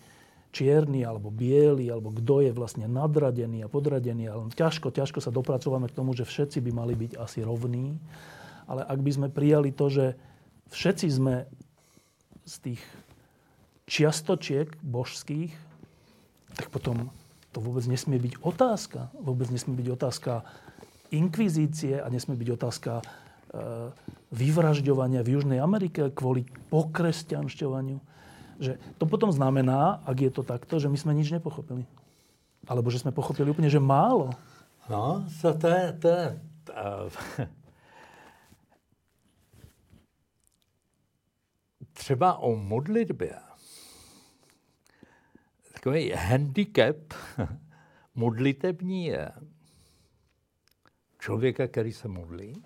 čierny 0.51 1.07
alebo 1.07 1.31
biely, 1.31 1.87
alebo 1.87 2.11
kto 2.11 2.43
je 2.43 2.51
vlastne 2.51 2.87
nadradený 2.87 3.63
a 3.63 3.71
podradený. 3.71 4.31
Ale 4.31 4.51
ťažko, 4.51 4.91
ťažko 4.91 5.19
sa 5.23 5.31
dopracovame 5.31 5.87
k 5.87 5.95
tomu, 5.95 6.11
že 6.15 6.27
všetci 6.27 6.59
by 6.63 6.71
mali 6.71 6.93
byť 6.95 7.19
asi 7.19 7.43
rovní. 7.43 7.99
Ale 8.67 8.83
ak 8.87 8.99
by 8.99 9.11
sme 9.11 9.27
prijali 9.27 9.71
to, 9.71 9.91
že 9.91 10.05
všetci 10.71 11.07
sme 11.11 11.47
z 12.47 12.55
tých 12.71 12.81
čiastočiek 13.87 14.71
božských, 14.79 15.51
tak 16.55 16.67
potom 16.71 17.11
to 17.51 17.59
vôbec 17.59 17.83
nesmie 17.87 18.19
byť 18.19 18.43
otázka. 18.43 19.11
Vôbec 19.19 19.51
nesmie 19.51 19.75
byť 19.75 19.87
otázka 19.91 20.43
inkvizície 21.11 21.99
a 21.99 22.07
nesmie 22.07 22.39
byť 22.39 22.49
otázka 22.55 23.03
vyvražďovania 24.31 25.23
v 25.23 25.39
Južnej 25.39 25.59
Amerike 25.59 26.07
kvôli 26.15 26.47
pokresťanšťovaniu. 26.71 27.99
Že 28.61 28.77
to 28.95 29.05
potom 29.09 29.33
znamená, 29.33 29.99
ak 30.07 30.17
je 30.21 30.31
to 30.31 30.43
takto, 30.45 30.79
že 30.79 30.87
my 30.87 30.97
sme 30.97 31.17
nič 31.17 31.33
nepochopili. 31.33 31.83
Alebo 32.69 32.87
že 32.93 33.01
sme 33.01 33.11
pochopili 33.11 33.51
úplne, 33.51 33.67
že 33.67 33.81
málo. 33.81 34.31
No, 34.87 35.25
to 35.41 35.67
je, 35.67 35.85
to 35.99 36.07
je, 36.07 36.25
třeba 41.93 42.37
o 42.37 42.55
modlitbě, 42.55 43.35
takový 45.73 46.11
handicap 46.11 46.97
modlitební 48.15 49.05
je 49.05 49.31
člověka, 51.19 51.67
který 51.67 51.93
se 51.93 52.07
modlí, 52.07 52.63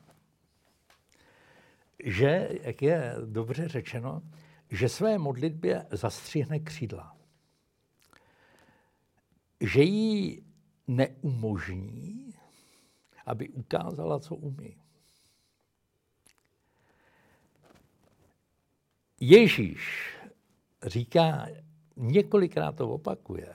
že, 2.03 2.49
jak 2.61 2.81
je 2.81 3.15
dobře 3.25 3.67
řečeno, 3.67 4.21
že 4.69 4.89
své 4.89 5.17
modlitbě 5.17 5.85
zastřihne 5.91 6.59
křídla. 6.59 7.17
Že 9.61 9.81
jí 9.81 10.43
neumožní, 10.87 12.33
aby 13.25 13.49
ukázala, 13.49 14.19
co 14.19 14.35
umí. 14.35 14.77
Ježíš 19.19 20.15
říká, 20.83 21.47
několikrát 21.95 22.75
to 22.75 22.89
opakuje, 22.89 23.53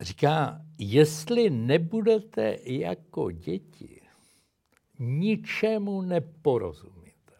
říká, 0.00 0.60
jestli 0.78 1.50
nebudete 1.50 2.56
jako 2.64 3.30
děti, 3.30 3.97
ničemu 4.98 6.02
neporozumíte. 6.02 7.32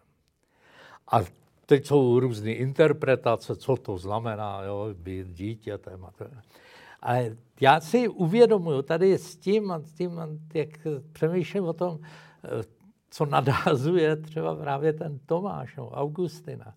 A 1.12 1.20
teď 1.66 1.86
jsou 1.86 2.20
různé 2.20 2.52
interpretace, 2.52 3.56
co 3.56 3.76
to 3.76 3.98
znamená, 3.98 4.62
jo, 4.62 4.88
být 4.94 5.28
dítětem. 5.28 6.04
A, 6.04 6.10
to. 6.10 6.24
a 7.02 7.14
já 7.60 7.80
si 7.80 8.08
uvědomuju 8.08 8.82
tady 8.82 9.18
s 9.18 9.36
tím, 9.36 9.70
a 9.70 9.78
s 9.78 9.92
tím, 9.92 10.20
jak 10.54 10.68
přemýšlím 11.12 11.64
o 11.64 11.72
tom, 11.72 11.98
co 13.10 13.26
nadázuje 13.26 14.16
třeba 14.16 14.56
právě 14.56 14.92
ten 14.92 15.18
Tomáš, 15.26 15.76
no, 15.76 15.90
Augustina. 15.90 16.74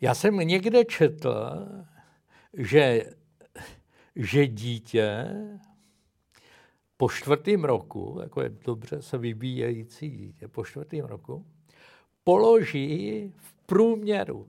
Já 0.00 0.14
jsem 0.14 0.36
někde 0.36 0.84
četl, 0.84 1.34
že, 2.52 3.04
že 4.16 4.46
dítě 4.46 5.26
po 6.96 7.08
čtvrtém 7.08 7.64
roku, 7.64 8.18
jako 8.22 8.42
je 8.42 8.48
dobře 8.48 9.02
se 9.02 9.18
vybíjející 9.18 10.10
dítě, 10.10 10.48
po 10.48 10.64
čtvrtém 10.64 11.04
roku, 11.04 11.46
položí 12.24 13.32
v 13.36 13.52
průměru 13.66 14.48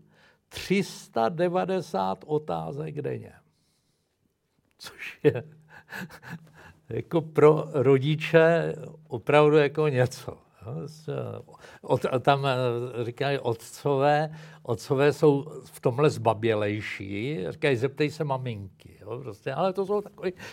390 0.50 2.24
otázek 2.28 3.02
denně. 3.02 3.34
Což 4.78 5.20
je 5.24 5.44
jako 6.90 7.22
pro 7.22 7.66
rodiče 7.74 8.76
opravdu 9.08 9.58
jako 9.58 9.88
něco. 9.88 10.45
Od, 11.82 12.06
tam 12.22 12.46
eh, 12.46 13.04
říkají, 13.04 13.40
otcové, 13.40 14.32
otcové 14.64 15.14
jsou 15.14 15.46
v 15.64 15.80
tomhle 15.80 16.10
zbabělejší. 16.10 17.46
Říkají, 17.50 17.76
zeptej 17.76 18.12
se 18.12 18.24
maminky. 18.24 18.98
Jo, 19.02 19.20
prostě. 19.20 19.54
Ale 19.54 19.74
to 19.74 19.86
jsou 19.86 20.02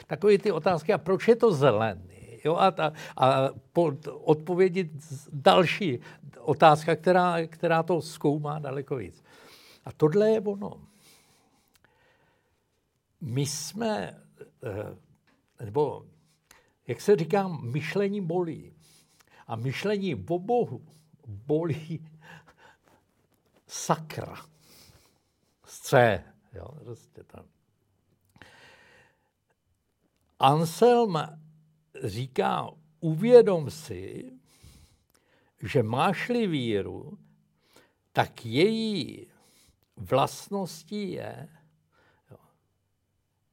takové 0.07 0.39
ty 0.39 0.53
otázky. 0.53 0.93
A 0.93 0.99
proč 0.99 1.29
je 1.29 1.37
to 1.37 1.53
zelený? 1.53 2.41
Jo, 2.45 2.57
a, 2.57 2.71
ta, 2.71 2.93
a 3.17 3.49
po, 3.73 3.93
odpovědět 4.25 4.89
další 5.33 6.01
otázka, 6.41 6.97
která, 6.97 7.47
která 7.47 7.83
to 7.83 8.01
zkoumá 8.03 8.59
daleko 8.59 8.97
víc. 8.97 9.25
A 9.85 9.93
tohle 9.93 10.31
je 10.31 10.41
ono. 10.41 10.81
My 13.21 13.47
jsme, 13.47 14.21
eh, 14.65 14.97
nebo 15.65 16.07
jak 16.87 17.01
se 17.01 17.17
říká, 17.17 17.49
myšlení 17.49 18.21
bolí. 18.21 18.73
A 19.53 19.57
myšlení 19.57 20.15
o 20.15 20.39
Bohu 20.39 20.87
bolí 21.27 22.09
sakra. 23.67 24.47
C. 25.67 26.25
Jo, 26.53 26.69
prostě 26.85 27.25
tam. 27.25 27.45
Anselm 30.39 31.17
říká, 32.05 32.71
uvědom 33.01 33.71
si, 33.71 34.33
že 35.63 35.83
máš-li 35.83 36.47
víru, 36.47 37.19
tak 38.13 38.47
její 38.47 39.27
vlastností 39.97 41.11
je, 41.11 41.49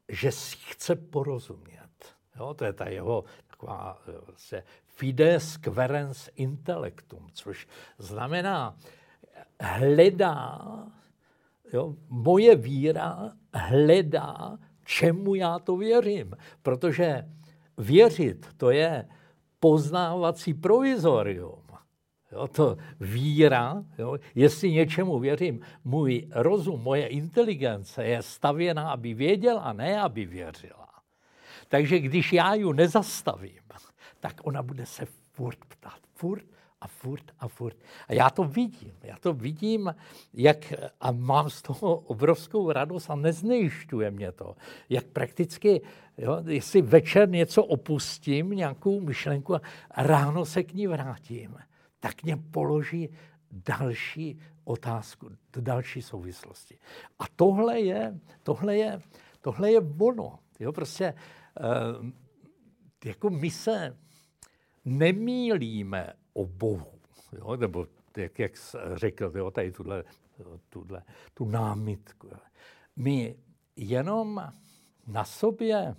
že 0.09 0.31
si 0.31 0.57
chce 0.57 0.95
porozumět. 0.95 2.15
Jo, 2.35 2.53
to 2.53 2.65
je 2.65 2.73
ta 2.73 2.89
jeho 2.89 3.25
taková 3.47 4.01
vlastně 4.25 4.63
fides 4.99 5.57
querens 5.57 6.29
intellectum, 6.35 7.27
což 7.33 7.67
znamená 7.97 8.75
hledá, 9.61 10.61
jo, 11.73 11.95
moje 12.09 12.55
víra 12.55 13.31
hledá, 13.53 14.57
čemu 14.85 15.35
já 15.35 15.59
to 15.59 15.77
věřím. 15.77 16.35
Protože 16.61 17.25
věřit, 17.77 18.47
to 18.57 18.71
je 18.71 19.07
poznávací 19.59 20.53
provizorium. 20.53 21.63
Jo, 22.31 22.47
to 22.47 22.77
víra, 22.99 23.83
jo, 23.97 24.17
jestli 24.35 24.71
něčemu 24.71 25.19
věřím, 25.19 25.61
můj 25.83 26.27
rozum, 26.31 26.81
moje 26.81 27.07
inteligence 27.07 28.05
je 28.05 28.21
stavěná, 28.21 28.91
aby 28.91 29.13
věděla, 29.13 29.73
ne 29.73 30.01
aby 30.01 30.25
věřila. 30.25 30.89
Takže 31.67 31.99
když 31.99 32.33
já 32.33 32.53
ji 32.53 32.73
nezastavím, 32.73 33.59
tak 34.19 34.33
ona 34.43 34.63
bude 34.63 34.85
se 34.85 35.05
furt 35.05 35.65
ptát. 35.65 35.99
Furt 36.13 36.45
a 36.81 36.87
furt 36.87 37.31
a 37.39 37.47
furt. 37.47 37.77
A 38.07 38.13
já 38.13 38.29
to 38.29 38.43
vidím. 38.43 38.93
Já 39.03 39.17
to 39.17 39.33
vidím, 39.33 39.95
jak, 40.33 40.73
a 41.01 41.11
mám 41.11 41.49
z 41.49 41.61
toho 41.61 41.95
obrovskou 41.95 42.71
radost 42.71 43.09
a 43.09 43.15
neznejišťuje 43.15 44.11
mě 44.11 44.31
to. 44.31 44.55
Jak 44.89 45.05
prakticky, 45.05 45.81
jo, 46.17 46.43
jestli 46.47 46.81
večer 46.81 47.29
něco 47.29 47.63
opustím, 47.63 48.49
nějakou 48.49 48.99
myšlenku 49.01 49.55
a 49.55 49.61
ráno 49.97 50.45
se 50.45 50.63
k 50.63 50.73
ní 50.73 50.87
vrátím, 50.87 51.57
tak 51.99 52.23
mě 52.23 52.37
položí 52.37 53.09
další 53.51 54.39
otázku, 54.63 55.29
další 55.59 56.01
souvislosti. 56.01 56.77
A 57.19 57.23
tohle 57.35 57.79
je, 57.79 58.19
tohle 58.43 58.77
je, 58.77 58.99
tohle 59.41 59.71
je 59.71 59.79
ono. 59.99 60.39
Jo, 60.59 60.71
prostě 60.71 61.13
uh, 61.59 62.09
jako 63.05 63.29
my 63.29 63.49
se 63.49 63.97
nemýlíme 64.89 66.13
o 66.33 66.45
Bohu. 66.45 66.99
Jo? 67.37 67.55
Nebo 67.55 67.87
jak, 68.17 68.39
jak 68.39 68.51
řekl, 68.95 69.31
jo, 69.35 69.51
tady 69.51 69.71
tuhle, 69.71 70.03
tuhle, 70.69 71.03
tu 71.33 71.45
námitku. 71.45 72.29
My 72.95 73.35
jenom 73.75 74.51
na 75.07 75.23
sobě 75.23 75.95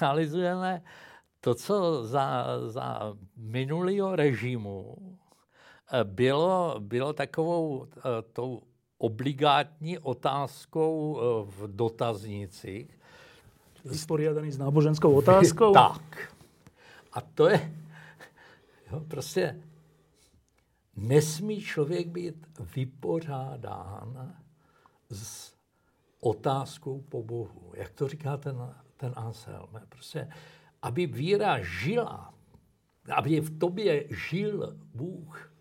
realizujeme 0.00 0.82
to, 1.40 1.54
co 1.54 2.04
za, 2.04 2.46
za 2.66 3.16
minulého 3.36 4.16
režimu 4.16 4.96
bylo, 6.04 6.74
bylo 6.78 7.12
takovou 7.12 7.86
eh, 7.96 8.00
tou 8.32 8.62
obligátní 8.98 9.98
otázkou 9.98 11.18
eh, 11.18 11.50
v 11.50 11.76
dotaznicích. 11.76 13.00
Vysporiadaný 13.84 14.50
s 14.50 14.58
náboženskou 14.58 15.14
otázkou? 15.14 15.72
tak. 15.74 16.35
A 17.16 17.20
to 17.20 17.48
je, 17.48 17.72
jo, 18.92 19.00
prostě 19.00 19.62
nesmí 20.96 21.60
člověk 21.60 22.08
být 22.08 22.46
vypořádán 22.76 24.36
s 25.10 25.56
otázkou 26.20 27.00
po 27.00 27.22
Bohu. 27.22 27.72
Jak 27.74 27.92
to 27.92 28.08
říká 28.08 28.36
ten, 28.36 28.74
ten 28.96 29.12
Anselm. 29.16 29.68
Prostě, 29.88 30.28
aby 30.82 31.06
víra 31.06 31.62
žila, 31.62 32.34
aby 33.12 33.40
v 33.40 33.58
tobě 33.58 34.06
žil 34.28 34.76
Bůh, 34.94 35.52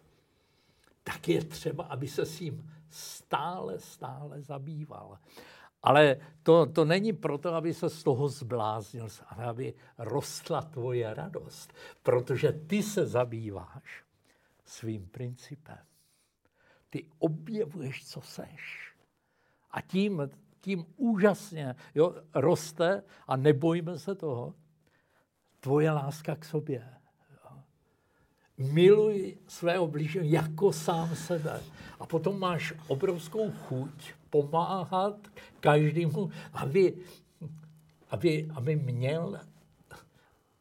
tak 1.04 1.28
je 1.28 1.44
třeba, 1.44 1.84
aby 1.84 2.08
se 2.08 2.26
s 2.26 2.40
ním 2.40 2.72
stále, 2.90 3.80
stále 3.80 4.42
zabýval. 4.42 5.18
Ale 5.86 6.18
to, 6.44 6.66
to 6.66 6.86
není 6.86 7.14
proto, 7.14 7.54
aby 7.54 7.74
se 7.74 7.90
z 7.90 8.04
toho 8.04 8.28
zbláznil, 8.28 9.08
ale 9.30 9.46
aby 9.46 9.74
rostla 9.98 10.62
tvoje 10.62 11.14
radost. 11.14 11.74
Protože 12.04 12.52
ty 12.52 12.84
se 12.84 13.06
zabýváš 13.06 14.04
svým 14.66 15.08
principem. 15.08 15.78
Ty 16.90 17.06
objevuješ, 17.20 18.06
co 18.08 18.22
seš. 18.22 18.94
A 19.72 19.82
tím, 19.82 20.30
tím 20.62 20.86
úžasně 20.98 21.76
jo, 21.96 22.16
roste, 22.34 23.04
a 23.28 23.36
nebojme 23.36 24.00
se 24.00 24.16
toho, 24.16 24.54
tvoje 25.60 25.92
láska 25.92 26.36
k 26.36 26.46
sobě. 26.46 26.90
Miluj 28.58 29.38
svého 29.48 29.88
blížního 29.88 30.26
jako 30.26 30.74
sám 30.74 31.16
sebe. 31.16 31.62
A 32.00 32.06
potom 32.06 32.40
máš 32.40 32.74
obrovskou 32.88 33.52
chuť 33.52 34.14
pomáhat 34.44 35.16
každému, 35.60 36.30
aby, 36.54 36.94
aby, 38.12 38.52
aby 38.56 38.76
měl 38.76 39.40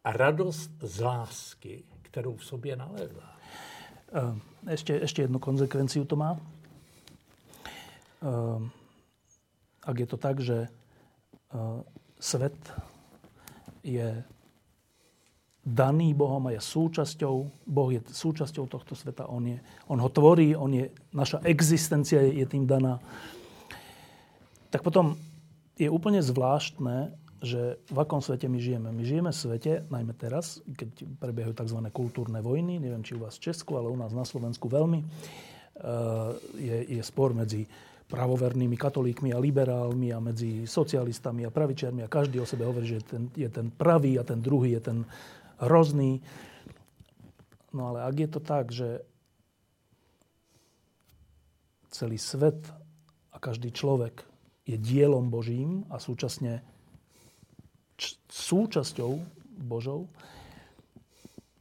radost 0.05 0.71
z 0.81 1.01
lásky, 1.01 1.85
kterou 2.03 2.37
v 2.37 2.45
sobě 2.45 2.77
nalezá. 2.77 3.35
Ešte, 4.71 5.03
ešte 5.03 5.27
jednu 5.27 5.43
konzekvenciu 5.43 6.07
to 6.07 6.15
má. 6.15 6.39
Ak 9.83 9.97
je 9.99 10.07
to 10.07 10.17
tak, 10.17 10.39
že 10.39 10.71
svet 12.23 12.55
je 13.83 14.23
daný 15.65 16.15
Bohom 16.15 16.47
a 16.47 16.55
je 16.55 16.61
súčasťou, 16.61 17.37
Boh 17.67 17.91
je 17.91 18.01
súčasťou 18.05 18.69
tohto 18.69 18.93
sveta, 18.93 19.27
on, 19.27 19.49
je, 19.49 19.59
on 19.89 19.97
ho 19.97 20.09
tvorí, 20.13 20.53
on 20.53 20.73
je, 20.73 20.93
naša 21.11 21.41
existencia 21.43 22.21
je, 22.21 22.45
je 22.45 22.47
tým 22.47 22.69
daná. 22.69 23.01
Tak 24.75 24.83
potom 24.83 25.15
je 25.79 25.87
úplne 25.87 26.19
zvláštne, 26.19 27.15
že 27.39 27.79
v 27.87 27.97
akom 28.03 28.19
svete 28.19 28.51
my 28.51 28.59
žijeme. 28.59 28.91
My 28.91 29.07
žijeme 29.07 29.31
v 29.31 29.39
svete, 29.39 29.73
najmä 29.87 30.19
teraz, 30.19 30.67
keď 30.67 31.07
prebiehajú 31.23 31.55
tzv. 31.55 31.79
kultúrne 31.95 32.43
vojny, 32.43 32.83
neviem, 32.83 33.07
či 33.07 33.15
u 33.15 33.23
vás 33.23 33.39
v 33.39 33.55
Česku, 33.55 33.79
ale 33.79 33.87
u 33.87 33.95
nás 33.95 34.11
na 34.11 34.27
Slovensku 34.27 34.67
veľmi, 34.67 34.99
eh, 34.99 35.07
je, 36.59 36.99
je 36.99 37.03
spor 37.07 37.31
medzi 37.39 37.71
pravovernými 38.11 38.75
katolíkmi 38.75 39.31
a 39.31 39.39
liberálmi 39.39 40.11
a 40.11 40.19
medzi 40.19 40.67
socialistami 40.67 41.47
a 41.47 41.55
pravičiarmi 41.55 42.03
a 42.03 42.11
každý 42.11 42.43
o 42.43 42.47
sebe 42.49 42.67
hovorí, 42.67 42.99
že 42.99 43.07
ten, 43.07 43.31
je 43.31 43.47
ten 43.47 43.71
pravý 43.71 44.19
a 44.19 44.27
ten 44.27 44.43
druhý 44.43 44.75
je 44.75 44.91
ten 44.91 44.99
hrozný. 45.63 46.19
No 47.71 47.95
ale 47.95 48.11
ak 48.11 48.17
je 48.19 48.29
to 48.29 48.41
tak, 48.43 48.75
že 48.75 49.07
celý 51.95 52.19
svet 52.19 52.59
a 53.31 53.39
každý 53.39 53.71
človek 53.71 54.34
je 54.65 54.77
dielom 54.81 55.29
Božím 55.29 55.85
a 55.93 56.01
súčasne 56.01 56.65
č- 58.01 58.17
súčasťou 58.29 59.21
Božou, 59.65 60.09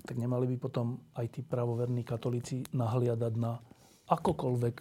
tak 0.03 0.19
nemali 0.19 0.47
by 0.51 0.55
potom 0.59 0.99
aj 1.15 1.39
tí 1.39 1.41
pravoverní 1.43 2.03
katolíci 2.03 2.63
nahliadať 2.75 3.33
na 3.39 3.59
akokoľvek, 4.07 4.75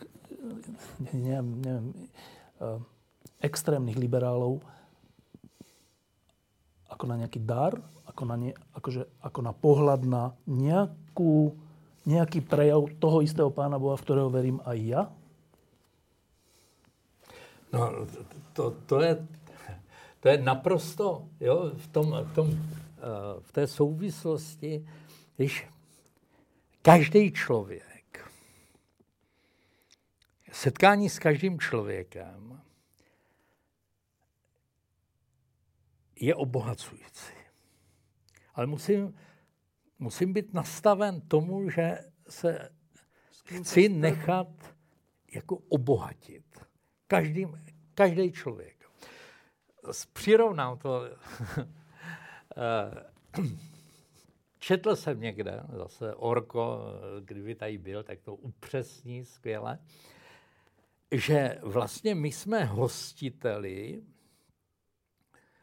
neviem, 1.14 1.48
neviem, 1.62 1.88
eh, 2.62 2.78
extrémnych 3.42 3.98
liberálov 3.98 4.62
ako 6.92 7.04
na 7.08 7.16
nejaký 7.24 7.40
dar, 7.42 7.74
ako 8.04 8.22
na, 8.28 8.36
ne, 8.36 8.52
akože, 8.76 9.02
ako 9.24 9.40
na 9.40 9.52
pohľad 9.56 10.04
na 10.04 10.36
nejakú, 10.44 11.56
nejaký 12.04 12.44
prejav 12.44 12.84
toho 13.00 13.24
istého 13.24 13.48
Pána 13.48 13.80
Boha, 13.80 13.96
v 13.96 14.04
ktorého 14.04 14.28
verím 14.28 14.60
aj 14.68 14.78
ja? 14.78 15.02
No, 17.72 18.06
to, 18.52 18.70
to, 18.70 19.00
je, 19.00 19.28
to 20.20 20.28
je 20.28 20.38
naprosto, 20.38 21.28
jo, 21.40 21.72
v, 21.76 21.86
tom, 21.86 22.24
v, 22.24 22.34
tom, 22.34 22.50
eh, 22.50 23.40
v 23.40 23.52
té 23.52 23.66
souvislosti, 23.66 24.88
když 25.36 25.66
každý 26.82 27.32
člověk, 27.32 28.30
setkání 30.52 31.08
s 31.08 31.18
každým 31.18 31.60
člověkem 31.60 32.62
je 36.16 36.34
obohacující. 36.34 37.34
Ale 38.54 38.66
musím, 38.66 39.18
musím 39.98 40.32
být 40.32 40.54
nastaven 40.54 41.20
tomu, 41.20 41.70
že 41.70 41.98
se 42.28 42.68
chci 43.44 43.88
nechat 43.88 44.48
jako 45.34 45.56
obohatit. 45.56 46.51
Každým, 47.12 47.64
každý 47.94 48.32
člověk. 48.32 48.90
Přirovnám 50.12 50.78
to. 50.78 51.02
Četl 54.58 54.96
jsem 54.96 55.20
někde, 55.20 55.62
zase 55.72 56.14
Orko, 56.14 56.80
kdyby 57.24 57.54
tady 57.54 57.78
byl, 57.78 58.02
tak 58.02 58.20
to 58.20 58.34
upřesní 58.34 59.24
skvěle, 59.24 59.78
že 61.10 61.58
vlastně 61.62 62.14
my 62.14 62.32
jsme 62.32 62.64
hostiteli 62.64 64.02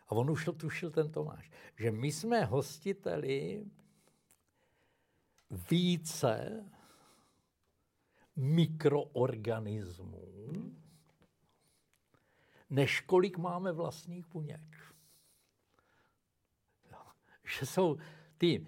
a 0.08 0.12
on 0.12 0.32
už 0.32 0.46
to 0.46 0.54
tušil 0.54 0.92
ten 0.92 1.12
Tomáš, 1.12 1.52
že 1.80 1.92
my 1.92 2.12
jsme 2.12 2.46
hostiteli 2.46 3.66
více 5.70 6.66
mikroorganismů, 8.36 10.30
než 12.70 13.02
kolik 13.02 13.38
máme 13.38 13.72
vlastních 13.72 14.28
buněk. 14.28 14.94
Že 17.60 17.66
jsou 17.66 17.98
ty 18.38 18.66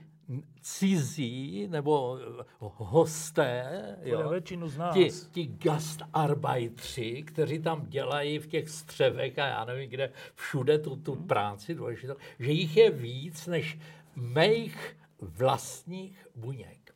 cizí 0.62 1.68
nebo 1.68 2.20
hosté, 2.60 3.98
jo, 4.04 4.30
většinu 4.30 4.68
z 4.68 4.78
nás. 4.78 4.94
Ti, 4.94 5.10
ti 5.32 5.46
gastarbeitři, 5.46 7.24
kteří 7.24 7.60
tam 7.60 7.86
dělají 7.86 8.40
v 8.40 8.48
těch 8.48 8.70
střevech 8.70 9.40
a 9.40 9.48
já 9.48 9.66
nevím 9.66 9.90
kde, 9.90 10.14
všude 10.36 10.80
tu, 10.80 10.96
tu 10.96 11.16
hmm. 11.16 11.28
práci 11.28 11.76
důležitou, 11.76 12.16
že 12.40 12.52
jich 12.52 12.78
je 12.78 12.92
víc 12.92 13.48
než 13.48 13.80
mých 14.16 14.98
vlastních 15.20 16.28
buněk. 16.36 16.96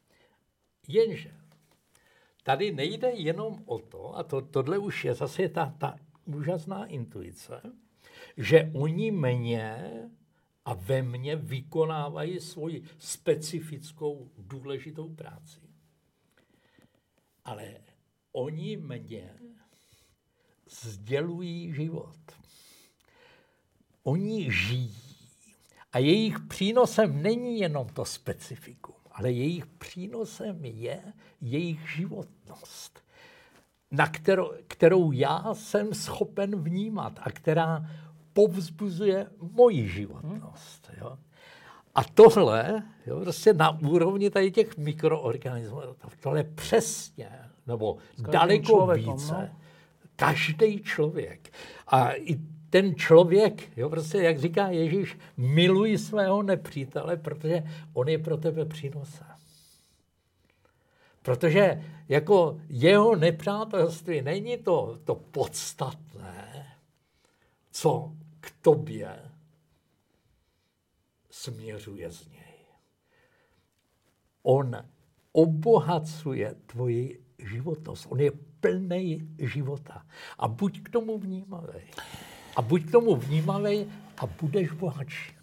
Jenže 0.87 1.33
tady 2.43 2.71
nejde 2.71 3.11
jenom 3.11 3.63
o 3.65 3.79
to, 3.79 4.17
a 4.17 4.23
to, 4.23 4.41
tohle 4.41 4.77
už 4.77 5.05
je 5.05 5.13
zase 5.13 5.49
ta, 5.49 5.73
ta 5.77 5.95
úžasná 6.25 6.85
intuice, 6.85 7.61
že 8.37 8.71
oni 8.73 9.11
mě 9.11 9.91
a 10.65 10.73
ve 10.73 11.01
mně 11.01 11.35
vykonávají 11.35 12.39
svoji 12.39 12.83
specifickou 12.99 14.31
důležitou 14.37 15.09
práci. 15.09 15.59
Ale 17.45 17.75
oni 18.31 18.77
mě 18.77 19.33
sdělují 20.69 21.73
život. 21.73 22.17
Oni 24.03 24.51
žijí. 24.51 24.95
A 25.91 25.99
jejich 25.99 26.39
přínosem 26.39 27.21
není 27.21 27.59
jenom 27.59 27.89
to 27.89 28.05
specifikum, 28.05 28.95
ale 29.11 29.31
jejich 29.31 29.65
přínosem 29.65 30.65
je 30.65 31.13
jejich 31.41 31.89
životnost, 31.95 33.04
na 33.91 34.07
kterou, 34.07 34.51
kterou 34.67 35.11
já 35.11 35.53
jsem 35.53 35.93
schopen 35.93 36.63
vnímat 36.63 37.19
a 37.21 37.31
která 37.31 37.85
povzbuzuje 38.33 39.27
moji 39.51 39.89
životnost. 39.89 40.91
Jo. 41.01 41.17
A 41.95 42.03
tohle, 42.03 42.83
jo, 43.05 43.19
prostě 43.19 43.53
na 43.53 43.79
úrovni 43.79 44.29
tady 44.29 44.51
těch 44.51 44.77
mikroorganismů, 44.77 45.81
tohle 46.19 46.43
přesně, 46.43 47.29
nebo 47.67 47.97
daleko 48.31 48.65
člověkom, 48.65 49.13
více, 49.13 49.33
no? 49.33 49.49
každý 50.15 50.81
člověk. 50.83 51.53
A 51.87 52.11
i 52.11 52.39
ten 52.69 52.95
člověk, 52.95 53.77
jo, 53.77 53.89
prostě 53.89 54.17
jak 54.17 54.39
říká 54.39 54.67
Ježíš, 54.67 55.17
miluj 55.37 55.97
svého 55.97 56.43
nepřítele, 56.43 57.17
protože 57.17 57.63
on 57.93 58.07
je 58.07 58.19
pro 58.19 58.37
tebe 58.37 58.65
přínosem. 58.65 59.34
Protože 61.25 61.83
jako 62.09 62.57
jeho 62.69 63.15
nepřátelství 63.15 64.21
není 64.21 64.57
to, 64.57 64.99
to 65.03 65.15
podstatné, 65.15 66.65
co 67.71 68.11
k 68.39 68.53
tobě 68.61 69.31
směřuje 71.29 72.11
z 72.11 72.27
něj. 72.27 72.65
On 74.43 74.75
obohacuje 75.31 76.55
tvoji 76.65 77.25
životnost. 77.39 78.05
On 78.09 78.19
je 78.19 78.31
plný 78.59 79.29
života. 79.39 80.05
A 80.37 80.47
buď 80.47 80.81
k 80.81 80.89
tomu 80.89 81.19
vnímavý. 81.19 81.81
A 82.55 82.61
buď 82.61 82.85
k 82.85 82.91
tomu 82.91 83.15
vnímavý 83.15 83.91
a 84.17 84.25
budeš 84.27 84.71
bohatší. 84.71 85.35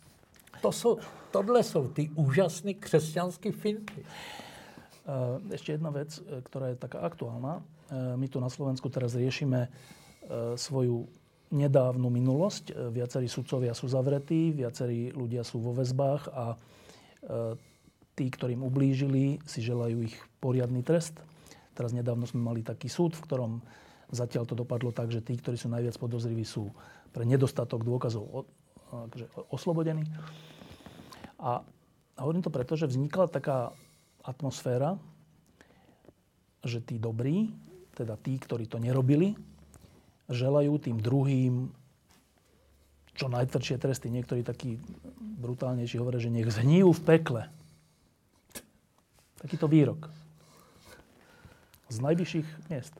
To 0.60 0.72
jsou, 0.72 0.98
tohle 1.30 1.62
jsou 1.62 1.88
ty 1.88 2.10
úžasné 2.14 2.74
křesťanské 2.74 3.52
finty. 3.52 4.04
Ešte 5.50 5.74
jedna 5.74 5.90
vec, 5.90 6.14
e, 6.18 6.40
ktorá 6.46 6.70
je 6.72 6.78
taká 6.78 7.02
aktuálna. 7.02 7.58
E, 7.58 7.62
my 8.14 8.26
tu 8.30 8.38
na 8.38 8.46
Slovensku 8.46 8.86
teraz 8.88 9.18
riešime 9.18 9.68
svoju 10.54 11.10
nedávnu 11.50 12.06
minulosť. 12.06 12.94
Viacerí 12.94 13.26
sudcovia 13.26 13.74
sú 13.74 13.90
zavretí, 13.90 14.54
viacerí 14.54 15.10
ľudia 15.10 15.42
sú 15.42 15.58
vo 15.58 15.74
väzbách 15.74 16.30
a 16.30 16.54
tí, 18.14 18.30
ktorým 18.30 18.62
ublížili, 18.62 19.42
si 19.42 19.66
želajú 19.66 20.06
ich 20.06 20.14
poriadny 20.38 20.86
trest. 20.86 21.18
Teraz 21.74 21.90
nedávno 21.90 22.22
sme 22.22 22.38
mali 22.38 22.62
taký 22.62 22.86
súd, 22.86 23.18
v 23.18 23.24
ktorom 23.26 23.52
zatiaľ 24.12 24.44
to 24.44 24.54
dopadlo 24.54 24.92
tak, 24.92 25.08
že 25.08 25.24
tí, 25.24 25.34
ktorí 25.34 25.56
sú 25.56 25.72
najviac 25.72 25.96
podozriví, 25.96 26.44
sú 26.44 26.68
pre 27.10 27.24
nedostatok 27.24 27.80
dôkazov 27.82 28.46
oslobodení. 29.48 30.04
A, 31.40 31.64
a 32.14 32.20
hovorím 32.20 32.44
to 32.44 32.52
preto, 32.52 32.76
že 32.76 32.86
vznikla 32.86 33.32
taká 33.32 33.72
atmosféra, 34.22 34.98
že 36.62 36.78
tí 36.78 36.98
dobrí, 36.98 37.50
teda 37.92 38.14
tí, 38.16 38.38
ktorí 38.38 38.70
to 38.70 38.78
nerobili, 38.78 39.34
želajú 40.30 40.78
tým 40.78 40.96
druhým 41.02 41.68
čo 43.12 43.28
najtvrdšie 43.28 43.76
tresty. 43.76 44.08
Niektorí 44.08 44.40
takí 44.40 44.80
brutálnejší 45.20 46.00
hovoria, 46.00 46.22
že 46.22 46.32
nech 46.32 46.48
zhníjú 46.48 46.96
v 46.96 47.02
pekle. 47.04 47.42
Takýto 49.42 49.68
výrok. 49.68 50.08
Z 51.92 52.00
najvyšších 52.00 52.72
miest. 52.72 52.94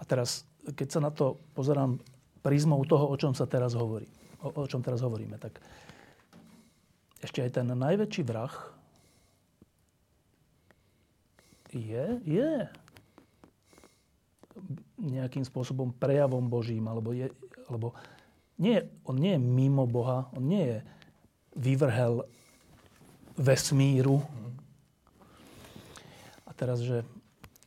A 0.00 0.02
teraz, 0.08 0.48
keď 0.64 0.88
sa 0.88 1.00
na 1.04 1.12
to 1.12 1.36
pozerám 1.52 2.00
prízmou 2.40 2.80
toho, 2.88 3.10
o 3.10 3.16
čom 3.18 3.36
sa 3.36 3.44
teraz 3.44 3.76
hovorí, 3.76 4.08
o, 4.40 4.48
o 4.48 4.64
čom 4.64 4.80
teraz 4.80 5.04
hovoríme, 5.04 5.36
tak 5.36 5.60
ešte 7.20 7.44
aj 7.44 7.60
ten 7.60 7.66
najväčší 7.68 8.22
vrah 8.24 8.75
je, 11.76 12.04
je 12.24 12.50
nejakým 14.96 15.44
spôsobom 15.44 15.92
prejavom 15.92 16.48
Božím, 16.48 16.88
alebo, 16.88 17.12
je, 17.12 17.28
alebo 17.68 17.92
nie, 18.56 18.80
on 19.04 19.16
nie 19.20 19.36
je 19.36 19.40
mimo 19.40 19.84
Boha, 19.84 20.32
on 20.32 20.48
nie 20.48 20.64
je 20.64 20.78
vyvrhel 21.56 22.24
vesmíru. 23.36 24.24
A 26.48 26.50
teraz, 26.56 26.80
že 26.80 27.04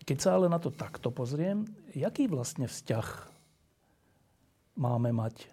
keď 0.09 0.17
sa 0.17 0.29
ale 0.33 0.49
na 0.49 0.57
to 0.57 0.73
takto 0.73 1.13
pozriem, 1.13 1.69
jaký 1.93 2.25
vlastne 2.25 2.65
vzťah 2.65 3.05
máme 4.73 5.13
mať 5.13 5.45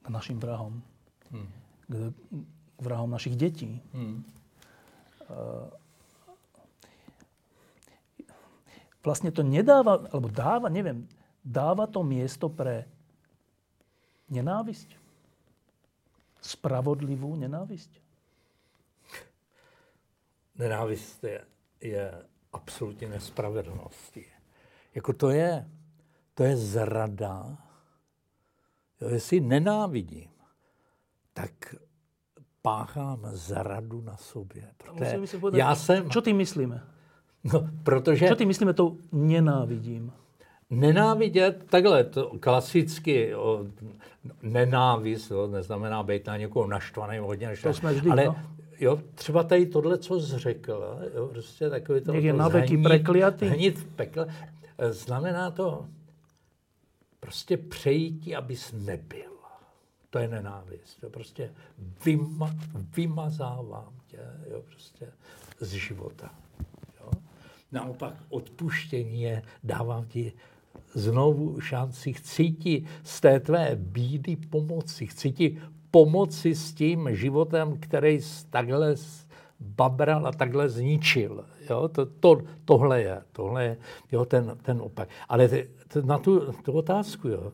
k 0.00 0.06
našim 0.08 0.40
vrahom? 0.40 0.80
Hmm. 1.28 1.48
K, 1.92 2.16
vrahom 2.80 3.12
našich 3.12 3.36
detí? 3.36 3.84
Hmm. 3.92 4.24
Uh, 5.28 5.68
vlastne 9.04 9.28
to 9.30 9.44
nedáva, 9.44 10.08
alebo 10.08 10.32
dáva, 10.32 10.72
neviem, 10.72 11.04
dáva 11.44 11.84
to 11.86 12.00
miesto 12.00 12.48
pre 12.48 12.88
nenávisť? 14.32 14.96
Spravodlivú 16.40 17.36
nenávisť? 17.36 18.00
Nenávist 20.54 21.24
je, 21.24 21.40
je 21.80 22.24
absolutně 22.52 23.08
nespravedlností. 23.08 24.24
Jako 24.94 25.12
to 25.12 25.30
je, 25.30 25.70
to 26.34 26.44
je 26.44 26.56
zrada. 26.56 27.58
Jo, 29.00 29.08
jestli 29.08 29.40
nenávidím, 29.40 30.30
tak 31.32 31.74
páchám 32.62 33.26
zradu 33.32 34.00
na 34.00 34.16
sobě. 34.16 34.74
Protože 34.76 35.18
já 35.52 35.74
jsem... 35.74 36.10
Čo 36.10 36.20
ty 36.20 36.32
myslíme? 36.32 36.93
No, 37.52 37.68
protože... 37.82 38.28
Co 38.28 38.36
ty 38.36 38.46
myslíme 38.46 38.74
tou 38.74 38.98
nenávidím? 39.12 40.12
Nenávidět, 40.70 41.64
takhle, 41.70 42.04
to 42.04 42.32
klasicky, 42.40 43.34
o, 43.34 43.66
nenávist, 44.42 45.30
jo, 45.30 45.46
neznamená 45.46 46.02
být 46.02 46.26
na 46.26 46.36
někoho 46.36 46.66
naštvaný, 46.66 47.18
hodně 47.18 47.46
naštvaný. 47.46 47.74
To 47.74 47.80
jsme 47.80 47.92
vždy, 47.92 48.10
ale, 48.10 48.24
no. 48.24 48.36
jo, 48.80 49.00
třeba 49.14 49.42
tady 49.42 49.66
tohle, 49.66 49.98
co 49.98 50.20
jsi 50.20 50.38
řekl, 50.38 50.98
jo, 51.14 51.26
prostě 51.26 51.70
takový 51.70 52.00
to... 52.00 52.12
Někde 52.12 52.32
na 52.32 52.48
veky 52.48 52.78
prekliatý. 52.78 53.46
Hnít 53.46 53.78
v 53.78 53.86
pekle, 53.86 54.34
znamená 54.90 55.50
to 55.50 55.86
prostě 57.20 57.56
přejítí, 57.56 58.36
abys 58.36 58.72
nebyl. 58.72 59.34
To 60.10 60.18
je 60.18 60.28
nenávist. 60.28 61.00
To 61.00 61.10
prostě 61.10 61.50
vyma, 62.04 62.54
vymazávám 62.96 63.92
tě, 64.06 64.18
jo, 64.50 64.62
prostě 64.70 65.06
z 65.60 65.72
života. 65.72 66.30
Naopak 67.72 68.14
odpuštění 68.28 69.22
je, 69.22 69.42
dávám 69.64 70.06
ti 70.06 70.32
znovu 70.94 71.60
šanci, 71.60 72.12
chci 72.12 72.50
ti 72.50 72.86
z 73.02 73.20
té 73.20 73.40
tvé 73.40 73.76
bídy 73.76 74.36
pomoci, 74.36 75.06
chci 75.06 75.32
ti 75.32 75.58
pomoci 75.90 76.54
s 76.54 76.74
tím 76.74 77.16
životem, 77.16 77.76
který 77.80 78.20
jsi 78.20 78.46
takhle 78.46 78.94
babral 79.60 80.26
a 80.26 80.32
takhle 80.32 80.68
zničil. 80.68 81.44
Jo? 81.70 81.88
To, 81.88 82.06
to, 82.06 82.40
tohle 82.64 83.02
je, 83.02 83.22
tohle 83.32 83.64
je 83.64 83.76
jo, 84.12 84.24
ten, 84.24 84.58
ten 84.62 84.80
opak. 84.80 85.08
Ale 85.28 85.48
ty, 85.48 85.70
ty, 85.88 86.02
na 86.02 86.18
tu, 86.18 86.52
tu 86.52 86.72
otázku, 86.72 87.28
jo, 87.28 87.52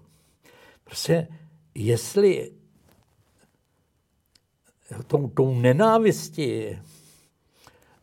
prostě 0.84 1.28
jestli 1.74 2.52
tou, 5.06 5.28
tou 5.28 5.54
nenávistí 5.54 6.78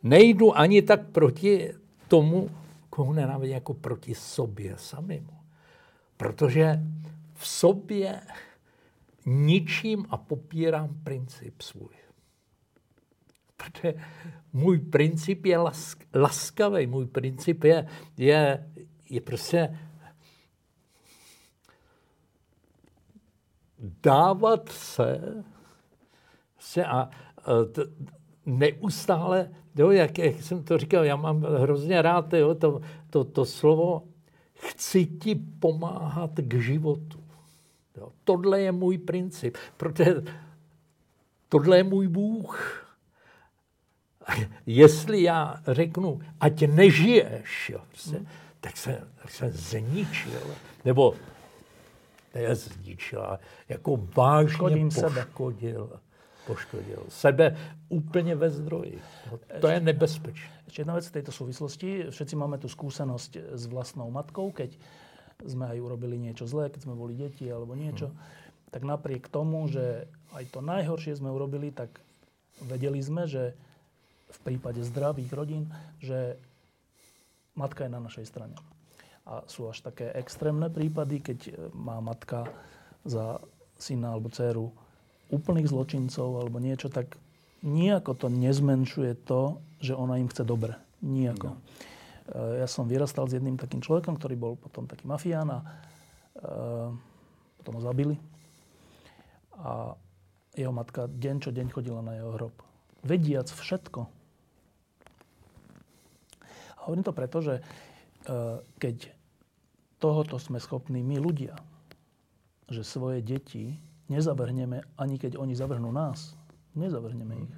nejdu 0.03 0.57
ani 0.57 0.81
tak 0.81 1.09
proti 1.09 1.73
tomu, 2.07 2.49
tak 2.89 2.99
ho 2.99 3.13
nenávidím 3.13 3.53
jako 3.53 3.73
proti 3.73 4.15
sobě 4.15 4.77
samému. 4.77 5.37
Protože 6.17 6.79
v 7.33 7.47
sobě 7.47 8.21
ničím 9.25 10.05
a 10.09 10.17
popírám 10.17 10.97
princip 11.03 11.61
svůj. 11.61 11.95
Protože 13.57 13.93
můj 14.53 14.79
princip 14.79 15.45
je 15.45 15.57
lask, 15.57 16.03
laskavý, 16.13 16.87
můj 16.87 17.05
princip 17.05 17.63
je, 17.63 17.87
je, 18.17 18.71
je 19.09 19.21
prostě 19.21 19.79
dávat 23.79 24.69
se, 24.69 25.43
se 26.59 26.85
a, 26.85 26.99
a 26.99 27.09
t, 27.71 27.81
neustále, 28.45 29.51
jo, 29.77 29.91
jak, 29.91 30.17
jak 30.17 30.43
jsem 30.43 30.63
to 30.63 30.77
říkal, 30.77 31.05
já 31.05 31.15
mám 31.15 31.41
hrozně 31.43 32.01
rád 32.01 32.33
jo, 32.33 32.55
to, 32.55 32.81
to, 33.09 33.23
to 33.23 33.45
slovo 33.45 34.03
chci 34.53 35.05
ti 35.05 35.35
pomáhat 35.35 36.31
k 36.35 36.61
životu. 36.61 37.19
Jo, 37.97 38.11
tohle 38.23 38.61
je 38.61 38.71
můj 38.71 38.97
princip, 38.97 39.57
protože 39.77 40.15
tohle 41.49 41.77
je 41.77 41.83
můj 41.83 42.07
Bůh. 42.07 42.83
Jestli 44.65 45.23
já 45.23 45.61
řeknu, 45.67 46.19
ať 46.39 46.61
nežiješ, 46.61 47.69
jo, 47.69 47.81
prostě, 47.89 48.25
tak 48.61 48.77
se, 48.77 49.07
tak 49.21 49.31
se 49.31 49.51
zničil. 49.51 50.55
Nebo 50.85 51.15
ne 52.35 52.55
zničil, 52.55 53.37
jako 53.69 54.07
vážně 54.15 54.85
poškodil. 54.85 55.87
Sebe. 55.87 56.06
Poškodil 56.47 57.05
sebe 57.09 57.57
úplně 57.89 58.35
ve 58.35 58.49
zdroji. 58.49 58.99
To 59.61 59.67
je 59.67 59.79
nebezpečné. 59.79 60.57
Ešte 60.67 60.81
jedna 60.81 60.95
vec 60.95 61.07
v 61.07 61.15
tejto 61.19 61.31
súvislosti. 61.31 62.11
Všetci 62.11 62.35
máme 62.35 62.57
tu 62.57 62.67
skúsenosť 62.71 63.55
s 63.55 63.63
vlastnou 63.67 64.11
matkou, 64.11 64.51
keď 64.51 64.75
sme 65.43 65.67
aj 65.67 65.77
urobili 65.79 66.15
niečo 66.19 66.47
zlé, 66.47 66.71
keď 66.71 66.87
sme 66.87 66.95
boli 66.95 67.15
deti 67.15 67.47
alebo 67.51 67.75
niečo. 67.75 68.11
Hmm. 68.11 68.19
Tak 68.71 68.81
napriek 68.83 69.27
tomu, 69.31 69.67
že 69.67 70.07
aj 70.35 70.43
to 70.51 70.59
najhoršie 70.59 71.19
sme 71.19 71.31
urobili, 71.31 71.71
tak 71.71 71.91
vedeli 72.63 72.99
sme, 72.99 73.27
že 73.27 73.55
v 74.27 74.39
prípade 74.43 74.83
zdravých 74.83 75.31
rodín, 75.31 75.71
že 76.03 76.35
matka 77.55 77.87
je 77.87 77.91
na 77.91 78.03
našej 78.03 78.27
strane. 78.27 78.55
A 79.27 79.43
sú 79.47 79.67
až 79.67 79.83
také 79.83 80.11
extrémne 80.15 80.67
prípady, 80.71 81.19
keď 81.19 81.39
má 81.75 81.99
matka 81.99 82.47
za 83.07 83.39
syna 83.79 84.15
alebo 84.15 84.31
dceru 84.31 84.71
úplných 85.27 85.67
zločincov 85.67 86.39
alebo 86.39 86.57
niečo, 86.59 86.87
tak 86.87 87.19
nijako 87.65 88.15
to 88.15 88.27
nezmenšuje 88.31 89.13
to, 89.27 89.59
že 89.83 89.93
ona 89.97 90.17
im 90.21 90.31
chce 90.31 90.47
dobre. 90.47 90.79
Nijako. 91.03 91.53
No. 91.53 91.57
Ja 92.59 92.67
som 92.67 92.91
vyrastal 92.91 93.31
s 93.31 93.39
jedným 93.39 93.55
takým 93.55 93.79
človekom, 93.79 94.19
ktorý 94.19 94.35
bol 94.35 94.53
potom 94.59 94.83
taký 94.83 95.07
mafián 95.07 95.47
a 95.47 95.59
uh, 95.63 96.91
potom 97.61 97.79
ho 97.79 97.81
zabili. 97.81 98.19
A 99.63 99.95
jeho 100.51 100.75
matka 100.75 101.07
deň 101.07 101.35
čo 101.39 101.55
deň 101.55 101.71
chodila 101.71 102.03
na 102.03 102.19
jeho 102.19 102.35
hrob. 102.35 102.55
Vediac 103.07 103.47
všetko. 103.47 104.11
A 106.75 106.79
hovorím 106.83 107.07
to 107.07 107.15
preto, 107.15 107.39
že 107.39 107.55
uh, 107.63 108.59
keď 108.75 109.07
tohoto 110.03 110.35
sme 110.35 110.59
schopní 110.59 110.99
my 111.07 111.23
ľudia, 111.23 111.55
že 112.67 112.83
svoje 112.83 113.23
deti 113.23 113.79
nezavrhneme, 114.07 114.83
ani 114.95 115.15
keď 115.19 115.39
oni 115.39 115.53
zavrhnú 115.55 115.91
nás, 115.91 116.35
nezavrhneme 116.75 117.47
ich, 117.47 117.55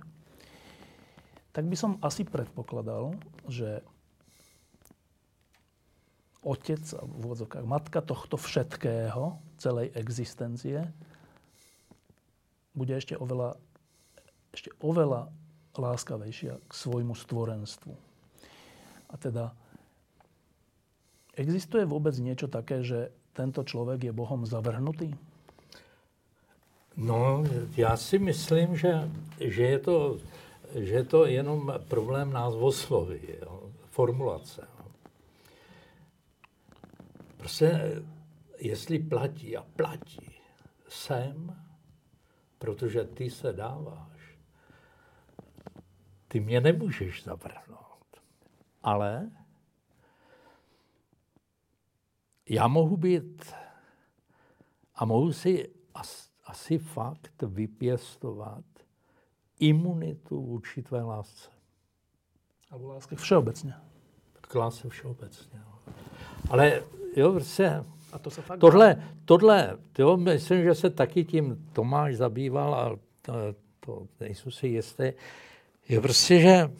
tak 1.53 1.65
by 1.65 1.75
som 1.75 1.97
asi 2.05 2.25
predpokladal, 2.25 3.17
že 3.49 3.81
otec, 6.45 6.79
v 6.81 7.21
úvodzovkách 7.25 7.65
matka 7.67 7.99
tohto 7.99 8.39
všetkého, 8.39 9.37
celej 9.59 9.91
existencie, 9.97 10.87
bude 12.71 12.95
ešte 12.95 13.19
oveľa, 13.19 13.59
ešte 14.55 14.71
oveľa 14.79 15.27
láskavejšia 15.75 16.63
k 16.63 16.71
svojmu 16.71 17.11
stvorenstvu. 17.11 17.93
A 19.09 19.15
teda, 19.19 19.51
existuje 21.35 21.83
vôbec 21.83 22.15
niečo 22.21 22.47
také, 22.47 22.85
že 22.85 23.11
tento 23.35 23.65
človek 23.67 24.07
je 24.07 24.13
Bohom 24.15 24.47
zavrhnutý? 24.47 25.11
No, 26.99 27.43
já 27.77 27.97
si 27.97 28.19
myslím, 28.19 28.77
že, 28.77 29.11
že 29.39 29.63
je 29.63 29.79
to 29.79 30.17
že 30.75 30.93
je 30.93 31.03
to 31.03 31.25
jenom 31.25 31.73
problém 31.87 32.33
názvosloví, 32.33 33.19
jo, 33.41 33.71
formulace. 33.89 34.67
Jo. 34.79 34.91
Prostě, 37.37 37.81
jestli 38.57 38.99
platí 38.99 39.57
a 39.57 39.63
platí 39.75 40.31
sem, 40.87 41.63
protože 42.57 43.03
ty 43.03 43.29
se 43.29 43.53
dáváš, 43.53 44.37
ty 46.27 46.39
mě 46.39 46.61
nemůžeš 46.61 47.23
zavrhnout. 47.23 48.21
Ale 48.83 49.31
já 52.49 52.67
mohu 52.67 52.97
být 52.97 53.53
a 54.95 55.05
mohu 55.05 55.33
si 55.33 55.69
asi 56.49 56.77
fakt 56.77 57.41
vypěstovat 57.41 58.63
imunitu 59.59 60.41
vůči 60.41 60.81
tvé 60.81 61.01
lásce. 61.01 61.49
Alebo 62.71 62.87
láske 62.87 63.15
všeobecně. 63.15 63.73
K 64.41 64.55
lásce 64.55 64.89
všeobecně. 64.89 65.61
Ale 66.49 66.83
jo, 67.15 67.31
prostě, 67.31 67.83
a 68.13 68.19
to 68.19 68.31
se 68.31 68.41
fakt 68.41 68.59
tohle, 68.59 69.03
tohle, 69.25 69.77
jo, 69.97 70.17
myslím, 70.17 70.63
že 70.63 70.75
se 70.75 70.89
taky 70.89 71.25
tím 71.25 71.69
Tomáš 71.73 72.15
zabýval 72.15 72.75
a 72.75 72.99
to, 73.21 73.33
to 73.79 74.07
nejsou 74.19 74.51
si 74.51 74.67
jistý, 74.67 75.13
je 75.89 76.01
prostě, 76.01 76.39
že 76.39 76.71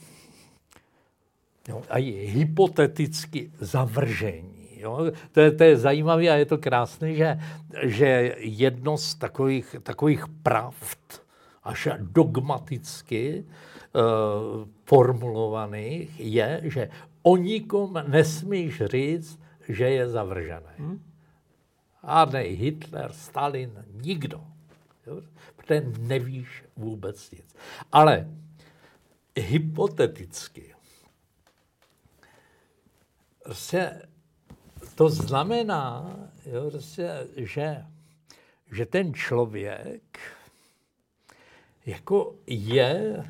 jo, 1.67 1.83
a 1.89 1.97
je 1.97 2.31
hypoteticky 2.31 3.51
zavržení. 3.59 4.58
Jo? 4.79 5.11
To, 5.31 5.39
je, 5.39 5.51
to 5.51 5.63
je 5.63 5.77
zajímavé 5.77 6.29
a 6.31 6.39
je 6.39 6.45
to 6.45 6.57
krásné, 6.57 7.13
že, 7.13 7.39
že 7.83 8.35
jedno 8.39 8.97
z 8.97 9.15
takových, 9.15 9.75
takových 9.83 10.23
pravd, 10.43 11.21
až 11.63 11.99
dogmaticky 11.99 13.43
uh, 13.43 14.65
formulovaných 14.87 16.09
je, 16.19 16.49
že 16.63 16.83
o 17.21 17.37
nikom 17.37 17.93
nesmíš 18.07 18.83
říct, 18.87 19.39
že 19.69 19.85
je 19.89 20.09
zavržený. 20.09 20.75
Hmm? 20.77 21.03
A 22.03 22.25
ne 22.25 22.39
Hitler, 22.39 23.11
Stalin, 23.13 23.85
nikdo. 23.91 24.41
Jo? 25.07 25.21
Protože 25.55 25.85
nevíš 25.99 26.63
vůbec 26.77 27.31
nic. 27.31 27.55
Ale 27.91 28.27
hypoteticky 29.35 30.75
se 33.51 34.01
to 34.99 35.09
znamená, 35.09 36.15
jo, 36.45 36.71
že, 37.35 37.85
že 38.71 38.85
ten 38.85 39.13
člověk 39.13 40.19
jako 41.85 42.35
je, 42.47 43.25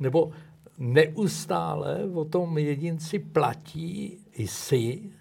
nebo 0.00 0.32
neustále 0.78 2.04
o 2.04 2.24
tom 2.24 2.58
jedinci 2.58 3.18
platí 3.18 4.18
jsi, 4.32 5.12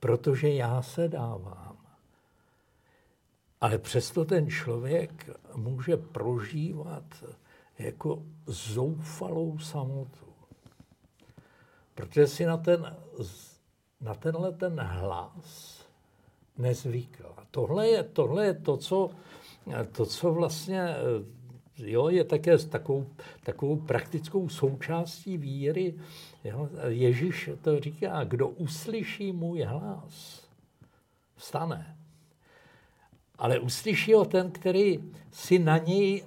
protože 0.00 0.48
já 0.48 0.82
se 0.82 1.08
dávám. 1.08 1.76
Ale 3.60 3.78
přesto 3.78 4.24
ten 4.24 4.50
člověk 4.50 5.30
může 5.54 5.96
prožívat 5.96 7.04
jako 7.78 8.22
zoufalou 8.46 9.58
samotu. 9.58 10.26
Protože 11.94 12.26
si 12.26 12.44
na, 12.44 12.56
ten, 12.56 12.96
na 14.00 14.14
tenhle 14.14 14.52
ten 14.52 14.80
hlas 14.80 15.80
nezvykl. 16.58 17.34
Tohle 17.50 17.88
je, 17.88 18.02
tohle 18.02 18.46
je 18.46 18.54
to, 18.54 18.76
co, 18.76 19.10
to, 19.92 20.06
co 20.06 20.32
vlastně 20.32 20.96
jo, 21.76 22.08
je 22.08 22.24
také 22.24 22.58
takovou, 22.58 23.06
takovou 23.44 23.76
praktickou 23.76 24.48
součástí 24.48 25.38
víry. 25.38 25.94
Jo. 26.44 26.68
Ježíš 26.88 27.50
to 27.62 27.80
říká, 27.80 28.24
kdo 28.24 28.48
uslyší 28.48 29.32
můj 29.32 29.62
hlas, 29.62 30.46
vstane. 31.36 31.96
Ale 33.38 33.58
uslyší 33.58 34.12
ho 34.12 34.24
ten, 34.24 34.50
který 34.50 35.00
si 35.32 35.58
na 35.58 35.78
něj 35.78 36.24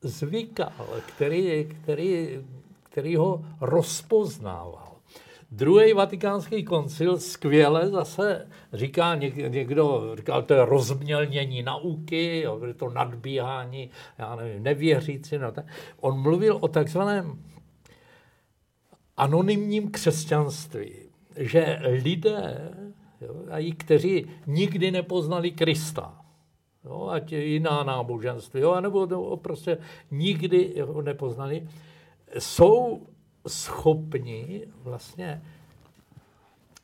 zvykal, 0.00 0.72
který, 1.06 1.64
který, 1.64 2.44
který 2.82 3.16
ho 3.16 3.44
rozpoznával. 3.60 4.91
Druhý 5.54 5.92
vatikánský 5.92 6.64
koncil 6.64 7.18
skvěle 7.18 7.88
zase 7.88 8.48
říká, 8.72 9.14
někdo 9.14 10.16
říkal, 10.16 10.42
to 10.42 10.54
je 10.54 10.64
rozmělnění 10.64 11.62
nauky, 11.62 12.40
jo, 12.40 12.60
to 12.76 12.90
nadbíhání, 12.90 13.90
já 14.18 14.36
nevím, 14.36 14.62
nevěřící. 14.62 15.38
No, 15.38 15.52
tak. 15.52 15.64
On 16.00 16.20
mluvil 16.20 16.58
o 16.60 16.68
takzvaném 16.68 17.42
anonymním 19.16 19.90
křesťanství, 19.90 20.92
že 21.36 21.78
lidé, 21.82 22.72
jo, 23.20 23.34
kteří 23.76 24.26
nikdy 24.46 24.90
nepoznali 24.90 25.50
Krista, 25.50 26.20
jo, 26.84 27.08
ať 27.10 27.32
jiná 27.32 27.82
náboženství, 27.82 28.60
jo, 28.60 28.70
anebo 28.70 29.06
no, 29.06 29.36
prostě 29.36 29.78
nikdy 30.10 30.80
ho 30.80 31.02
nepoznali, 31.02 31.68
jsou 32.38 33.06
schopni 33.48 34.66
vlastně 34.76 35.42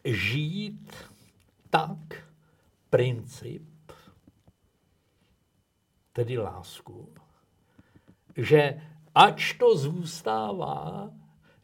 žít 0.05 0.93
tak 1.71 1.99
princip, 2.91 3.63
tedy 6.13 6.39
lásku, 6.39 7.09
že 8.37 8.83
ač 9.15 9.53
to 9.53 9.77
zůstává, 9.77 11.11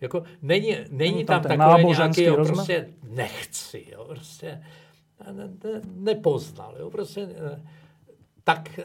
jako 0.01 0.23
není, 0.43 0.77
není 0.91 1.25
tam, 1.25 1.43
tam 1.43 1.59
takové 1.59 1.83
nějaké, 1.83 2.23
jo, 2.23 2.37
prostě 2.37 2.89
nechci, 3.03 3.87
jo, 3.93 4.05
prostě 4.05 4.65
ne, 5.33 5.49
ne, 5.65 5.81
nepoznal, 5.85 6.77
jo, 6.79 6.91
prostě 6.91 7.29
tak, 8.45 8.81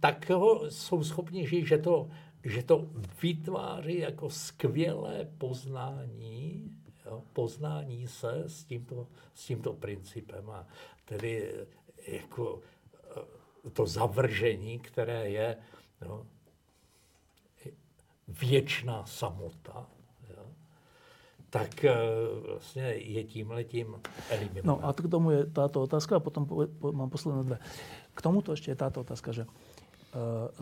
tak 0.00 0.30
ho 0.30 0.70
jsou 0.70 1.04
schopni 1.04 1.48
žít, 1.48 1.66
že 1.66 1.78
to, 1.78 2.08
že 2.44 2.62
to 2.62 2.86
vytváří 3.22 3.98
jako 3.98 4.30
skvělé 4.30 5.28
poznání, 5.38 6.70
jo, 7.06 7.22
poznání 7.32 8.08
se 8.08 8.42
s 8.46 8.64
tímto, 8.64 9.06
s 9.34 9.46
tímto 9.46 9.72
principem 9.72 10.50
a 10.50 10.66
tedy 11.04 11.52
jako 12.06 12.60
to 13.72 13.86
zavržení, 13.86 14.78
které 14.78 15.30
je 15.30 15.56
jo, 16.02 16.26
věčná 18.28 19.06
samota, 19.06 19.86
jo, 20.36 20.46
tak 21.50 21.84
eh, 21.84 21.96
vlastně 22.48 22.82
je 22.82 23.24
tím 23.24 23.50
letím 23.50 23.96
eliminované. 24.30 24.82
No 24.82 24.88
a 24.88 24.92
k 24.92 25.08
tomu 25.10 25.30
je 25.30 25.46
táto 25.46 25.82
otázka 25.82 26.16
a 26.16 26.20
potom 26.20 26.46
po, 26.46 26.66
po, 26.78 26.92
mám 26.92 27.10
posledné 27.10 27.44
dve. 27.44 27.58
K 28.14 28.22
tomuto 28.22 28.52
ešte 28.52 28.70
je 28.70 28.78
táto 28.78 29.00
otázka, 29.00 29.32
že 29.32 29.46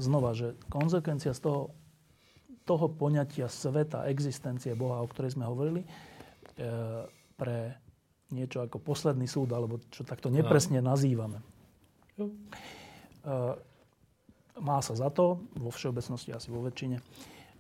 znova, 0.01 0.33
že 0.33 0.57
konzekvencia 0.73 1.37
z 1.37 1.45
toho, 1.45 1.63
toho 2.65 2.87
poňatia 2.89 3.53
sveta, 3.53 4.09
existencie 4.09 4.73
Boha, 4.73 5.05
o 5.05 5.11
ktorej 5.11 5.37
sme 5.37 5.45
hovorili, 5.45 5.85
uh, 5.85 7.05
pre 7.37 7.77
niečo 8.33 8.65
ako 8.65 8.81
posledný 8.81 9.29
súd, 9.29 9.53
alebo 9.53 9.77
čo 9.93 10.09
takto 10.09 10.33
nepresne 10.33 10.81
nazývame. 10.81 11.45
Uh, 12.17 13.57
má 14.61 14.81
sa 14.81 14.97
za 14.97 15.13
to, 15.13 15.41
vo 15.57 15.69
všeobecnosti 15.73 16.33
asi 16.33 16.49
vo 16.49 16.65
väčšine, 16.65 16.97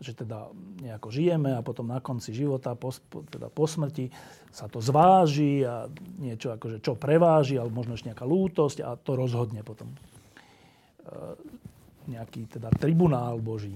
že 0.02 0.18
teda 0.18 0.50
nejako 0.82 1.14
žijeme 1.14 1.54
a 1.54 1.62
potom 1.62 1.86
na 1.86 2.02
konci 2.02 2.34
života, 2.34 2.74
po, 2.74 2.90
teda 3.30 3.46
po 3.48 3.70
smrti 3.70 4.10
sa 4.50 4.66
to 4.66 4.82
zváži 4.82 5.62
a 5.62 5.86
niečo 6.18 6.50
akože 6.56 6.82
čo 6.82 6.98
preváži, 6.98 7.56
alebo 7.56 7.78
možno 7.84 7.94
ešte 7.94 8.10
nejaká 8.10 8.26
lútosť 8.26 8.82
a 8.82 8.98
to 8.98 9.14
rozhodne 9.14 9.62
potom. 9.62 9.94
Nejaký 12.12 12.60
teda 12.60 12.68
tribunál 12.76 13.40
Boží. 13.40 13.72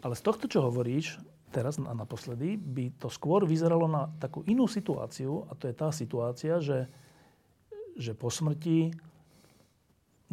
Ale 0.00 0.16
z 0.16 0.22
tohto, 0.24 0.48
čo 0.48 0.64
hovoríš, 0.64 1.20
teraz 1.52 1.76
a 1.80 1.92
naposledy, 1.92 2.56
by 2.56 2.96
to 2.98 3.12
skôr 3.12 3.44
vyzeralo 3.44 3.84
na 3.84 4.08
takú 4.18 4.42
inú 4.48 4.64
situáciu 4.64 5.46
a 5.48 5.54
to 5.54 5.68
je 5.68 5.74
tá 5.76 5.88
situácia, 5.92 6.58
že, 6.60 6.88
že 7.94 8.12
po 8.16 8.32
smrti 8.32 8.90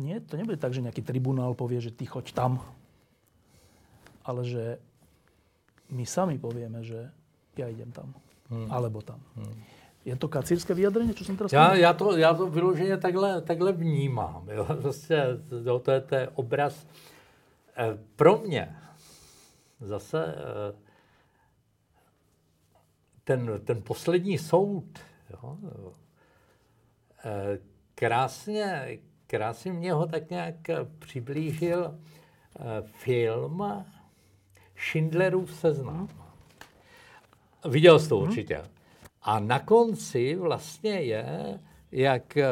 nie, 0.01 0.17
to 0.23 0.33
nebude 0.39 0.57
tak, 0.57 0.73
že 0.73 0.81
nejaký 0.81 1.05
tribunál 1.05 1.53
povie, 1.53 1.77
že 1.77 1.93
ty 1.93 2.09
choď 2.09 2.33
tam 2.33 2.57
ale 4.25 4.41
že 4.45 4.63
my 5.91 6.05
sami 6.05 6.37
povieme, 6.37 6.85
že 6.85 7.09
ja 7.57 7.67
idem 7.67 7.89
tam. 7.91 8.13
Hmm. 8.51 8.69
Alebo 8.69 9.01
tam. 9.01 9.19
Hmm. 9.35 9.55
Je 10.05 10.15
to 10.15 10.27
kacírské 10.27 10.73
vyjadrenie, 10.73 11.13
čo 11.13 11.25
jsem 11.25 11.37
teraz 11.37 11.53
já, 11.53 11.75
já, 11.75 11.93
to, 11.93 12.17
já 12.17 12.33
to 12.33 12.47
vyloženě 12.47 12.97
takhle, 12.97 13.41
takhle 13.41 13.71
vnímám. 13.71 14.49
Jo? 14.49 14.65
Prostě, 14.81 15.25
jo, 15.65 15.79
to, 15.79 15.91
je, 15.91 16.01
to 16.01 16.15
je 16.15 16.29
obraz. 16.29 16.87
E, 17.77 17.97
pro 18.15 18.37
mě 18.37 18.75
zase 19.79 20.25
e, 20.25 20.35
ten, 23.23 23.61
ten 23.65 23.81
poslední 23.81 24.37
soud 24.37 24.99
jo? 25.29 25.57
E, 27.25 27.59
krásně, 27.95 28.97
krásně 29.27 29.73
mě 29.73 29.93
ho 29.93 30.07
tak 30.07 30.29
nějak 30.29 30.55
přiblížil 30.99 31.85
e, 31.85 32.81
film 32.81 33.85
Schindlerův 34.77 35.55
seznam. 35.55 36.07
Viděl 37.69 37.99
jsi 37.99 38.09
to 38.09 38.17
hmm. 38.17 38.27
určitě. 38.27 38.63
A 39.21 39.39
na 39.39 39.59
konci 39.59 40.35
vlastně 40.35 40.91
je, 41.01 41.59
jak 41.91 42.37
eh, 42.37 42.47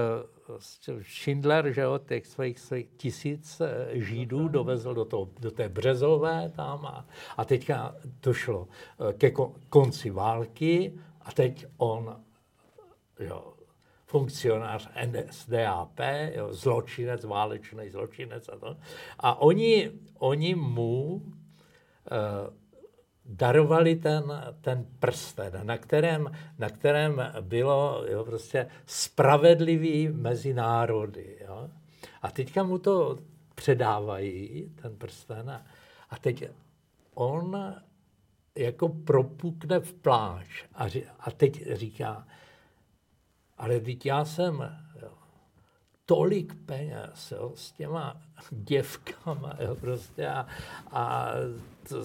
Schindler, 1.02 1.72
že 1.72 1.82
jo, 1.82 1.98
těch 1.98 2.28
svých, 2.28 2.60
svých 2.60 2.88
tisíc 2.98 3.62
eh, 3.62 3.88
židů 3.94 4.48
dovezl 4.48 4.94
do, 4.94 5.06
toho, 5.06 5.30
do 5.40 5.52
té 5.52 5.70
Březové 5.70 6.52
tam 6.56 6.86
a, 6.86 7.06
a 7.38 7.46
teďka 7.46 7.96
došlo 8.24 8.68
eh, 9.10 9.14
ke 9.14 9.32
konci 9.70 10.10
války 10.10 10.94
a 11.22 11.32
teď 11.32 11.66
on, 11.78 12.24
jo, 13.20 13.54
funkcionář 14.06 14.90
NSDAP, 15.06 16.00
jo, 16.36 16.54
zločinec, 16.54 17.24
válečný 17.24 17.90
zločinec 17.90 18.50
a 18.50 18.58
to. 18.58 18.78
A 19.20 19.42
oni, 19.42 19.92
oni 20.20 20.56
mu 20.56 21.22
Eh, 22.12 22.50
darovali 23.30 23.96
ten, 23.96 24.24
ten 24.62 24.86
prsten, 25.00 25.60
na 25.64 25.78
kterém, 25.78 26.32
na 26.60 26.70
kterém 26.70 27.22
bylo 27.42 28.06
jo, 28.08 28.26
prostě 28.26 28.68
spravedlivý 28.86 30.08
mezi 30.08 30.54
národy. 30.54 31.38
Jo. 31.48 31.70
A 32.22 32.32
teďka 32.32 32.64
mu 32.64 32.78
to 32.78 33.20
předávají, 33.56 34.72
ten 34.82 34.96
prsten, 34.96 35.50
a, 35.50 35.66
a 36.10 36.18
teď 36.18 36.50
on 37.14 37.76
jako 38.56 38.90
propukne 38.90 39.80
v 39.80 39.94
pláč 39.94 40.64
a, 40.76 40.86
a 41.20 41.32
teď 41.32 41.74
říká, 41.74 42.28
ale 43.58 43.80
teď 43.80 44.06
já 44.06 44.26
jsem 44.26 44.80
jo, 45.02 45.12
tolik 46.06 46.56
peněz 46.66 47.32
jo, 47.32 47.52
s 47.56 47.72
těma 47.72 48.22
děvkama 48.52 49.54
jo, 49.60 49.76
prostě 49.76 50.28
a, 50.28 50.48
a 50.92 51.32
to, 51.90 52.02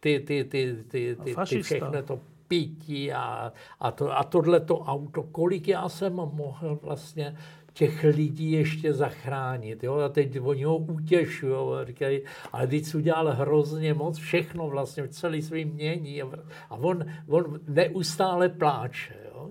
ty, 0.00 0.20
ty, 0.20 0.44
ty, 0.44 0.76
ty, 0.88 1.16
ty, 1.24 1.34
ty 1.46 1.62
všechno 1.62 2.02
to 2.02 2.20
pití 2.48 3.12
a, 3.12 3.52
a, 3.80 3.90
to, 3.90 4.18
a 4.18 4.24
tohle 4.24 4.60
to 4.60 4.78
auto, 4.78 5.22
kolik 5.22 5.68
já 5.68 5.88
jsem 5.88 6.12
mohl 6.12 6.78
vlastně 6.82 7.36
těch 7.72 8.04
lidí 8.04 8.52
ještě 8.52 8.92
zachránit. 8.94 9.84
Jo? 9.84 9.94
A 9.94 10.08
teď 10.08 10.40
oni 10.40 10.64
ho 10.64 10.76
utěšují, 10.76 11.86
říkají, 11.86 12.22
ale 12.52 12.66
teď 12.66 12.94
udělal 12.94 13.32
hrozně 13.32 13.94
moc, 13.94 14.18
všechno 14.18 14.68
vlastně, 14.68 15.08
celý 15.08 15.42
svý 15.42 15.64
mění. 15.64 16.22
A 16.22 16.30
on, 16.70 17.04
on 17.28 17.60
neustále 17.68 18.48
pláče. 18.48 19.14
Jo? 19.34 19.50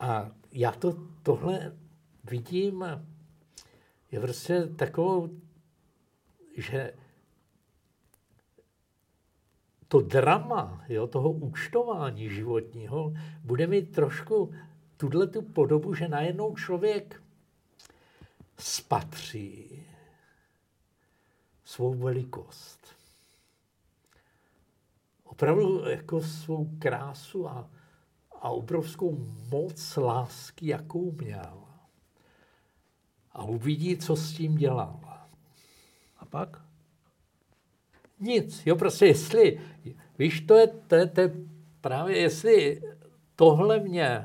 A 0.00 0.30
já 0.52 0.72
to, 0.72 0.94
tohle 1.22 1.72
vidím, 2.30 2.84
je 4.12 4.20
prostě 4.20 4.66
takovou, 4.76 5.28
že 6.56 6.92
to 9.94 10.00
drama 10.00 10.84
jo, 10.88 11.06
toho 11.06 11.30
účtování 11.30 12.30
životního 12.30 13.12
bude 13.44 13.66
mít 13.66 13.92
trošku 13.92 14.54
tuhle 14.96 15.26
tu 15.26 15.42
podobu, 15.42 15.94
že 15.94 16.08
najednou 16.08 16.56
člověk 16.56 17.22
spatří 18.58 19.82
svou 21.64 21.94
velikost. 21.94 22.86
Opravdu 25.24 25.88
jako 25.88 26.20
svou 26.20 26.70
krásu 26.78 27.48
a, 27.48 27.70
a 28.40 28.48
obrovskou 28.48 29.18
moc 29.50 29.96
lásky, 29.96 30.66
jakou 30.66 31.12
měl. 31.12 31.64
A 33.32 33.44
uvidí, 33.44 33.96
co 33.96 34.16
s 34.16 34.32
tím 34.32 34.56
dělal. 34.56 35.00
A 36.18 36.24
pak? 36.24 36.63
Nic. 38.20 38.62
Jo, 38.66 38.76
prostě 38.76 39.06
jestli, 39.06 39.60
víš, 40.18 40.40
to 40.40 40.54
je, 40.54 40.66
to 40.66 40.94
je, 40.94 41.06
to 41.06 41.20
je 41.20 41.32
právě, 41.80 42.18
jestli 42.18 42.82
tohle 43.36 43.80
mě 43.80 44.24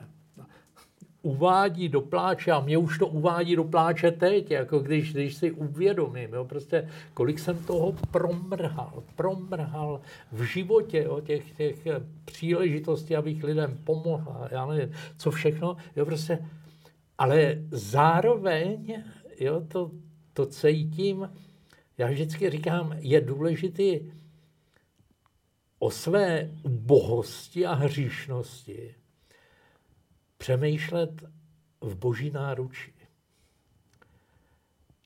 uvádí 1.22 1.90
do 1.90 2.02
pláče 2.02 2.52
a 2.52 2.60
mě 2.60 2.78
už 2.78 2.98
to 2.98 3.07
uvádí 3.07 3.56
do 3.56 3.64
pláče 3.64 4.11
teď, 4.11 4.52
jako 4.52 4.80
když, 4.80 5.14
když 5.14 5.36
si 5.36 5.52
uvědomím, 5.52 6.34
jo, 6.34 6.45
prostě 6.45 6.90
kolik 7.14 7.40
jsem 7.40 7.57
toho 7.57 7.95
promrhal, 8.11 9.03
promrhal 9.16 10.02
v 10.32 10.44
životě, 10.44 11.03
jo, 11.03 11.22
těch, 11.22 11.52
těch 11.52 11.88
příležitostí, 12.26 13.16
abych 13.16 13.44
lidem 13.44 13.78
pomohl, 13.84 14.48
já 14.52 14.66
nevím, 14.66 14.91
co 15.18 15.32
všechno, 15.32 15.78
jo, 15.95 16.06
prostě, 16.06 16.40
ale 17.18 17.56
zároveň, 17.72 19.03
jo, 19.40 19.61
to, 19.68 19.91
to 20.34 20.45
cítím, 20.45 21.30
já 21.99 22.07
vždycky 22.07 22.49
říkám, 22.49 22.95
je 22.99 23.21
důležité 23.21 24.05
o 25.80 25.91
své 25.91 26.49
bohosti 26.67 27.65
a 27.65 27.73
hříšnosti 27.73 28.95
přemýšlet 30.38 31.23
v 31.81 31.95
boží 31.95 32.31
náruči. 32.31 32.93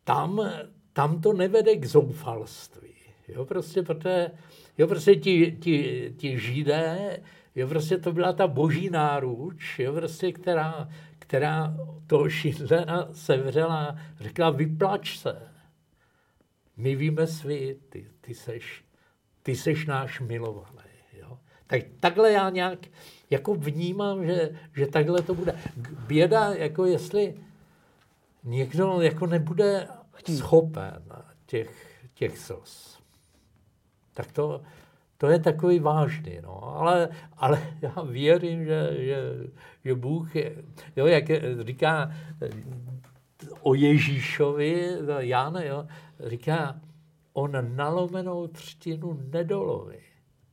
Tam, 0.03 0.51
tam 0.93 1.21
to 1.21 1.33
nevede 1.33 1.75
k 1.75 1.85
zoufalství. 1.85 2.93
Jo, 3.27 3.45
prostě, 3.45 3.83
protože, 3.83 4.31
jo, 4.77 4.87
prostě 4.87 5.15
ti, 5.15 5.57
ti, 5.61 6.09
ti 6.17 6.39
židé, 6.39 7.19
jo, 7.55 7.67
prostě 7.67 7.97
to 7.97 8.11
byla 8.11 8.33
ta 8.33 8.47
boží 8.47 8.89
náruč, 8.89 9.79
jo, 9.79 9.93
prostě, 9.93 10.31
která, 10.31 10.89
která 11.19 11.77
toho 12.07 12.29
Schindlera 12.29 13.07
sevřela, 13.13 13.97
řekla, 14.19 14.49
vyplač 14.49 15.17
se. 15.17 15.52
My 16.77 16.95
víme 16.95 17.27
svý, 17.27 17.75
ty, 17.89 18.07
ty, 18.21 18.33
seš, 18.33 18.83
ty 19.43 19.55
seš 19.55 19.85
náš 19.85 20.19
milovaný. 20.19 20.89
Jo? 21.13 21.39
Tak 21.67 21.81
takhle 21.99 22.31
já 22.31 22.49
nějak 22.49 22.79
jako 23.29 23.55
vnímám, 23.55 24.25
že, 24.25 24.49
že 24.75 24.87
takhle 24.87 25.21
to 25.21 25.35
bude. 25.35 25.55
Běda, 26.07 26.53
jako 26.53 26.85
jestli 26.85 27.35
někdo 28.43 29.01
jako 29.01 29.27
nebude 29.27 29.87
schopen 30.37 31.03
těch, 31.45 31.99
těch 32.13 32.37
slz. 32.37 32.97
Tak 34.13 34.31
to, 34.31 34.61
to 35.17 35.27
je 35.27 35.39
takový 35.39 35.79
vážný, 35.79 36.39
no. 36.43 36.63
Ale, 36.63 37.09
ale 37.37 37.73
já 37.81 38.01
věřím, 38.01 38.65
že, 38.65 38.89
že, 38.97 39.17
že 39.85 39.95
Bůh 39.95 40.35
je, 40.35 40.55
jo, 40.95 41.05
jak 41.05 41.23
říká 41.65 42.11
o 43.61 43.73
Ježíšovi, 43.73 44.97
Jan, 45.19 45.55
jo, 45.55 45.87
říká, 46.19 46.79
on 47.33 47.75
nalomenou 47.75 48.47
třtinu 48.47 49.19
nedoloví, 49.31 49.97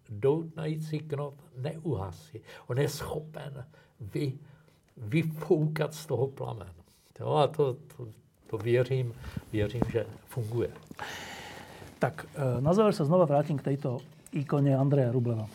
doutnající 0.08 0.98
knot 0.98 1.34
neuhasí. 1.56 2.40
On 2.66 2.78
je 2.78 2.88
schopen 2.88 3.64
vy, 4.00 4.38
vyfoukat 4.96 5.94
z 5.94 6.06
toho 6.06 6.26
plamenu. 6.26 6.80
Jo, 7.20 7.34
a 7.34 7.46
to, 7.46 7.74
to, 7.74 8.08
to 8.46 8.58
věřím, 8.58 9.14
věřím, 9.52 9.82
že 9.92 10.06
funguje. 10.26 10.70
Tak 11.98 12.26
e, 12.32 12.60
na 12.64 12.72
záver 12.72 12.96
sa 12.96 13.04
znova 13.04 13.28
vrátim 13.28 13.60
k 13.60 13.66
tejto 13.68 14.00
ikone 14.32 14.72
Andreja 14.72 15.12
Rubleva, 15.12 15.44
e, 15.44 15.52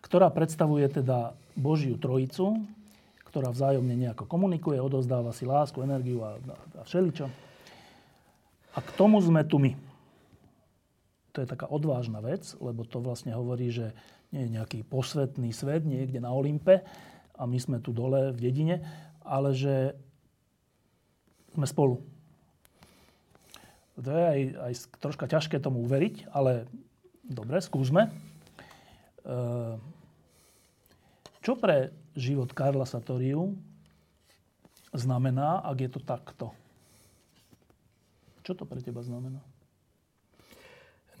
ktorá 0.00 0.32
predstavuje 0.32 0.88
teda 0.88 1.36
Božiu 1.52 2.00
trojicu, 2.00 2.64
ktorá 3.34 3.50
vzájomne 3.50 3.98
nejako 3.98 4.30
komunikuje, 4.30 4.78
odozdáva 4.78 5.34
si 5.34 5.42
lásku, 5.42 5.82
energiu 5.82 6.22
a, 6.22 6.38
a 6.78 6.82
všeličo. 6.86 7.26
A 8.74 8.78
k 8.78 8.90
tomu 8.94 9.18
sme 9.18 9.42
tu 9.42 9.58
my. 9.58 9.74
To 11.34 11.42
je 11.42 11.50
taká 11.50 11.66
odvážna 11.66 12.22
vec, 12.22 12.54
lebo 12.62 12.86
to 12.86 13.02
vlastne 13.02 13.34
hovorí, 13.34 13.74
že 13.74 13.90
nie 14.30 14.46
je 14.46 14.54
nejaký 14.54 14.78
posvetný 14.86 15.50
svet 15.50 15.82
niekde 15.82 16.22
na 16.22 16.30
Olympe 16.30 16.86
a 17.34 17.42
my 17.42 17.58
sme 17.58 17.82
tu 17.82 17.90
dole 17.90 18.30
v 18.30 18.38
dedine, 18.38 18.86
ale 19.26 19.50
že 19.50 19.98
sme 21.58 21.66
spolu 21.66 21.98
to 23.94 24.10
je 24.10 24.24
aj, 24.26 24.40
aj 24.58 24.72
troška 24.98 25.26
ťažké 25.30 25.62
tomu 25.62 25.86
uveriť, 25.86 26.26
ale 26.34 26.66
dobre, 27.22 27.62
skúsme. 27.62 28.10
Ehm, 29.22 29.78
čo 31.38 31.54
pre 31.54 31.94
život 32.16 32.52
Karla 32.52 32.86
Satoriu 32.86 33.58
znamená, 34.94 35.58
ak 35.66 35.80
je 35.80 35.90
to 35.90 36.00
takto? 36.00 36.46
Čo 38.46 38.54
to 38.54 38.64
pre 38.64 38.82
teba 38.82 39.02
znamená? 39.02 39.42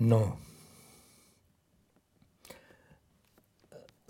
No, 0.00 0.38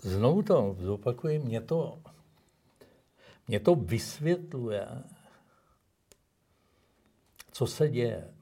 znovu 0.01 0.41
to 0.41 0.77
zopakuji, 0.81 1.39
mě 1.39 1.61
to, 1.61 2.01
mě 3.47 3.59
to 3.59 3.75
vysvětluje, 3.75 4.87
co 7.51 7.67
se 7.67 7.89
děje. 7.89 8.35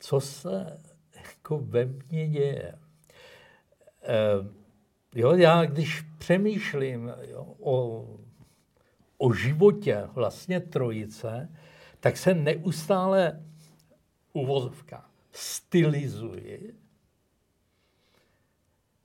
co 0.00 0.20
se 0.20 0.82
jako 1.14 1.58
ve 1.58 1.84
mně 1.84 2.28
děje. 2.28 2.78
E, 4.02 4.18
jo, 5.14 5.32
já 5.32 5.64
když 5.64 6.00
přemýšlím 6.18 7.12
jo, 7.22 7.54
o, 7.60 8.06
o 9.18 9.32
životě 9.32 10.08
vlastně 10.14 10.60
trojice, 10.60 11.48
tak 12.00 12.16
se 12.16 12.34
neustále 12.34 13.44
uvozovka 14.32 15.10
stylizuji. 15.32 16.74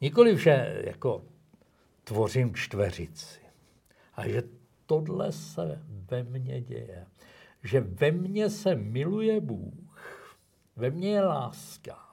Nikoliv, 0.02 0.40
že 0.40 0.82
jako 0.86 1.24
tvořím 2.04 2.56
čtveřici, 2.56 3.40
a 4.14 4.28
že 4.28 4.44
tohle 4.86 5.32
se 5.32 5.82
ve 5.88 6.24
mně 6.24 6.62
děje. 6.62 7.06
Že 7.64 7.80
ve 7.80 8.12
mně 8.12 8.50
se 8.50 8.76
miluje 8.76 9.42
Bůh 9.42 9.86
ve 10.76 10.90
mně 10.90 11.10
je 11.10 11.22
láska. 11.22 12.05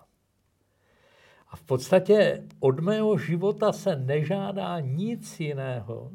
A 1.53 1.57
v 1.57 1.63
podstatě 1.63 2.43
od 2.61 2.81
mého 2.81 3.19
života 3.19 3.73
se 3.73 3.97
nežádá 3.97 4.81
nic 4.81 5.41
jiného, 5.41 6.11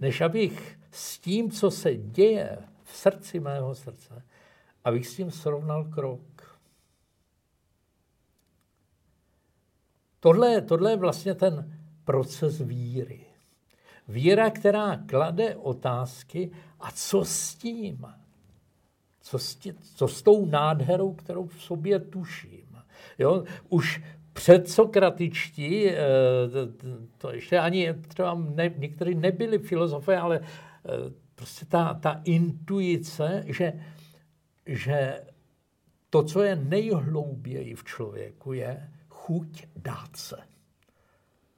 než 0.00 0.20
abych 0.20 0.78
s 0.90 1.18
tím, 1.18 1.50
co 1.50 1.70
se 1.70 1.94
děje 1.94 2.58
v 2.84 2.96
srdci 2.96 3.40
mého 3.40 3.74
srdce, 3.74 4.22
abych 4.84 5.06
s 5.06 5.16
tím 5.16 5.30
srovnal 5.30 5.84
krok. 5.84 6.60
Tohle, 10.20 10.60
tohle 10.60 10.90
je 10.90 10.96
vlastně 10.96 11.34
ten 11.34 11.80
proces 12.04 12.60
víry. 12.60 13.26
Víra, 14.08 14.50
která 14.50 14.96
klade 14.96 15.56
otázky, 15.56 16.50
a 16.80 16.90
co 16.90 17.24
s 17.24 17.54
tím? 17.54 18.06
Co 19.20 19.38
s, 19.38 19.56
tě, 19.56 19.74
co 19.94 20.08
s 20.08 20.22
tou 20.22 20.46
nádherou, 20.46 21.14
kterou 21.14 21.46
v 21.46 21.62
sobě 21.62 22.00
tuším? 22.00 22.78
Jo? 23.18 23.44
Už 23.68 24.02
předsokratičtí, 24.38 25.88
eh, 25.90 25.98
to 27.18 27.32
ještě 27.32 27.58
ani 27.58 27.94
třeba 27.94 28.34
ne, 28.34 28.70
někteří 28.76 29.14
nebyli 29.14 29.58
filozofé, 29.58 30.18
ale 30.18 30.40
eh, 30.40 30.90
prostě 31.34 31.66
ta, 31.66 31.94
ta 31.94 32.20
intuice, 32.24 33.44
že, 33.46 33.72
že 34.66 35.24
to, 36.10 36.22
co 36.22 36.42
je 36.42 36.56
nejhlouběji 36.56 37.74
v 37.74 37.84
člověku, 37.84 38.52
je 38.52 38.90
chuť 39.08 39.66
dát 39.76 40.16
se. 40.16 40.36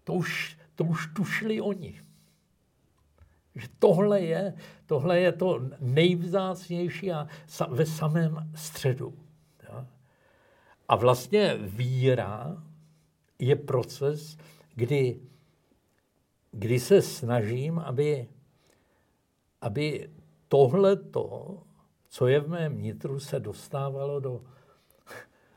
To 0.05 0.12
už, 0.12 0.59
to 0.74 0.85
už 0.85 1.07
tušili 1.15 1.61
oni. 1.61 2.01
Že 3.55 3.69
tohle 3.78 4.20
je, 4.20 4.55
tohle 4.86 5.20
je 5.20 5.32
to 5.32 5.61
nejvzácnější 5.81 7.12
a 7.12 7.28
ve 7.69 7.86
samém 7.86 8.51
středu. 8.55 9.15
A 10.89 10.97
vlastně 10.97 11.55
víra 11.61 12.62
je 13.41 13.57
proces, 13.57 14.37
kdy, 14.75 15.21
kdy 16.53 16.81
se 16.81 17.03
snažím, 17.03 17.79
aby, 17.79 18.29
aby 19.61 20.11
tohleto, 20.49 21.59
co 22.09 22.27
je 22.27 22.41
v 22.41 22.49
mém 22.49 22.83
nitru, 22.83 23.21
se 23.21 23.41
dostávalo 23.41 24.21
do, 24.21 24.41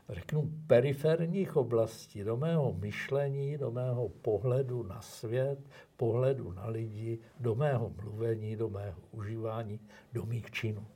řeknu, 0.08 0.50
periferních 0.66 1.56
oblastí, 1.56 2.24
do 2.24 2.36
mého 2.36 2.72
myšlení, 2.72 3.58
do 3.58 3.70
mého 3.70 4.08
pohledu 4.08 4.82
na 4.82 5.00
svět, 5.00 5.58
pohledu 5.96 6.52
na 6.52 6.66
lidi, 6.66 7.18
do 7.40 7.54
mého 7.54 7.92
mluvení, 8.02 8.56
do 8.56 8.70
mého 8.70 8.98
užívání, 9.12 9.80
do 10.12 10.26
mých 10.26 10.50
činů. 10.50 10.86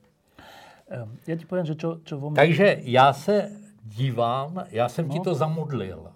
Já 1.27 1.37
ti 1.37 1.45
povím, 1.45 1.69
že 1.69 1.77
čo, 1.77 2.01
čo 2.01 2.17
vo 2.17 2.33
mne... 2.33 2.41
Takže 2.41 2.81
já 2.81 3.13
se 3.13 3.53
dívám, 3.85 4.65
já 4.73 4.89
jsem 4.89 5.09
no. 5.09 5.13
ti 5.13 5.21
to 5.21 5.35
zamodlil. 5.35 6.09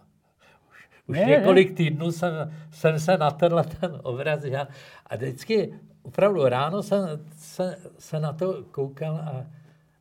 Už, 1.13 1.19
ne, 1.19 1.25
několik 1.25 1.69
ne. 1.69 1.75
týdnů 1.75 2.13
jsem, 2.13 2.33
jsem 2.71 2.99
se 2.99 3.13
na 3.17 3.31
tenhle 3.31 3.65
ten 3.65 4.01
obraz 4.03 4.45
já, 4.45 4.69
a 5.07 5.17
vždycky 5.17 5.75
opravdu 6.03 6.49
ráno 6.49 6.83
jsem 6.83 7.21
se, 7.37 7.79
se 7.99 8.21
na 8.21 8.33
to 8.33 8.65
koukal 8.71 9.17
a 9.17 9.47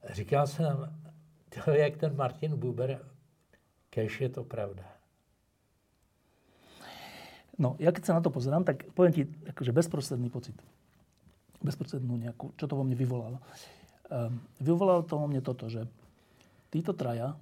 říkal 0.10 0.48
jsem, 0.48 0.96
to 1.52 1.72
jak 1.72 1.98
ten 1.98 2.16
Martin 2.16 2.56
Buber, 2.56 3.00
kež 3.90 4.22
je 4.22 4.30
to 4.30 4.44
pravda. 4.44 4.88
No, 7.62 7.78
ja 7.78 7.94
keď 7.94 8.04
sa 8.10 8.18
na 8.18 8.24
to 8.26 8.34
pozerám, 8.34 8.66
tak 8.66 8.90
poviem 8.98 9.14
ti 9.14 9.24
akože 9.28 9.70
bezprostredný 9.70 10.34
pocit. 10.34 10.58
Bezprostrednú 11.62 12.18
nejakú, 12.18 12.58
čo 12.58 12.66
to 12.66 12.74
vo 12.74 12.82
mne 12.82 12.98
vyvolalo. 12.98 13.38
Um, 14.10 14.42
vyvolalo 14.58 15.06
to 15.06 15.20
vo 15.20 15.30
mne 15.30 15.46
toto, 15.46 15.70
že 15.70 15.86
títo 16.74 16.98
traja 16.98 17.38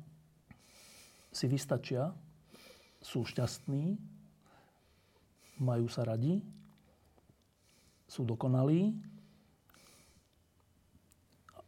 si 1.31 1.47
vystačia, 1.47 2.11
sú 2.99 3.23
šťastní, 3.23 3.95
majú 5.59 5.87
sa 5.91 6.07
radi, 6.07 6.39
sú 8.09 8.25
dokonalí 8.25 8.95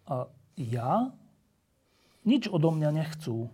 a 0.09 0.25
ja 0.57 1.11
nič 2.25 2.49
odo 2.49 2.73
mňa 2.73 2.89
nechcú. 2.91 3.49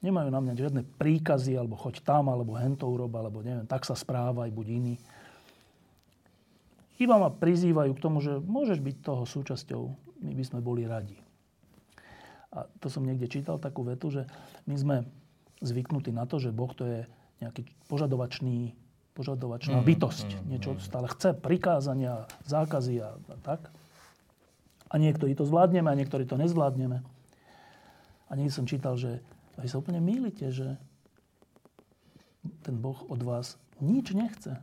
Nemajú 0.00 0.28
na 0.32 0.40
mňa 0.40 0.54
žiadne 0.56 0.82
príkazy, 0.96 1.60
alebo 1.60 1.76
choď 1.76 2.00
tam, 2.00 2.32
alebo 2.32 2.56
hento 2.56 2.88
urob, 2.88 3.12
alebo 3.12 3.44
neviem, 3.44 3.68
tak 3.68 3.84
sa 3.84 3.92
správaj, 3.92 4.48
buď 4.48 4.66
iný. 4.80 4.94
Iba 6.96 7.20
ma 7.20 7.28
prizývajú 7.28 7.92
k 7.96 8.02
tomu, 8.04 8.24
že 8.24 8.40
môžeš 8.40 8.80
byť 8.80 8.96
toho 9.04 9.24
súčasťou, 9.28 9.82
my 10.24 10.32
by 10.36 10.44
sme 10.44 10.60
boli 10.64 10.88
radi. 10.88 11.16
A 12.52 12.64
to 12.80 12.88
som 12.88 13.04
niekde 13.04 13.28
čítal 13.28 13.60
takú 13.60 13.84
vetu, 13.84 14.08
že 14.08 14.24
my 14.64 14.76
sme 14.76 14.96
zvyknutí 15.60 16.12
na 16.12 16.24
to, 16.24 16.40
že 16.40 16.52
Boh 16.52 16.72
to 16.72 16.84
je 16.84 17.00
nejaký 17.40 17.68
požadovačný, 17.88 18.76
požadovačná 19.16 19.80
mm, 19.80 19.86
bytosť. 19.86 20.28
Mm, 20.28 20.40
Niečo 20.48 20.70
mm. 20.76 20.80
stále 20.80 21.06
chce, 21.08 21.36
prikázania, 21.36 22.28
zákazy 22.48 23.00
a, 23.00 23.16
a 23.16 23.36
tak. 23.40 23.72
A 24.90 24.98
niektorí 24.98 25.38
to 25.38 25.46
zvládneme 25.46 25.88
a 25.88 25.98
niektorí 25.98 26.26
to 26.26 26.34
nezvládneme. 26.40 27.04
A 28.26 28.32
niekde 28.34 28.54
som 28.54 28.66
čítal, 28.66 28.98
že 28.98 29.22
vy 29.60 29.68
sa 29.70 29.78
úplne 29.78 30.02
mýlite, 30.02 30.50
že 30.50 30.80
ten 32.64 32.76
Boh 32.80 32.98
od 33.06 33.20
vás 33.20 33.60
nič 33.80 34.16
nechce 34.16 34.60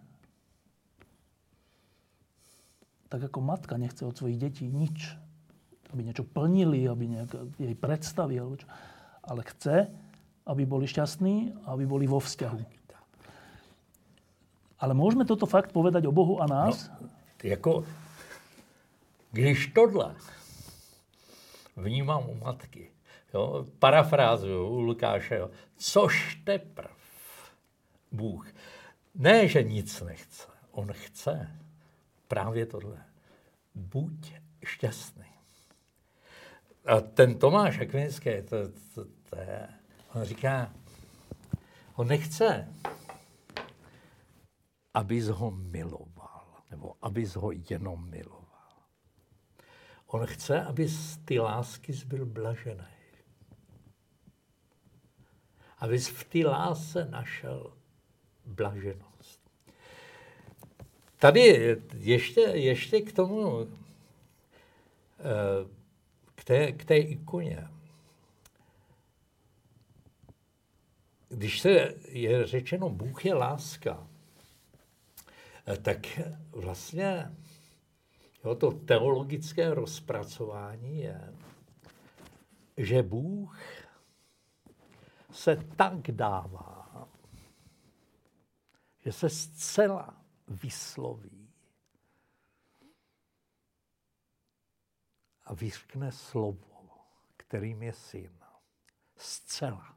tak 3.08 3.24
ako 3.24 3.40
matka 3.40 3.80
nechce 3.80 4.04
od 4.04 4.16
svojich 4.16 4.38
detí 4.40 4.68
nič. 4.68 5.16
Aby 5.96 6.04
niečo 6.04 6.28
plnili, 6.28 6.84
aby 6.84 7.08
nejak 7.08 7.32
jej 7.56 7.76
čo. 7.80 8.68
ale 9.24 9.42
chce, 9.48 9.88
aby 10.48 10.66
boli 10.66 10.88
šťastní, 10.88 11.68
aby 11.68 11.84
boli 11.86 12.08
vo 12.08 12.24
vzťahu. 12.24 12.78
Ale 14.78 14.94
môžeme 14.94 15.26
toto 15.26 15.50
fakt 15.50 15.74
povedať 15.74 16.06
o 16.06 16.14
Bohu 16.14 16.38
a 16.38 16.46
nás? 16.46 16.90
No, 17.02 17.10
jako, 17.44 17.86
když 19.32 19.68
tohle 19.68 20.16
vnímám 21.76 22.30
u 22.30 22.36
matky, 22.36 22.92
jo, 23.34 23.66
parafrázuju 23.80 24.68
u 24.68 24.80
Lukáše, 24.80 25.36
jo, 25.36 25.50
což 25.78 26.36
teprv 26.44 26.98
Bůh. 28.12 28.48
Ne, 29.16 29.48
že 29.48 29.64
nic 29.64 30.02
nechce, 30.02 30.48
on 30.72 30.94
chce 30.94 31.52
právě 32.28 32.66
tohle. 32.66 33.04
Buď 33.76 34.34
šťastný. 34.66 35.26
A 36.86 37.02
ten 37.02 37.40
Tomáš 37.40 37.80
Akvinský, 37.80 38.30
to, 38.50 38.56
to, 38.96 39.06
to 39.30 39.36
je, 39.40 39.68
on 40.18 40.24
říká, 40.26 40.74
on 41.96 42.08
nechce, 42.08 42.74
abys 44.94 45.28
ho 45.28 45.52
miloval, 45.52 46.64
nebo 46.72 46.96
abys 47.02 47.36
ho 47.36 47.52
jenom 47.70 48.10
miloval. 48.10 48.48
On 50.08 50.26
chce, 50.26 50.62
abys 50.62 51.18
ty 51.26 51.40
lásky 51.40 51.94
byl 52.06 52.26
blažený. 52.26 52.88
Abys 55.78 56.08
v 56.08 56.24
té 56.24 56.48
lásce 56.48 57.06
našel 57.06 57.74
blaženost. 58.46 59.52
Tady 61.18 61.76
ještě, 61.94 62.42
ještě 62.42 63.02
k 63.02 63.14
tomu, 63.14 63.68
eh, 65.20 65.68
k 66.36 66.44
té, 66.44 66.72
k 66.72 66.86
té 66.86 66.98
ikoně. 66.98 67.68
Když 71.30 71.60
se 71.60 71.70
je 72.08 72.48
řečeno, 72.48 72.90
Bůh 72.90 73.26
je 73.26 73.34
láska, 73.34 74.08
tak 75.82 76.20
vlastně 76.52 77.36
jo, 78.46 78.56
to 78.56 78.72
teologické 78.72 79.74
rozpracování 79.74 81.00
je, 81.00 81.34
že 82.78 83.04
Bůh 83.04 83.60
se 85.32 85.56
tak 85.56 86.12
dává, 86.12 87.08
že 89.00 89.12
se 89.12 89.30
zcela 89.30 90.22
vysloví 90.48 91.50
a 95.44 95.54
vyřkne 95.54 96.12
slovo, 96.12 96.90
kterým 97.38 97.84
je 97.84 97.94
syn. 97.94 98.40
Zcela. 99.16 99.97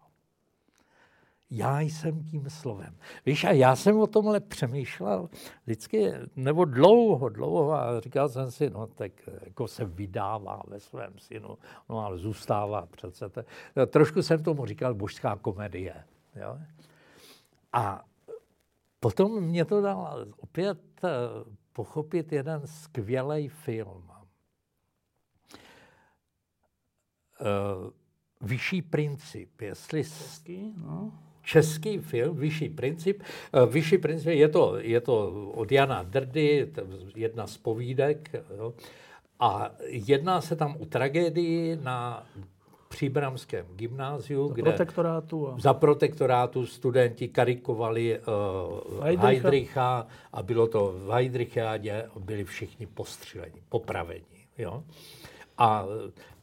Já 1.50 1.80
jsem 1.80 2.24
tím 2.24 2.50
slovem. 2.50 2.96
Víš, 3.26 3.44
a 3.44 3.50
já 3.50 3.76
jsem 3.76 3.98
o 3.98 4.06
tomhle 4.06 4.40
přemýšlel 4.40 5.28
vždycky, 5.64 6.12
nebo 6.36 6.64
dlouho, 6.64 7.28
dlouho 7.28 7.72
a 7.72 8.00
říkal 8.00 8.28
jsem 8.28 8.50
si, 8.50 8.70
no 8.70 8.86
tak 8.86 9.12
jako 9.44 9.68
se 9.68 9.84
vydává 9.84 10.62
ve 10.68 10.80
svém 10.80 11.18
synu, 11.18 11.58
no 11.88 11.98
ale 11.98 12.18
zůstává 12.18 12.86
přece. 12.86 13.28
To, 13.28 13.86
trošku 13.86 14.22
jsem 14.22 14.42
tomu 14.42 14.66
říkal 14.66 14.94
božská 14.94 15.36
komedie. 15.36 16.04
Jo? 16.36 16.58
A 17.72 18.04
Potom 19.00 19.40
mě 19.44 19.64
to 19.64 19.80
dal 19.80 20.26
opět 20.36 20.80
eh, 21.04 21.08
pochopit 21.72 22.32
jeden 22.32 22.66
skvělý 22.66 23.48
film. 23.48 24.10
Eh, 27.40 27.90
vyšší 28.40 28.82
princip, 28.82 29.60
jestli... 29.60 30.04
Český, 30.04 30.74
no. 30.76 31.12
Český 31.50 31.98
film, 31.98 32.36
Vyšší 32.36 32.68
princip. 32.68 33.22
Eh, 33.22 33.66
vyšší 33.66 33.98
princip, 33.98 34.28
je 34.28 34.48
to, 34.48 34.78
je 34.78 35.00
to 35.00 35.14
od 35.54 35.72
Jana 35.72 36.02
Drdy, 36.02 36.72
jedna 37.16 37.46
z 37.46 37.56
povídek. 37.56 38.30
Jo. 38.56 38.74
A 39.40 39.70
jedná 39.86 40.40
se 40.40 40.56
tam 40.56 40.76
o 40.80 40.84
tragédii 40.86 41.78
na 41.82 42.26
příbramském 42.88 43.66
gymnáziu, 43.76 44.48
za 44.48 44.54
kde 44.54 44.62
protektorátu 44.62 45.48
a... 45.48 45.58
za 45.58 45.74
protektorátu 45.74 46.66
studenti 46.66 47.28
karikovali 47.28 48.18
uh, 48.18 49.04
Heidricha. 49.04 49.26
Heidricha 49.26 50.06
a 50.32 50.42
bylo 50.42 50.66
to 50.66 50.94
v 51.06 51.10
Heidrichádě, 51.10 52.08
byli 52.18 52.44
všichni 52.44 52.86
postříleni, 52.86 53.62
popraveni. 53.68 54.46
Jo? 54.58 54.82
A 55.58 55.84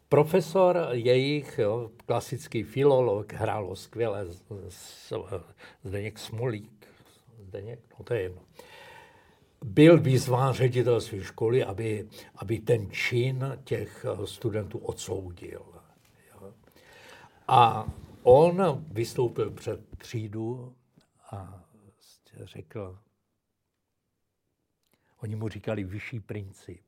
profesor 0.09 0.88
jejich, 0.91 1.57
jo, 1.57 1.91
klasický 2.05 2.63
filolog, 2.63 3.34
hrálo 3.34 3.75
skvěle, 3.75 4.25
Zdeněk 5.84 6.19
Smolík, 6.19 6.88
Zdeněk, 7.39 7.79
no 7.99 8.05
to 8.05 8.13
je 8.13 8.21
jedno, 8.21 8.41
byl 9.63 9.99
vyzván 9.99 10.53
ředitel 10.53 11.01
své 11.01 11.23
školy, 11.23 11.63
aby, 11.63 12.09
aby 12.35 12.59
ten 12.59 12.91
čin 12.91 13.59
těch 13.63 14.05
studentů 14.25 14.77
odsoudil. 14.77 15.65
A 17.47 17.88
on 18.23 18.85
vystoupil 18.91 19.51
před 19.51 19.97
třídu 19.97 20.75
a 21.31 21.63
řekl, 22.43 22.99
oni 25.21 25.35
mu 25.35 25.49
říkali 25.49 25.84
vyšší 25.84 26.19
princip, 26.19 26.84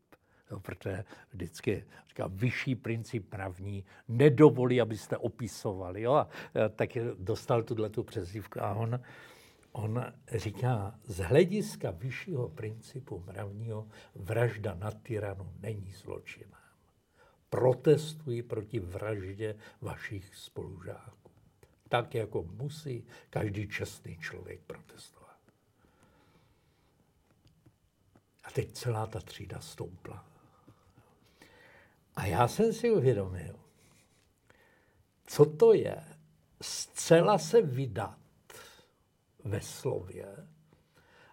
jo, 0.51 0.59
protože 0.59 1.03
vždycky 1.31 1.85
říká 2.09 2.27
vyšší 2.27 2.75
princip 2.75 3.29
právní, 3.29 3.85
nedovolí, 4.07 4.81
abyste 4.81 5.17
opisovali. 5.17 6.01
Jo, 6.01 6.13
a 6.13 6.27
tak 6.75 6.89
dostal 7.19 7.63
tuhle 7.63 7.89
tu 7.89 8.03
přezdívku 8.03 8.63
a 8.63 8.73
on, 8.73 8.99
on 9.71 10.05
říká, 10.31 10.99
z 11.05 11.17
hlediska 11.17 11.91
vyššího 11.91 12.49
principu 12.49 13.23
mravního 13.27 13.87
vražda 14.15 14.73
na 14.73 14.91
tyranu 14.91 15.53
není 15.59 15.91
zločina 15.91 16.59
protestuji 17.49 18.43
proti 18.43 18.79
vraždě 18.79 19.55
vašich 19.81 20.35
spolužáků. 20.35 21.31
Tak, 21.89 22.15
jako 22.15 22.43
musí 22.43 23.07
každý 23.29 23.67
čestný 23.67 24.17
člověk 24.17 24.61
protestovat. 24.61 25.37
A 28.43 28.51
teď 28.51 28.71
celá 28.71 29.07
ta 29.07 29.19
třída 29.19 29.59
stoupla. 29.59 30.28
A 32.19 32.25
já 32.25 32.47
jsem 32.47 32.73
si 32.73 32.91
uvědomil, 32.91 33.55
co 35.25 35.45
to 35.45 35.73
je 35.73 36.03
zcela 36.61 37.37
se 37.37 37.61
vydat 37.61 38.17
ve 39.43 39.61
slově 39.61 40.47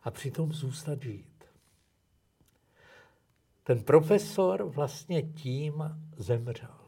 a 0.02 0.10
přitom 0.10 0.52
zůstat 0.52 1.02
žít. 1.02 1.44
Ten 3.62 3.84
profesor 3.84 4.62
vlastně 4.62 5.22
tím 5.22 5.84
zemřel. 6.16 6.78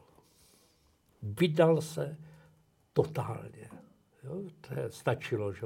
Vydal 1.21 1.81
se 1.81 2.17
totálně. 2.93 3.69
Jo? 4.23 4.41
To 4.61 4.79
je, 4.79 4.91
stačilo, 4.91 5.53
že? 5.53 5.65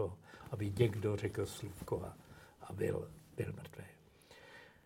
aby 0.51 0.73
někdo 0.79 1.15
řekl 1.15 1.45
slívko 1.45 2.03
a, 2.05 2.17
a 2.61 2.73
byl, 2.73 3.11
byl 3.37 3.53
mrtvý. 3.53 3.83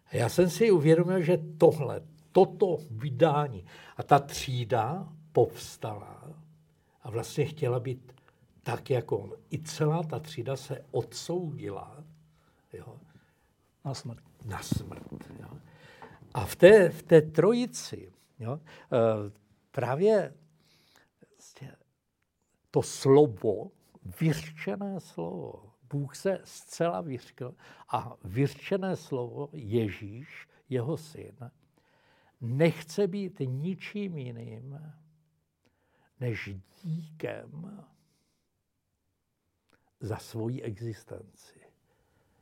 A 0.05 0.15
já 0.15 0.29
jsem 0.29 0.49
si 0.49 0.71
uvědomil, 0.71 1.21
že 1.21 1.37
tohle, 1.57 2.01
toto 2.37 2.77
vydání 2.91 3.65
a 3.97 4.03
ta 4.03 4.19
třída 4.19 5.13
povstala 5.31 6.33
a 7.01 7.09
vlastně 7.09 7.45
chtěla 7.45 7.79
být 7.79 8.13
tak, 8.63 8.89
jako 8.89 9.17
on. 9.17 9.33
I 9.49 9.59
celá 9.59 10.03
ta 10.03 10.19
třída 10.19 10.55
se 10.55 10.85
odsoudila 10.91 12.03
jo, 12.73 12.99
na 13.85 13.93
smrt. 13.93 14.23
Na 14.45 14.61
smrt 14.61 15.03
jo. 15.39 15.47
A 16.33 16.45
v 16.45 16.55
té, 16.55 16.89
v 16.89 17.03
té 17.03 17.21
trojici 17.21 18.13
jo, 18.39 18.59
eh, 18.61 19.31
právě 19.71 20.33
to 22.71 22.81
slovo, 22.81 23.71
vyřčené 24.19 24.99
slovo, 24.99 25.73
Bůh 25.89 26.15
se 26.15 26.41
zcela 26.43 27.01
vyřkl 27.01 27.55
a 27.89 28.15
vyřčené 28.23 28.95
slovo 28.95 29.49
Ježíš, 29.51 30.47
jeho 30.69 30.97
syn, 30.97 31.35
nechce 32.41 33.07
být 33.07 33.39
ničím 33.39 34.17
jiným 34.17 34.79
než 36.19 36.49
díkem 36.83 37.83
za 39.99 40.17
svoji 40.17 40.61
existenci, 40.61 41.59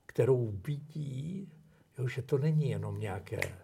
kterou 0.06 0.48
vidí, 0.68 1.52
jo, 1.98 2.08
že 2.08 2.22
to 2.22 2.38
není 2.38 2.70
jenom 2.70 3.00
nějaké, 3.00 3.58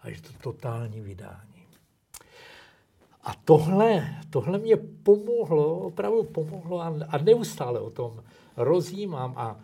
a 0.00 0.10
že 0.10 0.22
to 0.22 0.32
totální 0.32 1.00
vydání. 1.00 1.66
A 3.22 3.34
tohle, 3.34 4.20
tohle 4.30 4.58
mě 4.58 4.76
pomohlo, 4.76 5.78
opravdu 5.78 6.24
pomohlo 6.24 6.80
a, 6.80 6.94
a 7.08 7.18
neustále 7.18 7.80
o 7.80 7.90
tom 7.90 8.24
rozjímám 8.56 9.34
a, 9.36 9.60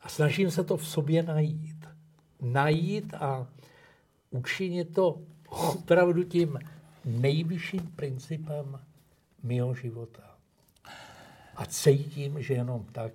a 0.00 0.08
snažím 0.08 0.50
se 0.50 0.64
to 0.64 0.76
v 0.76 0.88
sobě 0.88 1.22
najít. 1.22 1.86
Najít 2.40 3.14
a 3.14 3.48
učinit 4.34 4.94
to 4.94 5.22
opravdu 5.48 6.24
tím 6.24 6.58
nejvyšším 7.04 7.92
principem 7.96 8.80
mého 9.42 9.74
života. 9.74 10.34
A 11.56 11.66
cítím, 11.66 12.42
že 12.42 12.54
jenom 12.54 12.84
tak, 12.92 13.12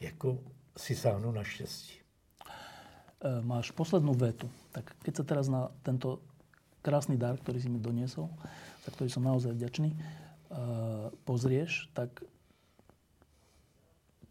jako 0.00 0.38
si 0.76 0.96
sáhnu 0.96 1.32
na 1.32 1.44
štěstí. 1.44 1.98
E, 3.18 3.40
máš 3.42 3.72
poslednú 3.72 4.12
vetu. 4.14 4.46
Tak 4.70 4.94
keď 5.02 5.12
sa 5.16 5.24
teraz 5.24 5.46
na 5.48 5.72
tento 5.82 6.20
krásny 6.84 7.16
dar, 7.16 7.34
ktorý 7.40 7.58
si 7.58 7.66
mi 7.72 7.80
doniesol, 7.80 8.28
za 8.84 8.90
ktorý 8.92 9.08
som 9.10 9.24
naozaj 9.24 9.56
vďačný, 9.56 9.90
e, 9.90 9.98
pozrieš, 11.24 11.88
tak 11.96 12.12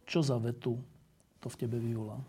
čo 0.07 0.23
za 0.23 0.37
vetu 0.37 0.79
to 1.41 1.49
v 1.49 1.59
tebe 1.59 1.81
vyvolá? 1.81 2.21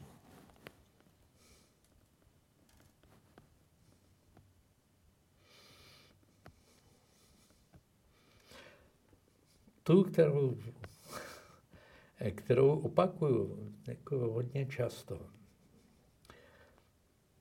Tu, 9.88 10.04
kterou, 10.04 10.58
kterou 12.34 12.78
opakuju 12.80 13.72
jako 13.86 14.18
hodně 14.18 14.66
často. 14.66 15.26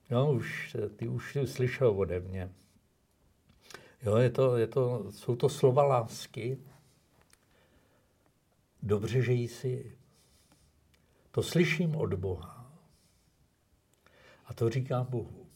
No, 0.09 0.33
už, 0.33 0.75
ty 0.95 1.07
už 1.07 1.33
jsi 1.33 1.47
slyšel 1.47 1.89
ode 1.89 2.19
mě. 2.19 2.53
Jo, 4.01 4.15
je 4.15 4.29
to, 4.29 4.57
je 4.57 4.67
to, 4.67 5.11
jsou 5.11 5.35
to 5.35 5.49
slova 5.49 5.83
lásky. 5.83 6.57
Dobře, 8.83 9.21
že 9.21 9.33
jsi. 9.33 9.97
To 11.31 11.43
slyším 11.43 11.95
od 11.95 12.13
Boha. 12.13 12.71
A 14.45 14.53
to 14.53 14.69
říkám 14.69 15.05
Bohu. 15.05 15.47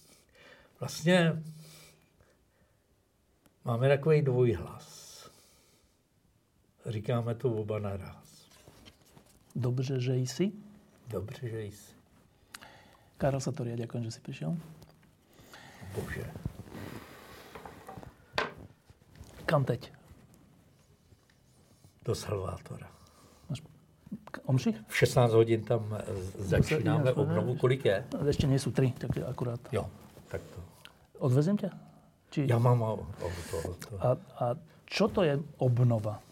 Vlastně 0.80 1.44
máme 3.66 3.90
takový 3.90 4.22
dvojhlas. 4.22 5.01
Říkáme 6.86 7.36
to 7.36 7.54
oba 7.54 7.80
naraz. 7.80 8.48
Dobře, 9.56 10.00
že 10.00 10.16
jsi? 10.16 10.52
Dobře, 11.08 11.50
že 11.50 11.62
jsi. 11.62 11.94
Karol 13.18 13.40
Satoria, 13.40 13.78
ďakujem, 13.78 14.04
že 14.10 14.12
si 14.18 14.22
prišiel. 14.22 14.58
Bože. 15.94 16.26
Kam 19.46 19.62
teď? 19.62 19.94
Do 22.02 22.16
Salvátora. 22.16 22.90
Omši? 24.46 24.74
V 24.88 24.96
16 24.98 25.34
hodin 25.34 25.62
tam 25.62 25.86
eh, 25.94 26.02
začínáme 26.42 27.14
obnovu. 27.14 27.56
Kolik 27.56 27.86
je? 27.86 28.04
Ešte 28.26 28.50
nie 28.50 28.58
sú 28.58 28.74
tri, 28.74 28.90
tak 28.98 29.14
akurát. 29.22 29.62
Jo, 29.70 29.86
tak 30.34 30.42
to. 30.42 30.60
Odvezem 31.22 31.62
ťa? 31.62 31.70
Či... 32.32 32.48
Já 32.50 32.58
mám 32.58 32.84
auto. 32.84 33.06
A, 34.00 34.18
a 34.40 34.46
čo 34.86 35.08
to 35.08 35.24
je 35.24 35.38
obnova? 35.62 36.24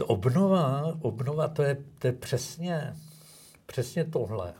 To 0.00 0.06
obnova, 0.06 0.96
obnova 1.00 1.48
to 1.48 1.62
je, 1.62 1.84
to 1.98 2.06
je 2.06 2.12
přesně, 2.12 2.96
přesně 3.66 4.04
tohle, 4.04 4.54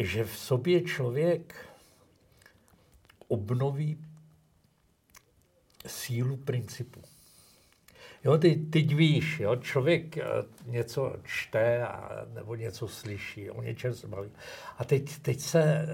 že 0.00 0.24
v 0.24 0.38
sobě 0.38 0.80
člověk 0.82 1.54
obnoví 3.28 4.04
sílu 5.86 6.36
principu. 6.36 7.02
Jo, 8.24 8.38
ty, 8.38 8.56
teď 8.56 8.94
víš, 8.94 9.40
jo, 9.40 9.56
člověk 9.56 10.16
eh, 10.16 10.24
něco 10.66 11.16
čte 11.22 11.86
a, 11.86 12.26
nebo 12.34 12.54
něco 12.54 12.88
slyší, 12.88 13.50
o 13.50 13.62
něčem 13.62 13.94
se 13.94 14.06
baví. 14.06 14.30
A 14.78 14.84
teď, 14.84 15.18
teď, 15.18 15.40
se, 15.40 15.86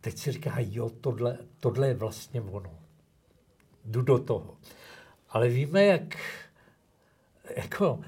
teď 0.00 0.18
si 0.18 0.32
říká, 0.32 0.54
jo, 0.58 0.90
tohle, 0.90 1.38
tohle 1.60 1.88
je 1.88 1.94
vlastně 1.94 2.40
ono. 2.40 2.78
Jdu 3.84 4.02
do 4.02 4.18
toho. 4.18 4.56
Ale 5.28 5.48
víme, 5.48 5.84
jak 5.84 6.16
jako 7.56 8.00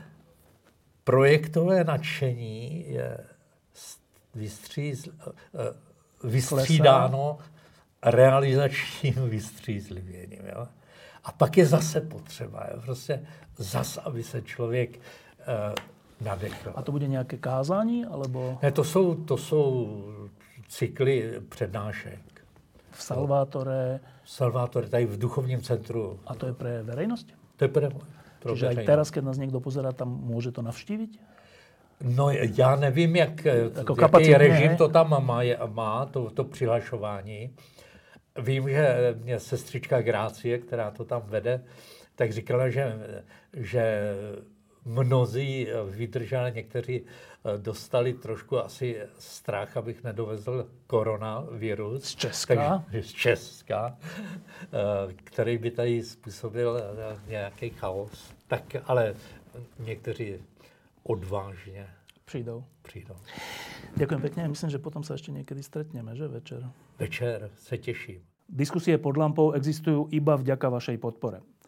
projektové 1.05 1.85
nadšení 1.85 2.85
je 2.89 3.19
vystřízl, 4.35 5.11
eh, 5.29 6.29
vystřídáno 6.29 7.39
realizačním 8.03 9.15
vystřízlivěním. 9.29 10.43
Jo? 10.57 10.69
A 11.25 11.33
pak 11.33 11.57
je 11.57 11.67
zase 11.67 12.01
potřeba, 12.01 12.67
jo? 12.75 12.81
prostě 12.81 13.27
zase, 13.57 14.01
aby 14.01 14.23
se 14.23 14.43
člověk 14.43 14.91
uh, 14.91 15.75
nadechl. 16.27 16.73
A 16.75 16.83
to 16.83 16.93
bude 16.93 17.09
nějaké 17.09 17.37
kázání, 17.37 18.05
alebo? 18.05 18.59
Ne, 18.63 18.73
to 18.73 18.85
jsou, 18.85 19.15
to 19.15 19.37
jsou 19.37 20.03
cykly 20.69 21.41
přednášek. 21.49 22.21
V 22.91 23.03
Salvátore? 23.03 24.01
V 24.25 24.31
Salvátore, 24.31 24.89
tady 24.89 25.07
v 25.07 25.19
duchovním 25.19 25.63
centru. 25.63 26.21
A 26.27 26.35
to 26.35 26.47
je 26.47 26.53
pro 26.53 26.69
veřejnost? 26.83 27.27
To 27.57 27.65
je 27.65 27.69
pro 27.69 27.89
Čiže 28.53 28.69
aj 28.69 28.77
teraz, 28.85 29.11
keď 29.11 29.25
nás 29.25 29.39
někdo 29.39 29.61
pozerá, 29.61 29.93
tam 29.93 30.09
může 30.09 30.53
to 30.53 30.63
navštívit? 30.63 31.11
No 32.03 32.31
já 32.31 32.77
nevím, 32.77 33.17
jak, 33.17 33.45
jako 33.45 33.97
jaký 34.01 34.35
režim 34.35 34.69
ne? 34.69 34.77
to 34.77 34.89
tam 34.89 35.25
má, 35.25 35.41
má 35.67 36.07
to, 36.07 36.31
to 36.31 36.45
přihlašování. 36.45 37.51
Vím, 38.39 38.69
že 38.69 39.15
mě 39.23 39.41
sestřička 39.41 40.03
Grácie, 40.03 40.59
která 40.59 40.91
to 40.91 41.05
tam 41.05 41.23
vede, 41.27 41.65
tak 42.15 42.33
říkala, 42.33 42.69
že, 42.69 42.99
že 43.53 44.15
mnozí 44.85 45.69
vydrželi, 45.91 46.53
někteří 46.55 47.03
dostali 47.57 48.15
trošku 48.15 48.59
asi 48.59 48.97
strach, 49.19 49.77
abych 49.77 50.05
nedovezl 50.05 50.69
koronavirus. 50.87 52.05
Z 52.05 52.15
Česka? 52.15 52.85
Takže, 52.85 53.03
z 53.03 53.13
Česka, 53.13 53.99
který 55.25 55.59
by 55.59 55.71
tady 55.71 56.03
způsobil 56.03 56.81
nějaký 57.27 57.71
chaos. 57.71 58.35
Tak 58.47 58.77
ale 58.85 59.15
někteří 59.79 60.35
odvážně 61.03 61.87
přijdou. 62.25 62.65
přijdou. 62.83 63.17
Ďakujem 63.97 64.21
pekne. 64.21 64.49
Myslím, 64.49 64.71
že 64.71 64.79
potom 64.83 65.05
sa 65.05 65.15
ešte 65.15 65.33
niekedy 65.33 65.63
stretneme, 65.63 66.17
že 66.17 66.29
večer? 66.29 66.67
Večer 66.99 67.51
se 67.57 67.79
těším. 67.79 68.21
Diskusie 68.49 68.99
pod 68.99 69.17
lampou 69.17 69.57
existujú 69.57 70.09
iba 70.13 70.37
vďaka 70.37 70.69
vašej 70.69 71.01
podpore. 71.01 71.41